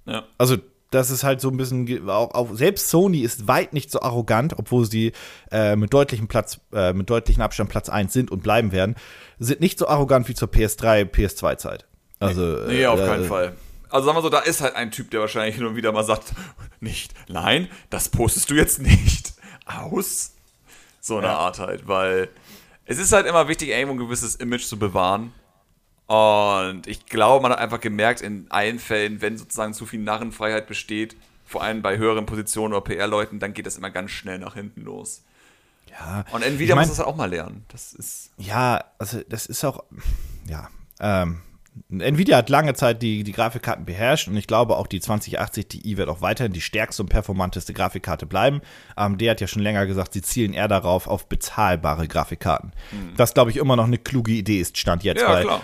Ja. 0.06 0.24
Also 0.38 0.56
das 0.90 1.10
ist 1.10 1.22
halt 1.22 1.40
so 1.40 1.50
ein 1.50 1.56
bisschen 1.56 2.08
auch, 2.08 2.34
auch 2.34 2.54
selbst 2.54 2.88
Sony 2.88 3.20
ist 3.20 3.46
weit 3.46 3.72
nicht 3.72 3.90
so 3.90 4.00
arrogant, 4.00 4.58
obwohl 4.58 4.84
sie 4.86 5.12
äh, 5.50 5.76
mit 5.76 5.92
deutlichem 5.92 6.28
Platz, 6.28 6.60
äh, 6.72 6.92
mit 6.92 7.10
deutlichem 7.10 7.42
Abstand 7.42 7.70
Platz 7.70 7.88
1 7.88 8.12
sind 8.12 8.30
und 8.30 8.42
bleiben 8.42 8.72
werden 8.72 8.96
sind 9.38 9.60
nicht 9.60 9.78
so 9.78 9.88
arrogant 9.88 10.28
wie 10.28 10.34
zur 10.34 10.48
PS3, 10.48 11.04
PS2-Zeit. 11.04 11.86
Also, 12.18 12.42
nee, 12.66 12.78
nee 12.78 12.86
auf 12.86 13.00
äh, 13.00 13.06
keinen 13.06 13.24
Fall. 13.24 13.56
Also 13.90 14.06
sagen 14.06 14.18
wir 14.18 14.22
so, 14.22 14.28
da 14.28 14.40
ist 14.40 14.60
halt 14.60 14.74
ein 14.74 14.90
Typ, 14.90 15.10
der 15.10 15.20
wahrscheinlich 15.20 15.56
hin 15.56 15.64
und 15.64 15.76
wieder 15.76 15.92
mal 15.92 16.04
sagt, 16.04 16.32
nicht, 16.80 17.14
nein, 17.28 17.68
das 17.90 18.08
postest 18.08 18.50
du 18.50 18.54
jetzt 18.54 18.80
nicht 18.80 19.34
aus. 19.66 20.34
So 21.00 21.18
eine 21.18 21.28
ja. 21.28 21.38
Art 21.38 21.58
halt, 21.58 21.86
weil 21.88 22.28
es 22.84 22.98
ist 22.98 23.12
halt 23.12 23.26
immer 23.26 23.48
wichtig, 23.48 23.68
irgendwo 23.68 23.94
ein 23.94 23.98
gewisses 23.98 24.34
Image 24.36 24.64
zu 24.64 24.78
bewahren. 24.78 25.32
Und 26.08 26.86
ich 26.86 27.04
glaube, 27.04 27.42
man 27.42 27.52
hat 27.52 27.58
einfach 27.58 27.80
gemerkt, 27.80 28.22
in 28.22 28.46
allen 28.48 28.78
Fällen, 28.78 29.20
wenn 29.20 29.36
sozusagen 29.36 29.74
zu 29.74 29.84
viel 29.84 30.00
Narrenfreiheit 30.00 30.66
besteht, 30.66 31.16
vor 31.44 31.62
allem 31.62 31.82
bei 31.82 31.98
höheren 31.98 32.24
Positionen 32.24 32.72
oder 32.72 32.82
PR-Leuten, 32.82 33.38
dann 33.38 33.52
geht 33.52 33.66
das 33.66 33.76
immer 33.76 33.90
ganz 33.90 34.10
schnell 34.10 34.38
nach 34.38 34.54
hinten 34.54 34.82
los. 34.82 35.22
Ja. 35.90 36.24
Und 36.32 36.42
Nvidia 36.42 36.64
ich 36.64 36.74
mein, 36.74 36.78
muss 36.78 36.88
das 36.88 36.98
halt 36.98 37.08
auch 37.08 37.16
mal 37.16 37.28
lernen. 37.28 37.64
Das 37.68 37.92
ist. 37.92 38.30
Ja, 38.38 38.84
also 38.98 39.20
das 39.28 39.46
ist 39.46 39.62
auch, 39.64 39.84
ja, 40.46 40.68
ähm, 40.98 41.42
Nvidia 41.90 42.38
hat 42.38 42.48
lange 42.48 42.74
Zeit 42.74 43.02
die, 43.02 43.22
die 43.22 43.32
Grafikkarten 43.32 43.84
beherrscht 43.84 44.28
und 44.28 44.36
ich 44.36 44.46
glaube 44.46 44.76
auch 44.76 44.86
die 44.86 45.00
2080 45.00 45.68
Ti 45.68 45.96
wird 45.96 46.08
auch 46.08 46.20
weiterhin 46.20 46.52
die 46.52 46.60
stärkste 46.60 47.02
und 47.02 47.08
performanteste 47.08 47.72
Grafikkarte 47.72 48.26
bleiben. 48.26 48.60
AMD 48.96 49.22
hat 49.22 49.40
ja 49.40 49.46
schon 49.46 49.62
länger 49.62 49.86
gesagt, 49.86 50.14
sie 50.14 50.22
zielen 50.22 50.54
eher 50.54 50.68
darauf 50.68 51.06
auf 51.06 51.28
bezahlbare 51.28 52.08
Grafikkarten. 52.08 52.72
Hm. 52.90 53.12
Was 53.16 53.34
glaube 53.34 53.50
ich 53.50 53.58
immer 53.58 53.76
noch 53.76 53.86
eine 53.86 53.98
kluge 53.98 54.32
Idee 54.32 54.60
ist, 54.60 54.76
stand 54.78 55.04
jetzt, 55.04 55.22
ja, 55.22 55.40
klar. 55.42 55.60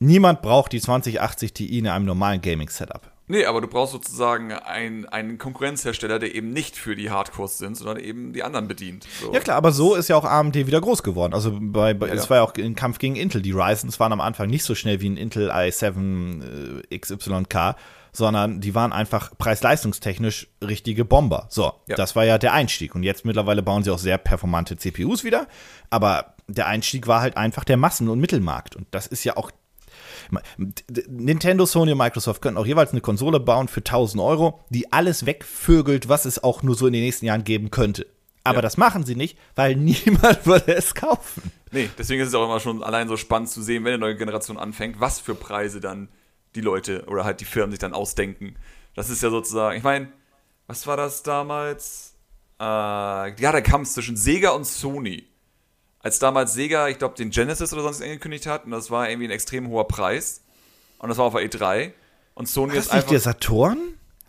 Niemand 0.00 0.42
braucht 0.42 0.72
die 0.72 0.80
2080 0.80 1.52
Ti 1.52 1.78
in 1.78 1.88
einem 1.88 2.04
normalen 2.04 2.40
Gaming-Setup. 2.40 3.12
Nee, 3.28 3.44
aber 3.44 3.60
du 3.60 3.66
brauchst 3.66 3.92
sozusagen 3.92 4.52
ein, 4.52 5.04
einen 5.06 5.38
Konkurrenzhersteller, 5.38 6.20
der 6.20 6.34
eben 6.34 6.52
nicht 6.52 6.76
für 6.76 6.94
die 6.94 7.10
Hardcores 7.10 7.58
sind, 7.58 7.76
sondern 7.76 7.98
eben 7.98 8.32
die 8.32 8.44
anderen 8.44 8.68
bedient. 8.68 9.06
So. 9.20 9.32
Ja 9.32 9.40
klar, 9.40 9.56
aber 9.56 9.72
so 9.72 9.96
ist 9.96 10.08
ja 10.08 10.16
auch 10.16 10.24
AMD 10.24 10.54
wieder 10.54 10.80
groß 10.80 11.02
geworden. 11.02 11.34
Also 11.34 11.58
bei, 11.60 11.92
bei 11.92 12.06
ja. 12.06 12.14
es 12.14 12.30
war 12.30 12.36
ja 12.38 12.42
auch 12.44 12.54
ein 12.54 12.76
Kampf 12.76 12.98
gegen 12.98 13.16
Intel. 13.16 13.42
Die 13.42 13.50
Ryzens 13.50 13.98
waren 13.98 14.12
am 14.12 14.20
Anfang 14.20 14.48
nicht 14.48 14.62
so 14.62 14.76
schnell 14.76 15.00
wie 15.00 15.08
ein 15.08 15.16
Intel 15.16 15.50
i7 15.50 16.82
äh, 16.88 16.98
XYK, 16.98 17.74
sondern 18.12 18.60
die 18.60 18.76
waren 18.76 18.92
einfach 18.92 19.36
preis-leistungstechnisch 19.36 20.48
richtige 20.62 21.04
Bomber. 21.04 21.48
So, 21.50 21.72
ja. 21.88 21.96
das 21.96 22.14
war 22.14 22.24
ja 22.24 22.38
der 22.38 22.52
Einstieg. 22.52 22.94
Und 22.94 23.02
jetzt 23.02 23.24
mittlerweile 23.24 23.62
bauen 23.62 23.82
sie 23.82 23.90
auch 23.90 23.98
sehr 23.98 24.18
performante 24.18 24.76
CPUs 24.76 25.24
wieder. 25.24 25.48
Aber 25.90 26.36
der 26.46 26.66
Einstieg 26.68 27.08
war 27.08 27.22
halt 27.22 27.36
einfach 27.36 27.64
der 27.64 27.76
Massen- 27.76 28.08
und 28.08 28.20
Mittelmarkt. 28.20 28.76
Und 28.76 28.86
das 28.92 29.08
ist 29.08 29.24
ja 29.24 29.36
auch 29.36 29.50
Nintendo, 31.08 31.66
Sony 31.66 31.92
und 31.92 31.98
Microsoft 31.98 32.42
können 32.42 32.56
auch 32.56 32.66
jeweils 32.66 32.92
eine 32.92 33.00
Konsole 33.00 33.40
bauen 33.40 33.68
für 33.68 33.80
1000 33.80 34.22
Euro, 34.22 34.60
die 34.70 34.92
alles 34.92 35.26
wegvögelt, 35.26 36.08
was 36.08 36.24
es 36.24 36.42
auch 36.42 36.62
nur 36.62 36.74
so 36.74 36.86
in 36.86 36.92
den 36.92 37.02
nächsten 37.02 37.26
Jahren 37.26 37.44
geben 37.44 37.70
könnte. 37.70 38.06
Aber 38.44 38.58
ja. 38.58 38.62
das 38.62 38.76
machen 38.76 39.04
sie 39.04 39.16
nicht, 39.16 39.38
weil 39.54 39.76
niemand 39.76 40.46
würde 40.46 40.74
es 40.74 40.94
kaufen. 40.94 41.50
Nee, 41.72 41.90
deswegen 41.98 42.22
ist 42.22 42.28
es 42.28 42.34
auch 42.34 42.44
immer 42.44 42.60
schon 42.60 42.82
allein 42.82 43.08
so 43.08 43.16
spannend 43.16 43.50
zu 43.50 43.62
sehen, 43.62 43.84
wenn 43.84 43.94
eine 43.94 44.00
neue 44.00 44.16
Generation 44.16 44.56
anfängt, 44.56 45.00
was 45.00 45.20
für 45.20 45.34
Preise 45.34 45.80
dann 45.80 46.08
die 46.54 46.60
Leute 46.60 47.04
oder 47.06 47.24
halt 47.24 47.40
die 47.40 47.44
Firmen 47.44 47.70
sich 47.70 47.80
dann 47.80 47.92
ausdenken. 47.92 48.56
Das 48.94 49.10
ist 49.10 49.22
ja 49.22 49.30
sozusagen, 49.30 49.76
ich 49.76 49.82
meine, 49.82 50.08
was 50.66 50.86
war 50.86 50.96
das 50.96 51.22
damals? 51.22 52.14
Äh, 52.58 52.62
ja, 52.62 53.52
der 53.52 53.62
Kampf 53.62 53.90
zwischen 53.90 54.16
Sega 54.16 54.50
und 54.50 54.66
Sony 54.66 55.26
als 56.00 56.18
damals 56.18 56.54
Sega, 56.54 56.88
ich 56.88 56.98
glaube, 56.98 57.14
den 57.16 57.30
Genesis 57.30 57.72
oder 57.72 57.82
sonst 57.82 58.02
angekündigt 58.02 58.46
hat, 58.46 58.64
und 58.64 58.70
das 58.70 58.90
war 58.90 59.08
irgendwie 59.08 59.28
ein 59.28 59.32
extrem 59.32 59.68
hoher 59.68 59.88
Preis. 59.88 60.42
Und 60.98 61.08
das 61.08 61.18
war 61.18 61.26
auf 61.26 61.34
der 61.34 61.42
E3. 61.42 61.92
Und 62.34 62.48
Sony 62.48 62.72
war 62.72 62.78
ist 62.78 62.90
einfach. 62.90 63.10
Nicht 63.10 63.12
der 63.12 63.32
Saturn? 63.32 63.78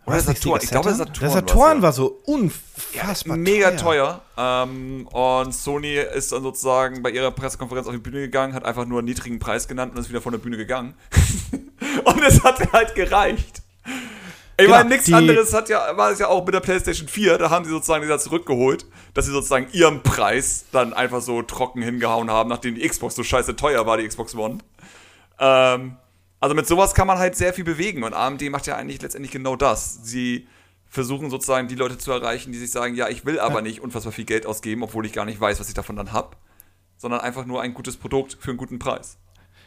Oder 0.05 0.15
nicht 0.15 0.26
Saturn. 0.26 0.59
Ich 0.63 0.70
glaube, 0.70 0.93
Saturn? 0.93 1.13
Saturn. 1.13 1.20
Der 1.20 1.30
Saturn 1.30 1.78
ja. 1.78 1.82
war 1.84 1.93
so 1.93 2.22
unfassbar 2.26 3.38
mega 3.38 3.72
teuer. 3.72 4.22
Ähm, 4.38 5.07
und 5.07 5.53
Sony 5.53 5.95
ist 5.95 6.32
dann 6.32 6.43
sozusagen 6.43 7.03
bei 7.03 7.11
ihrer 7.11 7.32
Pressekonferenz 7.32 7.88
auf 7.88 7.93
die 7.93 7.99
Bühne 7.99 8.22
gegangen, 8.22 8.53
hat 8.53 8.65
einfach 8.65 8.86
nur 8.86 8.99
einen 8.99 9.07
niedrigen 9.07 9.39
Preis 9.39 9.68
genannt 9.68 9.93
und 9.93 9.99
ist 9.99 10.09
wieder 10.09 10.22
von 10.22 10.32
der 10.32 10.39
Bühne 10.39 10.57
gegangen. 10.57 10.93
und 12.05 12.24
es 12.24 12.43
hat 12.43 12.72
halt 12.72 12.95
gereicht. 12.95 13.61
Ich 14.59 14.65
Genau, 14.65 14.73
meine, 14.77 14.89
nichts 14.89 15.13
anderes 15.13 15.53
hat 15.53 15.69
ja, 15.69 15.95
war 15.97 16.11
es 16.11 16.19
ja 16.19 16.27
auch 16.29 16.43
mit 16.45 16.53
der 16.53 16.61
PlayStation 16.61 17.07
4. 17.07 17.37
Da 17.37 17.49
haben 17.51 17.63
sie 17.65 17.71
sozusagen 17.71 18.03
wieder 18.03 18.17
zurückgeholt, 18.17 18.85
dass 19.13 19.25
sie 19.25 19.31
sozusagen 19.31 19.67
ihren 19.71 20.01
Preis 20.01 20.65
dann 20.71 20.93
einfach 20.93 21.21
so 21.21 21.43
trocken 21.43 21.81
hingehauen 21.83 22.31
haben, 22.31 22.49
nachdem 22.49 22.73
die 22.75 22.87
Xbox 22.87 23.15
so 23.15 23.23
scheiße 23.23 23.55
teuer 23.55 23.85
war, 23.85 23.97
die 23.97 24.07
Xbox 24.07 24.33
One. 24.35 24.57
Ähm, 25.39 25.97
also 26.39 26.55
mit 26.55 26.67
sowas 26.67 26.93
kann 26.95 27.07
man 27.07 27.19
halt 27.19 27.35
sehr 27.35 27.53
viel 27.53 27.63
bewegen 27.63 28.03
und 28.03 28.13
AMD 28.13 28.41
macht 28.49 28.67
ja 28.67 28.75
eigentlich 28.75 29.01
letztendlich 29.01 29.31
genau 29.31 29.55
das. 29.55 29.99
Sie 30.03 30.47
versuchen 30.87 31.29
sozusagen 31.29 31.67
die 31.67 31.75
Leute 31.75 31.97
zu 31.97 32.11
erreichen, 32.11 32.51
die 32.51 32.57
sich 32.59 32.71
sagen, 32.71 32.95
ja, 32.95 33.09
ich 33.09 33.25
will 33.25 33.39
aber 33.39 33.61
nicht 33.61 33.81
unfassbar 33.81 34.13
viel 34.13 34.25
Geld 34.25 34.45
ausgeben, 34.45 34.83
obwohl 34.83 35.05
ich 35.05 35.13
gar 35.13 35.25
nicht 35.25 35.39
weiß, 35.39 35.59
was 35.59 35.67
ich 35.69 35.75
davon 35.75 35.95
dann 35.95 36.13
hab, 36.13 36.37
sondern 36.97 37.21
einfach 37.21 37.45
nur 37.45 37.61
ein 37.61 37.73
gutes 37.73 37.97
Produkt 37.97 38.37
für 38.39 38.51
einen 38.51 38.57
guten 38.57 38.79
Preis. 38.79 39.17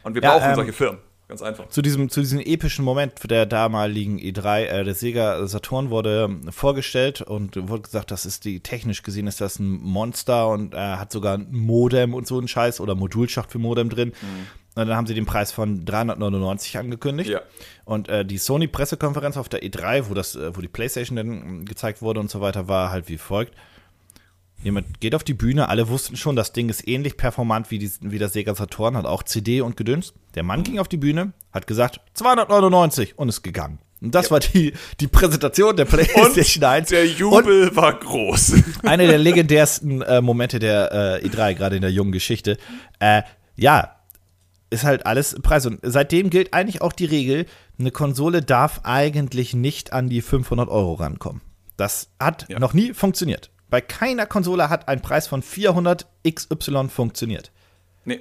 Und 0.03 0.15
wir 0.15 0.21
Ja, 0.21 0.31
brauchen 0.33 0.53
ähm, 0.53 0.55
solche 0.55 0.73
Firmen, 0.73 0.99
ganz 1.31 1.41
einfach. 1.41 1.69
zu 1.69 1.81
diesem, 1.81 2.09
zu 2.09 2.19
diesem 2.19 2.39
epischen 2.39 2.85
Moment 2.85 3.13
der 3.29 3.45
damaligen 3.45 4.19
E3, 4.19 4.63
äh, 4.65 4.83
der 4.83 4.93
Sega 4.93 5.47
Saturn 5.47 5.89
wurde 5.89 6.29
vorgestellt 6.49 7.21
und 7.21 7.55
wurde 7.69 7.83
gesagt, 7.83 8.11
das 8.11 8.25
ist 8.25 8.45
die, 8.45 8.59
technisch 8.59 9.01
gesehen 9.01 9.27
ist 9.27 9.41
das 9.41 9.59
ein 9.59 9.81
Monster 9.81 10.49
und 10.49 10.73
äh, 10.73 10.77
hat 10.77 11.11
sogar 11.11 11.37
ein 11.37 11.47
Modem 11.51 12.13
und 12.13 12.27
so 12.27 12.37
einen 12.37 12.47
Scheiß 12.47 12.79
oder 12.79 12.95
Modulschacht 12.95 13.51
für 13.51 13.59
Modem 13.59 13.89
drin. 13.89 14.13
Und 14.73 14.87
dann 14.87 14.95
haben 14.95 15.07
sie 15.07 15.13
den 15.13 15.25
Preis 15.25 15.51
von 15.51 15.83
399 15.83 16.77
angekündigt. 16.77 17.29
Ja. 17.29 17.41
Und 17.83 18.07
äh, 18.07 18.23
die 18.23 18.37
Sony-Pressekonferenz 18.37 19.35
auf 19.35 19.49
der 19.49 19.63
E3, 19.63 20.09
wo, 20.09 20.13
das, 20.13 20.35
äh, 20.35 20.55
wo 20.55 20.61
die 20.61 20.69
PlayStation 20.69 21.17
dann 21.17 21.27
ähm, 21.27 21.65
gezeigt 21.65 22.01
wurde 22.01 22.21
und 22.21 22.29
so 22.29 22.39
weiter, 22.39 22.69
war 22.69 22.89
halt 22.89 23.09
wie 23.09 23.17
folgt. 23.17 23.53
Jemand 24.63 24.99
geht 24.99 25.15
auf 25.15 25.23
die 25.23 25.33
Bühne, 25.33 25.69
alle 25.69 25.89
wussten 25.89 26.15
schon, 26.15 26.35
das 26.35 26.53
Ding 26.53 26.69
ist 26.69 26.87
ähnlich 26.87 27.17
performant 27.17 27.71
wie, 27.71 27.79
die, 27.79 27.91
wie 28.01 28.19
das 28.19 28.33
Sega 28.33 28.53
Saturn, 28.53 28.95
hat 28.95 29.05
auch 29.05 29.23
CD 29.23 29.61
und 29.61 29.75
Gedöns. 29.75 30.13
Der 30.35 30.43
Mann 30.43 30.63
ging 30.63 30.77
auf 30.79 30.87
die 30.87 30.97
Bühne, 30.97 31.33
hat 31.51 31.65
gesagt 31.67 31.99
299 32.13 33.17
und 33.17 33.29
ist 33.29 33.41
gegangen. 33.41 33.79
Und 34.01 34.15
das 34.15 34.31
war 34.31 34.39
die, 34.39 34.73
die 34.99 35.07
Präsentation 35.07 35.75
der 35.75 35.85
PlayStation 35.85 36.63
1. 36.63 36.89
Der 36.89 37.03
Und 37.03 37.17
Jubel 37.19 37.75
war 37.75 37.93
groß. 37.99 38.53
eine 38.83 39.05
der 39.07 39.19
legendärsten 39.19 40.01
äh, 40.01 40.21
Momente 40.21 40.57
der 40.57 41.19
äh, 41.23 41.27
E3, 41.27 41.53
gerade 41.53 41.75
in 41.75 41.81
der 41.83 41.91
jungen 41.91 42.11
Geschichte. 42.11 42.57
Äh, 42.99 43.21
ja, 43.55 43.95
ist 44.71 44.83
halt 44.85 45.05
alles 45.05 45.35
Preis. 45.43 45.67
Und 45.67 45.79
seitdem 45.83 46.31
gilt 46.31 46.53
eigentlich 46.53 46.81
auch 46.81 46.93
die 46.93 47.05
Regel, 47.05 47.45
eine 47.77 47.91
Konsole 47.91 48.41
darf 48.41 48.81
eigentlich 48.83 49.53
nicht 49.53 49.93
an 49.93 50.09
die 50.09 50.21
500 50.21 50.67
Euro 50.69 50.93
rankommen. 50.95 51.41
Das 51.77 52.09
hat 52.19 52.47
Ja. 52.49 52.57
noch 52.59 52.73
nie 52.73 52.93
funktioniert. 52.93 53.50
Bei 53.71 53.81
keiner 53.81 54.27
Konsole 54.27 54.69
hat 54.69 54.87
ein 54.87 55.01
Preis 55.01 55.27
von 55.27 55.41
400 55.41 56.05
XY 56.29 56.89
funktioniert. 56.89 57.51
nee, 58.05 58.19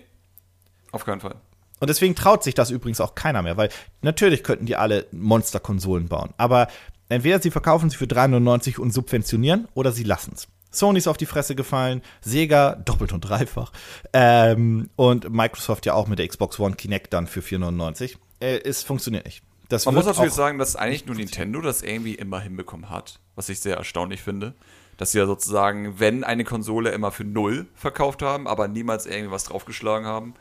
auf 0.92 1.04
keinen 1.04 1.20
Fall. 1.20 1.34
Und 1.80 1.88
deswegen 1.88 2.14
traut 2.14 2.44
sich 2.44 2.54
das 2.54 2.70
übrigens 2.70 3.00
auch 3.00 3.14
keiner 3.14 3.42
mehr, 3.42 3.56
weil 3.56 3.70
natürlich 4.00 4.44
könnten 4.44 4.66
die 4.66 4.76
alle 4.76 5.06
Monsterkonsolen 5.12 6.08
bauen. 6.08 6.32
Aber 6.36 6.68
entweder 7.08 7.40
sie 7.40 7.50
verkaufen 7.50 7.90
sie 7.90 7.96
für 7.96 8.04
3,99 8.04 8.78
und 8.78 8.92
subventionieren 8.92 9.66
oder 9.74 9.90
sie 9.92 10.04
lassen 10.04 10.32
es. 10.34 10.46
Sony 10.70 10.98
ist 10.98 11.08
auf 11.08 11.16
die 11.16 11.26
Fresse 11.26 11.56
gefallen, 11.56 12.02
Sega 12.20 12.76
doppelt 12.76 13.12
und 13.12 13.22
dreifach 13.22 13.72
ähm, 14.12 14.88
und 14.94 15.30
Microsoft 15.30 15.84
ja 15.84 15.94
auch 15.94 16.06
mit 16.06 16.20
der 16.20 16.28
Xbox 16.28 16.60
One 16.60 16.76
Kinect 16.76 17.12
dann 17.12 17.26
für 17.26 17.40
4,99. 17.40 18.16
Äh, 18.38 18.60
es 18.62 18.84
funktioniert 18.84 19.24
nicht. 19.24 19.42
Das 19.68 19.86
Man 19.86 19.94
muss 19.94 20.06
natürlich 20.06 20.32
sagen, 20.32 20.58
dass 20.58 20.76
eigentlich 20.76 21.06
nur 21.06 21.16
Nintendo 21.16 21.60
das 21.60 21.82
irgendwie 21.82 22.14
immer 22.14 22.40
hinbekommen 22.40 22.90
hat, 22.90 23.20
was 23.34 23.48
ich 23.48 23.60
sehr 23.60 23.76
erstaunlich 23.76 24.22
finde. 24.22 24.54
Dass 25.00 25.12
sie 25.12 25.18
ja 25.18 25.24
sozusagen, 25.24 25.98
wenn 25.98 26.24
eine 26.24 26.44
Konsole 26.44 26.90
immer 26.90 27.10
für 27.10 27.24
null 27.24 27.66
verkauft 27.74 28.20
haben, 28.20 28.46
aber 28.46 28.68
niemals 28.68 29.06
irgendwie 29.06 29.30
was 29.30 29.44
draufgeschlagen 29.44 30.06
haben. 30.06 30.34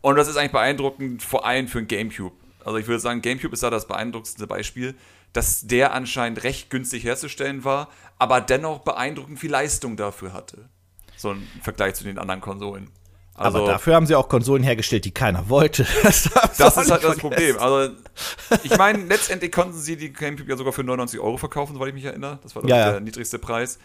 Und 0.00 0.16
das 0.16 0.28
ist 0.28 0.38
eigentlich 0.38 0.52
beeindruckend, 0.52 1.22
vor 1.22 1.44
allem 1.44 1.68
für 1.68 1.80
ein 1.80 1.88
Gamecube. 1.88 2.34
Also 2.64 2.78
ich 2.78 2.86
würde 2.86 3.00
sagen, 3.00 3.20
Gamecube 3.20 3.52
ist 3.52 3.62
da 3.62 3.68
das 3.68 3.86
beeindruckendste 3.86 4.46
Beispiel, 4.46 4.94
dass 5.34 5.66
der 5.66 5.92
anscheinend 5.92 6.42
recht 6.42 6.70
günstig 6.70 7.04
herzustellen 7.04 7.64
war, 7.64 7.90
aber 8.18 8.40
dennoch 8.40 8.78
beeindruckend 8.78 9.38
viel 9.38 9.50
Leistung 9.50 9.98
dafür 9.98 10.32
hatte. 10.32 10.70
So 11.18 11.32
im 11.32 11.46
Vergleich 11.60 11.92
zu 11.92 12.04
den 12.04 12.16
anderen 12.16 12.40
Konsolen. 12.40 12.88
Also, 13.34 13.58
aber 13.58 13.66
dafür 13.66 13.94
haben 13.94 14.06
sie 14.06 14.14
auch 14.14 14.28
Konsolen 14.28 14.62
hergestellt, 14.62 15.04
die 15.04 15.10
keiner 15.10 15.48
wollte. 15.48 15.86
Das, 16.02 16.28
Das 16.58 16.76
ist 16.76 16.90
halt 16.90 17.02
das 17.02 17.16
Problem. 17.16 17.58
Also, 17.58 17.94
ich 18.62 18.76
meine, 18.76 19.04
letztendlich 19.04 19.50
konnten 19.50 19.78
sie 19.78 19.96
die 19.96 20.12
Gamecube 20.12 20.50
ja 20.50 20.56
sogar 20.56 20.72
für 20.72 20.84
99 20.84 21.18
Euro 21.18 21.38
verkaufen, 21.38 21.74
soweit 21.74 21.88
ich 21.88 21.94
mich 21.94 22.04
erinnere. 22.04 22.38
Das 22.42 22.54
war 22.54 22.62
Ja, 22.64 22.68
ich, 22.68 22.70
ja. 22.72 22.90
der 22.92 23.00
niedrigste 23.00 23.38
Preis. 23.38 23.78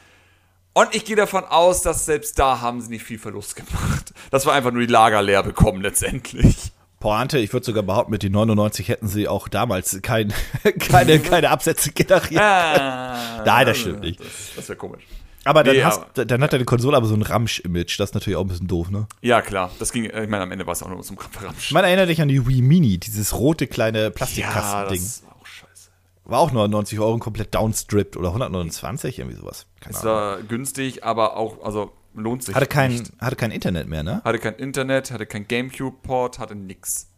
Und 0.74 0.94
ich 0.94 1.06
gehe 1.06 1.16
davon 1.16 1.44
aus, 1.46 1.82
dass 1.82 2.06
selbst 2.06 2.38
da 2.38 2.62
haben 2.62 2.82
sie 2.82 2.90
nicht 2.90 3.04
viel 3.04 3.18
Verlust 3.18 3.56
gemacht. 3.56 4.14
Das 4.30 4.46
war 4.46 4.54
einfach 4.54 4.72
nur 4.72 4.82
die 4.82 4.92
Lager 4.92 5.22
leer 5.22 5.42
bekommen 5.44 5.82
letztendlich. 5.82 6.72
Pointe, 7.00 7.38
ich 7.40 7.54
würde 7.54 7.66
sogar 7.66 7.84
behaupten, 7.84 8.12
mit 8.12 8.24
den 8.24 8.32
99 8.32 8.90
hätten 8.90 9.08
sie 9.08 9.28
auch 9.28 9.48
damals 9.48 10.00
kein, 10.02 10.34
keine, 10.80 11.20
keine 11.20 11.50
Absätze 11.52 11.92
generiert. 11.92 12.42
Ah, 12.42 13.44
Nein, 13.46 13.66
das 13.68 13.78
stimmt 13.78 14.02
nicht. 14.02 14.20
Das, 14.20 14.28
das 14.56 14.70
wäre 14.70 14.78
komisch. 14.78 15.04
Aber 15.48 15.64
dann, 15.64 15.76
Nee, 15.76 15.84
hast, 15.84 16.02
dann 16.14 16.42
hat 16.44 16.54
deine 16.54 16.66
Konsole 16.66 16.98
aber 16.98 17.06
so 17.08 17.16
ein 17.16 17.22
Ramsch-Image. 17.22 18.00
Das 18.00 18.10
ist 18.10 18.14
natürlich 18.14 18.36
auch 18.38 18.42
ein 18.42 18.48
bisschen 18.48 18.68
doof, 18.68 18.90
ne? 18.90 19.08
Ja, 19.22 19.42
klar. 19.42 19.72
Das 19.80 19.92
ging, 19.92 20.06
ich 20.06 20.12
meine, 20.14 20.42
am 20.42 20.52
Ende 20.52 20.66
war 20.66 20.74
es 20.74 20.84
auch 20.84 20.90
nur 20.90 21.02
zum 21.02 21.18
Ramsch. 21.18 21.68
Ich 21.68 21.72
meine, 21.72 21.88
erinnere 21.88 22.08
dich 22.08 22.22
an 22.22 22.28
die 22.28 22.46
Wii 22.48 22.62
Mini, 22.62 22.98
dieses 22.98 23.34
rote 23.38 23.68
kleine 23.68 24.04
Ja, 24.04 24.10
Plastikkasten-Ding. 24.10 25.02
das 25.02 25.24
war 25.26 25.36
auch 25.42 25.46
scheiße. 25.46 25.90
War 26.26 26.40
auch 26.40 26.52
99 26.52 27.00
Euro 27.00 27.18
komplett 27.18 27.56
downstripped 27.56 28.18
oder 28.18 28.30
129, 28.30 29.20
irgendwie 29.20 29.38
sowas. 29.38 29.66
Keine 29.80 29.96
Es 29.96 30.02
Ahnung. 30.02 30.14
war 30.14 30.42
günstig, 30.44 31.04
aber 31.04 31.38
auch, 31.38 31.64
also 31.64 31.92
lohnt 32.14 32.44
sich 32.44 32.56
Hatte 32.56 32.66
kein, 32.68 32.92
nicht. 32.92 33.12
hatte 33.20 33.36
kein 33.36 33.52
Internet 33.52 33.88
mehr, 33.88 34.04
ne? 34.04 34.22
Hatte 34.26 34.40
kein 34.40 34.56
Internet, 34.56 35.12
hatte 35.12 35.26
kein 35.26 35.48
Gamecube-Port, 35.48 36.40
hatte 36.40 36.56
nix. 36.56 37.10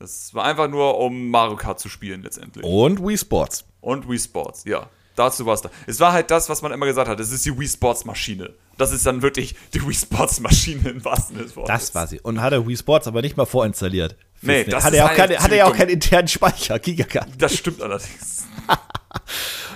Das 0.00 0.32
war 0.34 0.44
einfach 0.44 0.68
nur, 0.68 0.98
um 0.98 1.30
Mario 1.30 1.56
Kart 1.56 1.80
zu 1.80 1.88
spielen 1.88 2.22
letztendlich. 2.22 2.64
Und 2.64 3.00
Wii 3.04 3.16
Sports. 3.18 3.64
Und 3.80 4.08
Wii 4.08 4.18
Sports, 4.18 4.64
ja. 4.64 4.88
Dazu 5.18 5.46
war 5.46 5.54
es 5.54 5.62
da. 5.62 5.70
Es 5.86 5.98
war 5.98 6.12
halt 6.12 6.30
das, 6.30 6.48
was 6.48 6.62
man 6.62 6.70
immer 6.70 6.86
gesagt 6.86 7.08
hat. 7.08 7.18
Es 7.18 7.32
ist 7.32 7.44
die 7.44 7.58
Wii 7.58 7.66
Sports 7.66 8.04
Maschine. 8.04 8.50
Das 8.76 8.92
ist 8.92 9.04
dann 9.04 9.20
wirklich 9.22 9.56
die 9.74 9.84
Wii 9.84 9.94
Sports 9.94 10.38
Maschine 10.40 10.88
im 10.90 11.04
wahrsten 11.04 11.34
Sinne 11.34 11.46
des 11.48 11.56
Wortes. 11.56 11.74
Das 11.74 11.94
war 11.94 12.06
sie. 12.06 12.20
Und 12.20 12.40
hatte 12.40 12.66
Wii 12.66 12.76
Sports 12.76 13.08
aber 13.08 13.20
nicht 13.20 13.36
mal 13.36 13.44
vorinstalliert. 13.44 14.16
Nee, 14.42 14.62
das 14.64 14.84
hatte 14.84 14.98
er 14.98 15.06
auch 15.06 15.14
keine, 15.14 15.38
hatte 15.38 15.66
auch 15.66 15.76
keinen 15.76 15.90
internen 15.90 16.28
Speicher, 16.28 16.78
Gigabyte. 16.78 17.26
Das 17.36 17.54
stimmt 17.56 17.82
allerdings. 17.82 18.46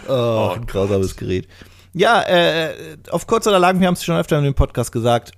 Oh, 0.08 0.52
ein 0.56 0.66
grausames 0.66 1.16
Gerät. 1.16 1.46
Ja, 1.94 2.22
äh, 2.22 2.96
auf 3.10 3.28
kurz 3.28 3.46
oder 3.46 3.60
lang, 3.60 3.78
wir 3.78 3.86
haben 3.86 3.94
es 3.94 4.04
schon 4.04 4.16
öfter 4.16 4.36
in 4.36 4.44
dem 4.44 4.54
Podcast 4.54 4.90
gesagt, 4.90 5.32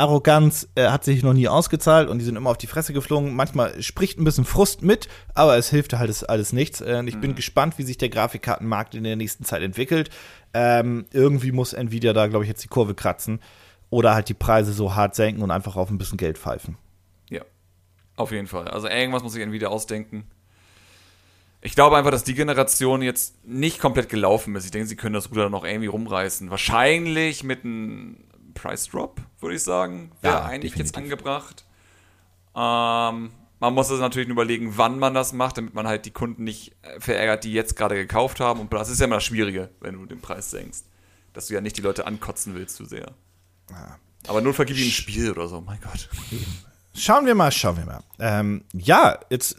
Arroganz 0.00 0.66
äh, 0.76 0.88
hat 0.88 1.04
sich 1.04 1.22
noch 1.22 1.34
nie 1.34 1.46
ausgezahlt 1.46 2.08
und 2.08 2.18
die 2.18 2.24
sind 2.24 2.36
immer 2.36 2.50
auf 2.50 2.56
die 2.56 2.66
Fresse 2.66 2.94
geflogen. 2.94 3.34
Manchmal 3.34 3.82
spricht 3.82 4.18
ein 4.18 4.24
bisschen 4.24 4.46
Frust 4.46 4.82
mit, 4.82 5.08
aber 5.34 5.58
es 5.58 5.68
hilft 5.68 5.92
halt 5.92 6.28
alles, 6.28 6.52
nichts. 6.54 6.80
Äh, 6.80 7.04
ich 7.04 7.20
bin 7.20 7.34
gespannt, 7.34 7.76
wie 7.76 7.82
sich 7.82 7.98
der 7.98 8.08
Grafikkartenmarkt 8.08 8.94
in 8.94 9.04
der 9.04 9.16
nächsten 9.16 9.44
Zeit 9.44 9.62
entwickelt. 9.62 10.08
Ähm, 10.54 11.04
irgendwie 11.12 11.52
muss 11.52 11.74
Nvidia 11.74 12.14
da, 12.14 12.28
glaube 12.28 12.44
ich, 12.44 12.48
jetzt 12.48 12.64
die 12.64 12.68
Kurve 12.68 12.94
kratzen 12.94 13.40
oder 13.90 14.14
halt 14.14 14.30
die 14.30 14.34
Preise 14.34 14.72
so 14.72 14.94
hart 14.94 15.14
senken 15.14 15.42
und 15.42 15.50
einfach 15.50 15.76
auf 15.76 15.90
ein 15.90 15.98
bisschen 15.98 16.16
Geld 16.16 16.38
pfeifen. 16.38 16.78
Ja. 17.28 17.42
Auf 18.16 18.32
jeden 18.32 18.46
Fall. 18.46 18.68
Also 18.68 18.88
irgendwas 18.88 19.22
muss 19.22 19.36
ich 19.36 19.42
entweder 19.42 19.70
ausdenken. 19.70 20.24
Ich 21.60 21.74
glaube 21.74 21.98
einfach, 21.98 22.10
dass 22.10 22.24
die 22.24 22.34
Generation 22.34 23.02
jetzt 23.02 23.44
nicht 23.46 23.78
komplett 23.80 24.08
gelaufen 24.08 24.56
ist. 24.56 24.64
Ich 24.64 24.70
denke, 24.70 24.88
sie 24.88 24.96
können 24.96 25.12
das 25.12 25.30
Ruder 25.30 25.50
noch 25.50 25.64
irgendwie 25.64 25.88
rumreißen. 25.88 26.50
Wahrscheinlich 26.50 27.44
mit 27.44 27.64
einem 27.64 28.16
Price 28.60 28.86
Drop, 28.88 29.20
würde 29.40 29.56
ich 29.56 29.62
sagen. 29.62 30.12
Wäre 30.20 30.34
Ja, 30.34 30.44
eigentlich 30.44 30.74
jetzt 30.76 30.94
definitiv. 30.94 31.12
angebracht. 31.26 31.64
Ähm, 32.54 33.30
man 33.58 33.74
muss 33.74 33.90
es 33.90 34.00
natürlich 34.00 34.28
nur 34.28 34.34
überlegen, 34.34 34.72
wann 34.76 34.98
man 34.98 35.14
das 35.14 35.32
macht, 35.32 35.58
damit 35.58 35.74
man 35.74 35.86
halt 35.86 36.04
die 36.06 36.10
Kunden 36.10 36.44
nicht 36.44 36.72
äh, 36.82 37.00
verärgert, 37.00 37.44
die 37.44 37.52
jetzt 37.52 37.76
gerade 37.76 37.94
gekauft 37.94 38.40
haben. 38.40 38.60
Und 38.60 38.72
das 38.72 38.88
ist 38.90 38.98
ja 39.00 39.06
immer 39.06 39.16
das 39.16 39.24
Schwierige, 39.24 39.70
wenn 39.80 39.94
du 39.94 40.06
den 40.06 40.20
Preis 40.20 40.50
senkst. 40.50 40.86
Dass 41.32 41.46
du 41.46 41.54
ja 41.54 41.60
nicht 41.60 41.76
die 41.76 41.82
Leute 41.82 42.06
ankotzen 42.06 42.54
willst 42.54 42.76
zu 42.76 42.84
sehr. 42.84 43.12
Aber 44.26 44.40
nur 44.40 44.52
vergib 44.52 44.76
ihnen 44.76 44.88
ein 44.88 44.92
Spiel 44.92 45.30
oder 45.30 45.46
so, 45.48 45.60
mein 45.60 45.78
Gott. 45.80 46.08
Schauen 46.94 47.24
wir 47.24 47.34
mal, 47.34 47.52
schauen 47.52 47.76
wir 47.76 47.84
mal. 47.86 48.02
Ähm, 48.18 48.64
ja, 48.72 49.18
jetzt 49.30 49.56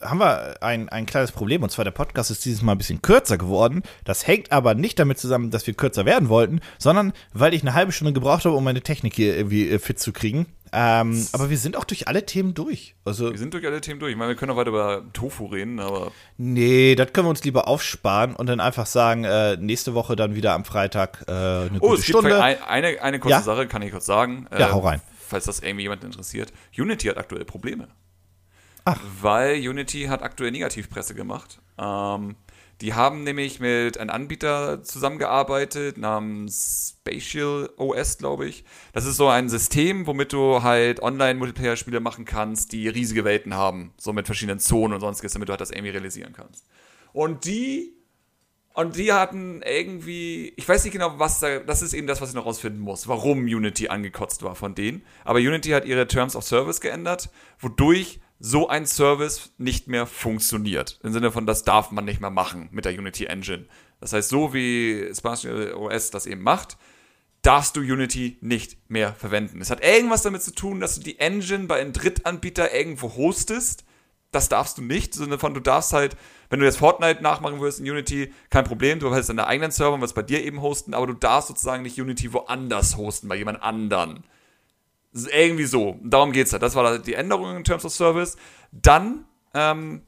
haben 0.00 0.18
wir 0.20 0.62
ein, 0.62 0.88
ein 0.88 1.06
kleines 1.06 1.32
Problem 1.32 1.62
und 1.62 1.70
zwar 1.70 1.84
der 1.84 1.92
Podcast 1.92 2.30
ist 2.30 2.44
dieses 2.44 2.62
Mal 2.62 2.72
ein 2.72 2.78
bisschen 2.78 3.02
kürzer 3.02 3.38
geworden. 3.38 3.82
Das 4.04 4.26
hängt 4.26 4.52
aber 4.52 4.74
nicht 4.74 4.98
damit 4.98 5.18
zusammen, 5.18 5.50
dass 5.50 5.66
wir 5.66 5.74
kürzer 5.74 6.04
werden 6.04 6.28
wollten, 6.28 6.60
sondern 6.78 7.12
weil 7.32 7.54
ich 7.54 7.62
eine 7.62 7.74
halbe 7.74 7.92
Stunde 7.92 8.12
gebraucht 8.12 8.44
habe, 8.44 8.54
um 8.54 8.64
meine 8.64 8.80
Technik 8.82 9.14
hier 9.14 9.36
irgendwie 9.36 9.68
äh, 9.70 9.78
fit 9.78 9.98
zu 9.98 10.12
kriegen. 10.12 10.46
Ähm, 10.70 11.26
aber 11.32 11.48
wir 11.48 11.56
sind 11.56 11.76
auch 11.78 11.84
durch 11.84 12.08
alle 12.08 12.26
Themen 12.26 12.52
durch. 12.52 12.94
Also, 13.06 13.30
Wir 13.30 13.38
sind 13.38 13.54
durch 13.54 13.64
alle 13.64 13.80
Themen 13.80 14.00
durch. 14.00 14.12
Ich 14.12 14.18
meine, 14.18 14.32
wir 14.32 14.36
können 14.36 14.52
auch 14.52 14.56
weiter 14.56 14.68
über 14.68 15.02
Tofu 15.14 15.46
reden, 15.46 15.80
aber 15.80 16.12
nee, 16.36 16.94
das 16.94 17.12
können 17.14 17.26
wir 17.26 17.30
uns 17.30 17.42
lieber 17.42 17.66
aufsparen 17.68 18.34
und 18.36 18.46
dann 18.48 18.60
einfach 18.60 18.84
sagen, 18.84 19.24
äh, 19.24 19.56
nächste 19.56 19.94
Woche 19.94 20.14
dann 20.14 20.34
wieder 20.34 20.52
am 20.52 20.66
Freitag 20.66 21.24
äh, 21.26 21.32
eine 21.32 21.70
Oh, 21.80 21.88
gute 21.88 22.00
es 22.00 22.06
gibt 22.06 22.18
Stunde. 22.18 22.42
ein, 22.42 22.62
eine, 22.62 23.00
eine 23.00 23.18
kurze 23.18 23.36
Ja? 23.38 23.42
Sache, 23.42 23.66
kann 23.66 23.80
ich 23.80 23.92
kurz 23.92 24.04
sagen. 24.04 24.46
Ja, 24.58 24.70
hau 24.72 24.80
rein. 24.80 25.00
Falls 25.26 25.46
das 25.46 25.60
irgendwie 25.60 25.84
jemand 25.84 26.04
interessiert. 26.04 26.52
Unity 26.76 27.08
hat 27.08 27.16
aktuell 27.16 27.46
Probleme. 27.46 27.88
Ach. 28.88 29.00
Weil 29.20 29.56
Unity 29.56 30.04
hat 30.04 30.22
aktuell 30.22 30.50
Negativpresse 30.50 31.14
gemacht. 31.14 31.60
Ähm, 31.78 32.36
Die 32.80 32.94
haben 32.94 33.24
nämlich 33.24 33.58
mit 33.58 33.98
einem 33.98 34.10
Anbieter 34.10 34.84
zusammengearbeitet 34.84 35.98
namens 35.98 36.94
Spatial 37.00 37.70
OS, 37.76 38.18
glaube 38.18 38.46
ich. 38.46 38.64
Das 38.92 39.04
ist 39.04 39.16
so 39.16 39.26
ein 39.28 39.48
System, 39.48 40.06
womit 40.06 40.32
du 40.32 40.62
halt 40.62 41.02
Online-Multiplayer-Spiele 41.02 41.98
machen 41.98 42.24
kannst, 42.24 42.72
die 42.72 42.86
riesige 42.88 43.24
Welten 43.24 43.54
haben. 43.54 43.92
So 43.98 44.12
mit 44.12 44.26
verschiedenen 44.26 44.60
Zonen 44.60 44.94
und 44.94 45.00
sonstiges, 45.00 45.32
damit 45.32 45.48
du 45.48 45.52
halt 45.52 45.60
das 45.60 45.72
irgendwie 45.72 45.90
realisieren 45.90 46.32
kannst. 46.32 46.66
Und 47.12 47.44
die 47.46 47.94
und 48.74 48.94
die 48.94 49.12
hatten 49.12 49.60
irgendwie, 49.62 50.52
ich 50.56 50.68
weiß 50.68 50.84
nicht 50.84 50.92
genau, 50.92 51.18
was 51.18 51.40
da, 51.40 51.58
das 51.58 51.82
ist 51.82 51.94
eben 51.94 52.06
das, 52.06 52.20
was 52.20 52.28
ich 52.28 52.36
noch 52.36 52.46
rausfinden 52.46 52.80
muss, 52.80 53.08
warum 53.08 53.40
Unity 53.40 53.88
angekotzt 53.88 54.44
war 54.44 54.54
von 54.54 54.76
denen. 54.76 55.02
Aber 55.24 55.40
Unity 55.40 55.70
hat 55.70 55.84
ihre 55.84 56.06
Terms 56.06 56.36
of 56.36 56.44
Service 56.44 56.80
geändert, 56.80 57.28
wodurch 57.58 58.20
so 58.40 58.68
ein 58.68 58.86
Service 58.86 59.52
nicht 59.58 59.88
mehr 59.88 60.06
funktioniert. 60.06 61.00
Im 61.02 61.12
Sinne 61.12 61.32
von, 61.32 61.46
das 61.46 61.64
darf 61.64 61.90
man 61.90 62.04
nicht 62.04 62.20
mehr 62.20 62.30
machen 62.30 62.68
mit 62.72 62.84
der 62.84 62.92
Unity 62.92 63.26
Engine. 63.26 63.66
Das 64.00 64.12
heißt, 64.12 64.28
so 64.28 64.54
wie 64.54 65.10
Spatial 65.14 65.74
OS 65.74 66.10
das 66.10 66.26
eben 66.26 66.42
macht, 66.42 66.76
darfst 67.42 67.76
du 67.76 67.80
Unity 67.80 68.38
nicht 68.40 68.90
mehr 68.90 69.14
verwenden. 69.14 69.60
Es 69.60 69.70
hat 69.70 69.84
irgendwas 69.84 70.22
damit 70.22 70.42
zu 70.42 70.52
tun, 70.52 70.80
dass 70.80 70.96
du 70.96 71.00
die 71.00 71.18
Engine 71.18 71.66
bei 71.66 71.80
einem 71.80 71.92
Drittanbieter 71.92 72.72
irgendwo 72.74 73.14
hostest. 73.14 73.84
Das 74.30 74.48
darfst 74.48 74.78
du 74.78 74.82
nicht, 74.82 75.16
im 75.16 75.24
Sinne 75.24 75.38
von, 75.38 75.54
du 75.54 75.60
darfst 75.60 75.92
halt, 75.92 76.16
wenn 76.50 76.60
du 76.60 76.66
jetzt 76.66 76.78
Fortnite 76.78 77.22
nachmachen 77.22 77.60
würdest 77.60 77.80
in 77.80 77.90
Unity, 77.90 78.32
kein 78.50 78.64
Problem, 78.64 78.98
du 78.98 79.12
hast 79.12 79.28
deine 79.28 79.46
eigenen 79.46 79.70
Server 79.70 79.94
und 79.94 80.02
wirst 80.02 80.14
bei 80.14 80.22
dir 80.22 80.44
eben 80.44 80.60
hosten, 80.60 80.94
aber 80.94 81.06
du 81.06 81.14
darfst 81.14 81.48
sozusagen 81.48 81.82
nicht 81.82 81.98
Unity 81.98 82.32
woanders 82.32 82.96
hosten, 82.96 83.28
bei 83.28 83.36
jemand 83.36 83.62
anderen. 83.62 84.24
Irgendwie 85.12 85.64
so. 85.64 85.98
Darum 86.02 86.32
geht 86.32 86.46
es 86.46 86.52
halt. 86.52 86.62
Das 86.62 86.74
war 86.74 86.98
die 86.98 87.14
Änderung 87.14 87.56
in 87.56 87.64
Terms 87.64 87.84
of 87.84 87.92
Service. 87.92 88.36
Dann 88.72 89.24
ähm, 89.54 90.02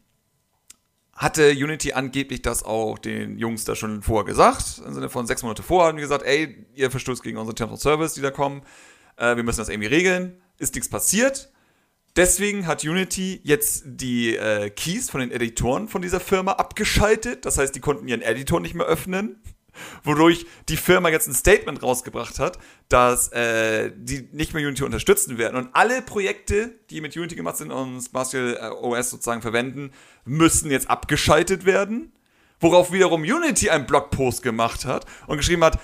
hatte 1.14 1.50
Unity 1.50 1.92
angeblich 1.92 2.42
das 2.42 2.62
auch 2.62 2.98
den 2.98 3.38
Jungs 3.38 3.64
da 3.64 3.74
schon 3.74 4.02
vorher 4.02 4.24
gesagt. 4.24 4.82
Im 4.84 4.94
Sinne 4.94 5.08
von 5.08 5.26
sechs 5.26 5.42
Monate 5.42 5.62
vorher 5.62 5.88
haben 5.88 5.96
die 5.96 6.02
gesagt, 6.02 6.24
ey, 6.24 6.66
ihr 6.74 6.90
verstoßt 6.90 7.22
gegen 7.22 7.38
unsere 7.38 7.54
Terms 7.54 7.72
of 7.72 7.80
Service, 7.80 8.14
die 8.14 8.20
da 8.20 8.30
kommen. 8.30 8.62
Äh, 9.16 9.36
wir 9.36 9.42
müssen 9.42 9.58
das 9.58 9.68
irgendwie 9.68 9.88
regeln. 9.88 10.40
Ist 10.58 10.74
nichts 10.74 10.90
passiert. 10.90 11.50
Deswegen 12.16 12.66
hat 12.66 12.84
Unity 12.84 13.40
jetzt 13.44 13.84
die 13.86 14.36
äh, 14.36 14.70
Keys 14.70 15.10
von 15.10 15.20
den 15.20 15.30
Editoren 15.30 15.88
von 15.88 16.02
dieser 16.02 16.20
Firma 16.20 16.52
abgeschaltet. 16.52 17.46
Das 17.46 17.56
heißt, 17.56 17.74
die 17.74 17.80
konnten 17.80 18.08
ihren 18.08 18.22
Editor 18.22 18.60
nicht 18.60 18.74
mehr 18.74 18.86
öffnen 18.86 19.40
wodurch 20.04 20.46
die 20.68 20.76
Firma 20.76 21.08
jetzt 21.08 21.28
ein 21.28 21.34
Statement 21.34 21.82
rausgebracht 21.82 22.38
hat, 22.38 22.58
dass 22.88 23.28
äh, 23.32 23.92
die 23.96 24.28
nicht 24.32 24.54
mehr 24.54 24.66
Unity 24.66 24.84
unterstützen 24.84 25.38
werden. 25.38 25.56
Und 25.56 25.70
alle 25.72 26.02
Projekte, 26.02 26.72
die 26.90 27.00
mit 27.00 27.16
Unity 27.16 27.36
gemacht 27.36 27.56
sind 27.56 27.70
und 27.70 28.00
Spatial 28.00 28.58
äh, 28.60 28.68
OS 28.70 29.10
sozusagen 29.10 29.42
verwenden, 29.42 29.92
müssen 30.24 30.70
jetzt 30.70 30.90
abgeschaltet 30.90 31.64
werden. 31.64 32.12
Worauf 32.62 32.92
wiederum 32.92 33.22
Unity 33.22 33.70
einen 33.70 33.86
Blogpost 33.86 34.42
gemacht 34.42 34.84
hat 34.84 35.06
und 35.26 35.38
geschrieben 35.38 35.64
hat, 35.64 35.78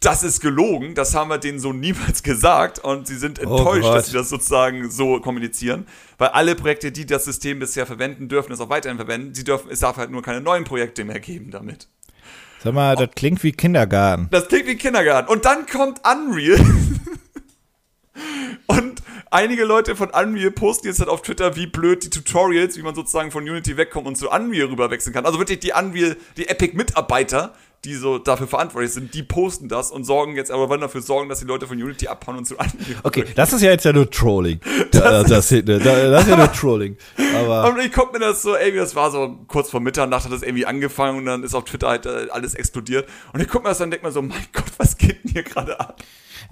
das 0.00 0.22
ist 0.22 0.40
gelogen, 0.40 0.94
das 0.94 1.14
haben 1.14 1.28
wir 1.28 1.36
denen 1.36 1.58
so 1.58 1.74
niemals 1.74 2.22
gesagt 2.22 2.78
und 2.78 3.06
sie 3.06 3.16
sind 3.16 3.38
oh 3.40 3.42
enttäuscht, 3.42 3.88
oh 3.90 3.92
dass 3.92 4.06
sie 4.06 4.14
das 4.14 4.30
sozusagen 4.30 4.90
so 4.90 5.20
kommunizieren, 5.20 5.86
weil 6.16 6.28
alle 6.28 6.54
Projekte, 6.54 6.92
die 6.92 7.04
das 7.04 7.26
System 7.26 7.58
bisher 7.58 7.84
verwenden, 7.84 8.28
dürfen 8.28 8.52
es 8.52 8.60
auch 8.60 8.70
weiterhin 8.70 8.96
verwenden. 8.96 9.34
Sie 9.34 9.44
dürfen, 9.44 9.70
es 9.70 9.80
darf 9.80 9.98
halt 9.98 10.10
nur 10.10 10.22
keine 10.22 10.40
neuen 10.40 10.64
Projekte 10.64 11.04
mehr 11.04 11.20
geben 11.20 11.50
damit. 11.50 11.88
Sag 12.64 12.72
mal, 12.72 12.96
das 12.96 13.10
klingt 13.14 13.42
wie 13.42 13.52
Kindergarten. 13.52 14.28
Das 14.30 14.48
klingt 14.48 14.66
wie 14.66 14.76
Kindergarten. 14.76 15.30
Und 15.30 15.44
dann 15.44 15.66
kommt 15.66 16.00
Unreal. 16.02 16.58
und 18.66 19.02
einige 19.30 19.66
Leute 19.66 19.94
von 19.94 20.08
Unreal 20.08 20.50
posten 20.50 20.86
jetzt 20.86 20.98
halt 20.98 21.10
auf 21.10 21.20
Twitter, 21.20 21.56
wie 21.56 21.66
blöd 21.66 22.04
die 22.04 22.08
Tutorials, 22.08 22.78
wie 22.78 22.82
man 22.82 22.94
sozusagen 22.94 23.30
von 23.30 23.44
Unity 23.44 23.76
wegkommt 23.76 24.06
und 24.06 24.16
zu 24.16 24.30
Unreal 24.30 24.68
rüberwechseln 24.68 25.12
kann. 25.12 25.26
Also 25.26 25.38
wirklich 25.38 25.60
die 25.60 25.72
Unreal, 25.72 26.16
die 26.38 26.48
Epic-Mitarbeiter, 26.48 27.54
die 27.84 27.94
so 27.94 28.18
dafür 28.18 28.46
verantwortlich 28.46 28.92
sind, 28.92 29.14
die 29.14 29.22
posten 29.22 29.68
das 29.68 29.90
und 29.90 30.04
sorgen 30.04 30.36
jetzt, 30.36 30.50
aber 30.50 30.68
wollen 30.68 30.80
dafür 30.80 31.02
sorgen, 31.02 31.28
dass 31.28 31.40
die 31.40 31.46
Leute 31.46 31.66
von 31.66 31.80
Unity 31.80 32.08
abhauen 32.08 32.38
und 32.38 32.46
zu 32.46 32.54
Unreal. 32.54 33.00
Okay, 33.02 33.24
das 33.34 33.52
ist 33.52 33.62
ja 33.62 33.70
jetzt 33.70 33.84
ja 33.84 33.92
nur 33.92 34.10
Trolling. 34.10 34.60
Das, 34.90 35.28
das, 35.28 35.48
das, 35.48 35.82
das 35.82 36.22
ist 36.22 36.28
ja 36.28 36.36
nur 36.36 36.52
Trolling. 36.52 36.96
Aber 37.34 37.68
und 37.68 37.78
ich 37.80 37.92
guck 37.92 38.12
mir 38.12 38.20
das 38.20 38.42
so, 38.42 38.54
ey, 38.54 38.74
das 38.74 38.94
war 38.94 39.10
so 39.10 39.38
kurz 39.48 39.70
vor 39.70 39.80
Mitternacht 39.80 40.24
hat 40.24 40.32
das 40.32 40.42
irgendwie 40.42 40.66
angefangen 40.66 41.18
und 41.18 41.26
dann 41.26 41.42
ist 41.42 41.54
auf 41.54 41.64
Twitter 41.64 41.88
halt 41.88 42.06
äh, 42.06 42.28
alles 42.30 42.54
explodiert. 42.54 43.08
Und 43.32 43.40
ich 43.40 43.48
guck 43.48 43.62
mir 43.62 43.70
das 43.70 43.78
dann 43.78 43.86
und 43.86 43.90
denk 43.90 44.02
mir 44.02 44.12
so, 44.12 44.22
mein 44.22 44.46
Gott, 44.52 44.64
was 44.78 44.96
geht 44.96 45.24
denn 45.24 45.32
hier 45.32 45.42
gerade 45.42 45.78
ab? 45.80 46.00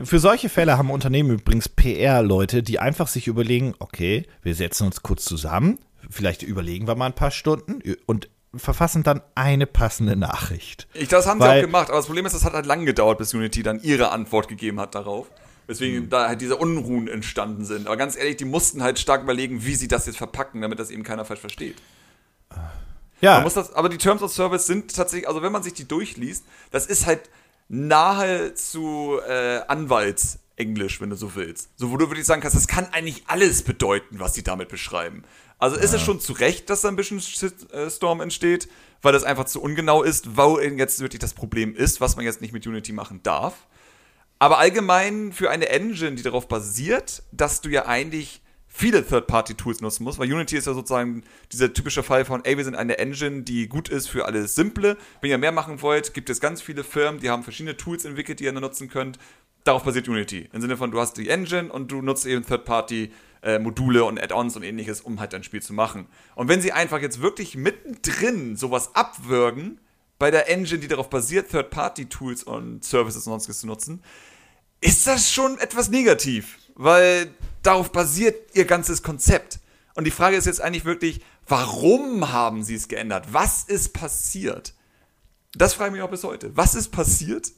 Für 0.03 0.19
solche 0.19 0.49
Fälle 0.49 0.79
haben 0.79 0.91
Unternehmen 0.91 1.31
übrigens 1.31 1.69
PR-Leute, 1.69 2.63
die 2.63 2.79
einfach 2.79 3.07
sich 3.07 3.29
überlegen, 3.29 3.75
okay, 3.79 4.27
wir 4.43 4.55
setzen 4.55 4.87
uns 4.87 5.03
kurz 5.03 5.25
zusammen, 5.25 5.79
vielleicht 6.11 6.43
überlegen 6.43 6.87
wir 6.87 6.95
mal 6.95 7.07
ein 7.07 7.15
paar 7.15 7.31
Stunden 7.31 7.81
und 8.07 8.29
verfassen 8.55 9.03
dann 9.03 9.23
eine 9.35 9.67
passende 9.67 10.17
Nachricht. 10.17 10.87
Ich, 10.95 11.09
das 11.09 11.27
haben 11.27 11.41
Weil, 11.41 11.53
sie 11.53 11.59
auch 11.59 11.67
gemacht, 11.67 11.89
aber 11.89 11.99
das 11.99 12.07
Problem 12.07 12.27
ist, 12.27 12.35
es 12.35 12.45
hat 12.45 12.53
halt 12.53 12.67
lang 12.67 12.85
gedauert, 12.85 13.19
bis 13.19 13.33
Unity 13.35 13.63
dann 13.63 13.81
ihre 13.83 14.11
Antwort 14.11 14.49
gegeben 14.49 14.81
hat 14.81 14.95
darauf. 14.95 15.27
Weswegen 15.67 16.05
mhm. 16.05 16.11
da 16.11 16.29
halt 16.29 16.41
diese 16.41 16.57
Unruhen 16.57 17.09
entstanden 17.09 17.65
sind. 17.65 17.87
Aber 17.87 17.97
ganz 17.97 18.17
ehrlich, 18.17 18.37
die 18.37 18.45
mussten 18.45 18.83
halt 18.83 18.99
stark 18.99 19.23
überlegen, 19.23 19.65
wie 19.65 19.75
sie 19.75 19.89
das 19.89 20.07
jetzt 20.07 20.19
verpacken, 20.19 20.61
damit 20.61 20.79
das 20.79 20.91
eben 20.91 21.05
keiner 21.05 21.25
falsch 21.25 21.41
versteht. 21.41 21.77
Ja. 23.21 23.43
Das, 23.43 23.73
aber 23.75 23.89
die 23.89 23.99
Terms 23.99 24.23
of 24.23 24.33
Service 24.33 24.67
sind 24.67 24.95
tatsächlich, 24.95 25.29
also 25.29 25.41
wenn 25.41 25.53
man 25.53 25.63
sich 25.63 25.75
die 25.75 25.87
durchliest, 25.87 26.45
das 26.73 26.87
ist 26.87 27.07
halt 27.07 27.31
nahe 27.69 28.55
zu 28.55 29.21
äh, 29.27 29.61
Anwaltsenglisch, 30.59 31.01
wenn 31.01 31.11
du 31.11 31.17
so 31.17 31.35
willst. 31.35 31.71
So, 31.77 31.91
wo 31.91 31.97
du 31.97 32.09
wirklich 32.09 32.27
sagen 32.27 32.43
kannst, 32.43 32.57
das 32.57 32.69
kann 32.69 32.87
eigentlich 32.93 33.25
alles 33.27 33.63
bedeuten, 33.63 34.19
was 34.19 34.35
sie 34.35 34.43
damit 34.43 34.69
beschreiben. 34.69 35.25
Also 35.59 35.77
ist 35.77 35.93
ja. 35.93 35.99
es 35.99 36.05
schon 36.05 36.21
zu 36.21 36.33
Recht, 36.33 36.71
dass 36.71 36.81
da 36.81 36.89
ein 36.89 36.97
bisschen 36.97 37.21
Shitstorm 37.21 38.21
entsteht, 38.21 38.69
weil 39.01 39.13
das 39.13 39.25
einfach 39.25 39.45
zu 39.45 39.63
ungenau 39.63 40.03
ist, 40.03 40.37
wo 40.37 40.59
jetzt 40.59 41.01
wirklich 41.01 41.21
das 41.21 41.35
Problem 41.35 41.75
ist, 41.75 42.01
was 42.01 42.17
man 42.17 42.25
jetzt 42.25 42.41
nicht 42.41 42.53
mit 42.53 42.67
Unity 42.67 42.93
machen 42.93 43.23
darf. 43.23 43.67
Aber 44.39 44.59
allgemein 44.59 45.33
für 45.33 45.51
eine 45.51 45.69
Engine, 45.69 46.17
die 46.17 46.23
darauf 46.23 46.49
basiert, 46.49 47.23
dass 47.31 47.61
du 47.61 47.69
ja 47.69 47.87
eigentlich 47.87 48.43
viele 48.75 49.07
Third-Party-Tools 49.07 49.83
nutzen 49.83 50.03
musst, 50.03 50.19
weil 50.19 50.33
Unity 50.33 50.57
ist 50.57 50.67
ja 50.67 50.73
sozusagen 50.73 51.25
dieser 51.53 51.75
typische 51.75 52.03
Fall 52.03 52.25
von, 52.25 52.43
ey, 52.45 52.57
wir 52.57 52.65
sind 52.65 52.75
eine 52.75 52.99
Engine, 52.99 53.43
die 53.43 53.69
gut 53.69 53.91
ist 53.91 54.09
für 54.09 54.25
alles 54.25 54.55
Simple. 54.55 54.97
Wenn 55.21 55.31
ihr 55.31 55.37
mehr 55.37 55.53
machen 55.53 55.83
wollt, 55.83 56.15
gibt 56.15 56.31
es 56.31 56.41
ganz 56.41 56.63
viele 56.63 56.83
Firmen, 56.83 57.21
die 57.21 57.29
haben 57.29 57.43
verschiedene 57.43 57.77
Tools 57.77 58.07
entwickelt, 58.07 58.41
die 58.41 58.45
ihr 58.45 58.53
nutzen 58.53 58.89
könnt. 58.89 59.19
Darauf 59.65 59.85
basiert 59.85 60.09
Unity. 60.09 60.49
Im 60.53 60.61
Sinne 60.61 60.77
von, 60.77 60.91
du 60.91 60.99
hast 61.01 61.17
die 61.17 61.29
Engine 61.29 61.73
und 61.73 61.93
du 61.93 62.03
nutzt 62.03 62.27
eben 62.27 62.45
Third-Party 62.45 63.13
äh, 63.43 63.59
und 63.59 64.23
Add-ons 64.23 64.57
und 64.57 64.63
ähnliches, 64.63 65.01
um 65.01 65.21
halt 65.21 65.33
dein 65.33 65.45
Spiel 65.45 65.63
zu 65.63 65.73
machen. 65.73 66.07
Und 66.35 66.49
wenn 66.49 66.61
sie 66.61 66.73
einfach 66.73 67.01
jetzt 67.01 67.21
wirklich 67.21 67.57
mittendrin 67.57 68.57
sowas 68.57 68.95
abwürgen, 68.95 69.81
bei 70.19 70.31
der 70.31 70.49
Engine, 70.49 70.81
die 70.81 70.89
darauf 70.89 71.11
basiert, 71.11 71.51
Third-Party-Tools 71.51 72.45
und 72.45 72.85
Services 72.85 73.27
und 73.27 73.33
sonstiges 73.33 73.61
zu 73.61 73.67
nutzen, 73.67 74.03
ist 74.81 75.07
das 75.07 75.31
schon 75.31 75.59
etwas 75.59 75.89
negativ, 75.91 76.59
weil 76.75 77.33
darauf 77.63 77.93
basiert 77.93 78.55
ihr 78.55 78.65
ganzes 78.65 79.03
Konzept. 79.03 79.61
Und 79.95 80.05
die 80.05 80.11
Frage 80.11 80.37
ist 80.37 80.47
jetzt 80.47 80.61
eigentlich 80.61 80.85
wirklich, 80.85 81.21
warum 81.47 82.33
haben 82.33 82.63
sie 82.63 82.75
es 82.75 82.89
geändert? 82.89 83.33
Was 83.33 83.65
ist 83.65 83.93
passiert? 83.93 84.75
Das 85.55 85.75
frage 85.75 85.91
ich 85.91 85.95
mich 85.95 86.03
auch 86.03 86.11
bis 86.11 86.25
heute. 86.25 86.57
Was 86.57 86.75
ist 86.75 86.91
passiert, 86.91 87.53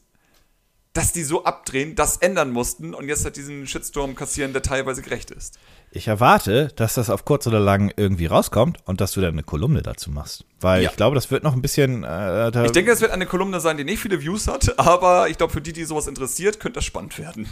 dass 0.95 1.13
die 1.13 1.25
so 1.25 1.45
abdrehen, 1.45 1.97
das 1.97 2.17
ändern 2.17 2.51
mussten 2.53 2.95
und 2.95 3.09
jetzt 3.09 3.25
halt 3.25 3.37
diesen 3.37 3.67
Shitstorm 3.67 4.15
kassieren, 4.15 4.53
der 4.53 4.63
teilweise 4.63 5.03
gerecht 5.03 5.33
ist? 5.33 5.59
Ich 5.91 6.09
erwarte, 6.09 6.69
dass 6.77 6.95
das 6.95 7.11
auf 7.11 7.25
kurz 7.25 7.47
oder 7.47 7.61
lang 7.61 7.93
irgendwie 7.97 8.27
rauskommt 8.27 8.79
und 8.85 9.01
dass 9.01 9.13
du 9.13 9.21
dann 9.21 9.33
eine 9.33 9.43
Kolumne 9.43 9.83
dazu 9.83 10.11
machst. 10.11 10.45
Weil 10.61 10.83
ja. 10.83 10.91
ich 10.91 10.97
glaube, 10.97 11.17
das 11.17 11.31
wird 11.31 11.43
noch 11.43 11.55
ein 11.55 11.63
bisschen. 11.63 12.05
Äh, 12.05 12.65
ich 12.65 12.73
denke, 12.73 12.93
es 12.93 13.01
wird 13.01 13.11
eine 13.11 13.27
Kolumne 13.27 13.61
sein, 13.61 13.77
die 13.77 13.85
nicht 13.85 14.01
viele 14.01 14.23
Views 14.23 14.47
hat, 14.47 14.79
aber 14.79 15.29
ich 15.29 15.37
glaube, 15.37 15.53
für 15.53 15.61
die, 15.61 15.73
die 15.73 15.85
sowas 15.85 16.07
interessiert, 16.07 16.61
könnte 16.61 16.79
das 16.79 16.85
spannend 16.85 17.19
werden. 17.19 17.49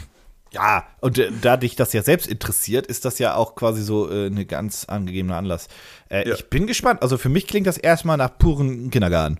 Ja, 0.51 0.85
und 1.01 1.17
äh, 1.17 1.31
da 1.41 1.57
dich 1.57 1.75
das 1.75 1.91
ja 1.93 2.01
selbst 2.01 2.27
interessiert, 2.27 2.87
ist 2.87 3.03
das 3.03 3.19
ja 3.19 3.35
auch 3.35 3.55
quasi 3.55 3.81
so 3.81 4.09
äh, 4.09 4.27
eine 4.27 4.45
ganz 4.45 4.85
angegebene 4.85 5.35
Anlass. 5.35 5.67
Äh, 6.09 6.29
ja. 6.29 6.35
Ich 6.35 6.49
bin 6.49 6.65
gespannt. 6.65 7.01
Also 7.01 7.17
für 7.17 7.29
mich 7.29 7.47
klingt 7.47 7.67
das 7.67 7.77
erstmal 7.77 8.17
nach 8.17 8.37
puren 8.37 8.89
Kindergarten. 8.89 9.39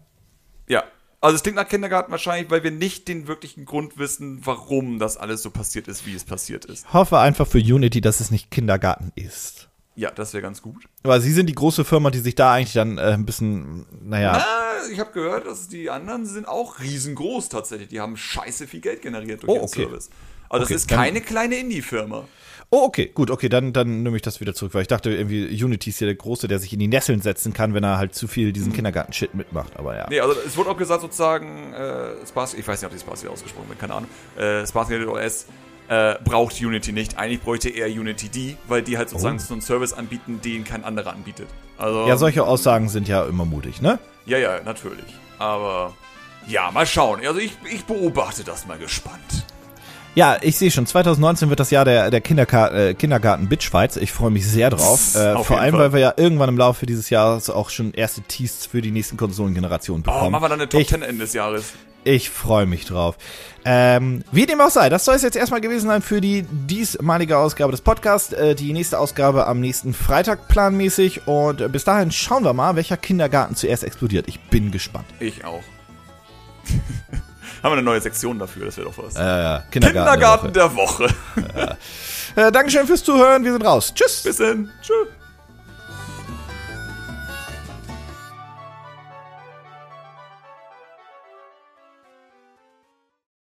Ja, 0.68 0.84
also 1.24 1.38
es 1.38 1.44
klingt 1.44 1.56
nach 1.56 1.70
Kindergarten 1.70 2.12
wahrscheinlich, 2.12 2.52
weil 2.52 2.64
wir 2.64 2.72
nicht 2.72 3.08
den 3.08 3.28
wirklichen 3.28 3.64
Grund 3.64 3.98
wissen, 3.98 4.42
warum 4.44 5.00
das 5.00 5.16
alles 5.16 5.42
so 5.42 5.52
passiert 5.52 5.88
ist, 5.88 6.06
wie 6.06 6.14
es 6.14 6.26
passiert 6.26 6.66
ist. 6.66 6.86
Ich 6.86 6.94
hoffe 6.94 7.18
einfach 7.18 7.48
für 7.48 7.60
Unity, 7.60 8.02
dass 8.02 8.20
es 8.20 8.30
nicht 8.30 8.52
Kindergarten 8.52 9.14
ist. 9.16 9.70
Ja, 9.96 10.12
das 10.12 10.34
wäre 10.34 10.42
ganz 10.42 10.62
gut. 10.62 10.84
Aber 11.04 11.22
sie 11.22 11.32
sind 11.32 11.48
die 11.48 11.56
große 11.56 11.86
Firma, 11.86 12.12
die 12.12 12.20
sich 12.20 12.36
da 12.36 12.54
eigentlich 12.54 12.74
dann 12.74 12.98
äh, 12.98 13.14
ein 13.14 13.26
bisschen, 13.26 13.86
naja. 14.02 14.34
Na, 14.44 14.92
ich 14.92 15.00
habe 15.00 15.12
gehört, 15.14 15.46
dass 15.46 15.70
die 15.70 15.90
anderen 15.90 16.26
sind 16.26 16.46
auch 16.46 16.80
riesengroß 16.80 17.48
tatsächlich. 17.48 17.88
Die 17.88 18.02
haben 18.02 18.18
scheiße 18.18 18.68
viel 18.68 18.82
Geld 18.82 19.02
generiert 19.02 19.44
durch 19.44 19.52
oh, 19.52 19.54
den 19.56 19.64
okay. 19.64 19.84
Service. 19.84 20.10
Also 20.50 20.66
okay, 20.66 20.74
das 20.74 20.84
ist 20.84 20.90
keine 20.90 21.22
kleine 21.22 21.56
Indie-Firma. 21.56 22.28
Oh, 22.76 22.86
okay, 22.86 23.12
gut, 23.14 23.30
okay, 23.30 23.50
dann, 23.50 23.72
dann 23.72 24.02
nehme 24.02 24.16
ich 24.16 24.24
das 24.24 24.40
wieder 24.40 24.56
zurück, 24.56 24.74
weil 24.74 24.82
ich 24.82 24.88
dachte 24.88 25.12
irgendwie, 25.12 25.64
Unity 25.64 25.92
ist 25.92 26.00
ja 26.00 26.08
der 26.08 26.16
Große, 26.16 26.48
der 26.48 26.58
sich 26.58 26.74
in 26.74 26.80
die 26.80 26.88
Nesseln 26.88 27.22
setzen 27.22 27.54
kann, 27.54 27.76
wenn 27.76 27.84
er 27.84 28.00
halt 28.00 28.16
zu 28.16 28.28
viel 28.28 28.52
diesen 28.52 28.72
mhm. 28.72 28.78
Kindergarten-Shit 28.78 29.36
mitmacht, 29.36 29.78
aber 29.78 29.96
ja. 29.96 30.08
Nee, 30.10 30.20
also 30.20 30.34
es 30.44 30.58
wurde 30.58 30.72
auch 30.72 30.78
gesagt 30.78 31.02
sozusagen, 31.02 31.72
äh, 31.72 32.26
Sparse, 32.28 32.58
ich 32.58 32.68
weiß 32.68 32.82
nicht, 32.82 32.88
ob 32.88 32.92
die 32.92 33.00
Sparse 33.00 33.30
ausgesprochen 33.30 33.70
wird, 33.70 33.78
keine 33.78 33.94
Ahnung, 33.94 34.10
äh, 34.40 34.66
Sparse 34.66 35.08
OS 35.08 35.46
äh, 35.88 36.16
braucht 36.24 36.60
Unity 36.60 36.94
nicht. 36.94 37.16
Eigentlich 37.20 37.42
bräuchte 37.42 37.70
er 37.70 37.86
Unity 37.90 38.30
D, 38.30 38.58
weil 38.68 38.82
die 38.82 38.98
halt 38.98 39.10
sozusagen 39.10 39.38
oh. 39.38 39.46
so 39.46 39.54
einen 39.54 39.62
Service 39.62 39.94
anbieten, 39.94 40.42
den 40.44 40.64
kein 40.64 40.84
anderer 40.84 41.14
anbietet. 41.14 41.50
Also, 41.78 42.08
ja, 42.08 42.18
solche 42.18 42.44
Aussagen 42.44 42.90
sind 42.90 43.08
ja 43.08 43.24
immer 43.26 43.46
mutig, 43.46 43.84
ne? 43.84 44.00
Ja, 44.26 44.40
ja, 44.40 44.60
natürlich. 44.64 45.06
Aber 45.38 45.94
ja, 46.48 46.72
mal 46.72 46.88
schauen. 46.88 47.24
Also 47.24 47.40
ich, 47.40 47.56
ich 47.72 47.86
beobachte 47.86 48.44
das 48.44 48.66
mal 48.66 48.80
gespannt. 48.80 49.46
Ja, 50.16 50.38
ich 50.42 50.58
sehe 50.58 50.70
schon, 50.70 50.86
2019 50.86 51.50
wird 51.50 51.60
das 51.60 51.72
Jahr 51.72 51.86
der, 51.86 52.12
der 52.12 52.22
Kinderka 52.22 52.68
äh, 52.68 52.94
Kindergarten 52.94 53.48
Bitchfights. 53.50 53.98
Ich 53.98 54.12
freue 54.12 54.30
mich 54.30 54.48
sehr 54.48 54.70
drauf. 54.70 55.16
Äh, 55.16 55.38
vor 55.44 55.60
allem, 55.60 55.72
Fall. 55.74 55.86
weil 55.86 55.94
wir 55.94 56.00
ja 56.02 56.14
irgendwann 56.18 56.50
im 56.50 56.58
Laufe 56.58 56.86
dieses 56.86 57.10
Jahres 57.10 57.50
auch 57.50 57.72
schon 57.72 57.94
erste 57.94 58.22
Teasts 58.22 58.68
für 58.68 58.82
die 58.84 58.92
nächsten 58.92 59.18
Konsolengenerationen 59.18 60.04
Oh, 60.08 60.12
bekommen. 60.12 60.32
machen 60.32 60.44
wir 60.44 60.50
dann 60.50 60.60
eine 60.62 60.70
Top 60.70 60.82
ich, 60.82 60.90
10 60.90 61.02
Ende 61.02 61.24
des 61.24 61.34
Jahres. 61.34 61.74
Ich 62.04 62.30
freue 62.30 62.68
mich 62.68 62.86
drauf. 62.86 63.18
Ähm, 63.66 64.24
wie 64.32 64.46
dem 64.46 64.62
auch 64.62 64.70
sei, 64.70 64.90
das 64.90 65.06
soll 65.06 65.16
es 65.16 65.22
jetzt 65.24 65.38
erstmal 65.38 65.62
gewesen 65.62 65.88
sein 65.88 66.02
für 66.04 66.22
die 66.22 66.44
diesmalige 66.52 67.38
Ausgabe 67.38 67.72
des 67.72 67.82
Podcasts. 67.82 68.34
Äh, 68.34 68.54
die 68.54 68.72
nächste 68.74 69.00
Ausgabe 69.00 69.48
am 69.48 69.62
nächsten 69.62 69.96
Freitag 69.96 70.48
planmäßig. 70.48 71.28
Und 71.28 71.60
äh, 71.62 71.70
bis 71.70 71.86
dahin 71.86 72.12
schauen 72.12 72.44
wir 72.44 72.54
mal, 72.54 72.76
welcher 72.76 72.98
Kindergarten 72.98 73.56
zuerst 73.56 73.84
explodiert. 73.84 74.28
Ich 74.28 74.40
bin 74.40 74.70
gespannt. 74.72 75.08
Ich 75.20 75.44
auch. 75.44 75.64
Haben 77.64 77.72
wir 77.72 77.78
eine 77.78 77.82
neue 77.84 78.02
Sektion 78.02 78.38
dafür, 78.38 78.66
das 78.66 78.78
wäre 78.78 78.90
doch 78.90 78.98
was. 78.98 79.16
Äh, 79.16 79.62
Kindergarten. 79.72 79.72
Kindergarten 79.72 80.54
der 80.54 80.76
Woche. 80.76 81.08
Äh, 82.36 82.52
Dankeschön 82.52 82.88
fürs 82.88 83.04
Zuhören. 83.04 83.44
Wir 83.44 83.52
sind 83.54 83.64
raus. 83.64 83.94
Tschüss. 83.94 84.24
Bis 84.24 84.38
dann. 84.38 84.72
Tschüss. 84.82 85.08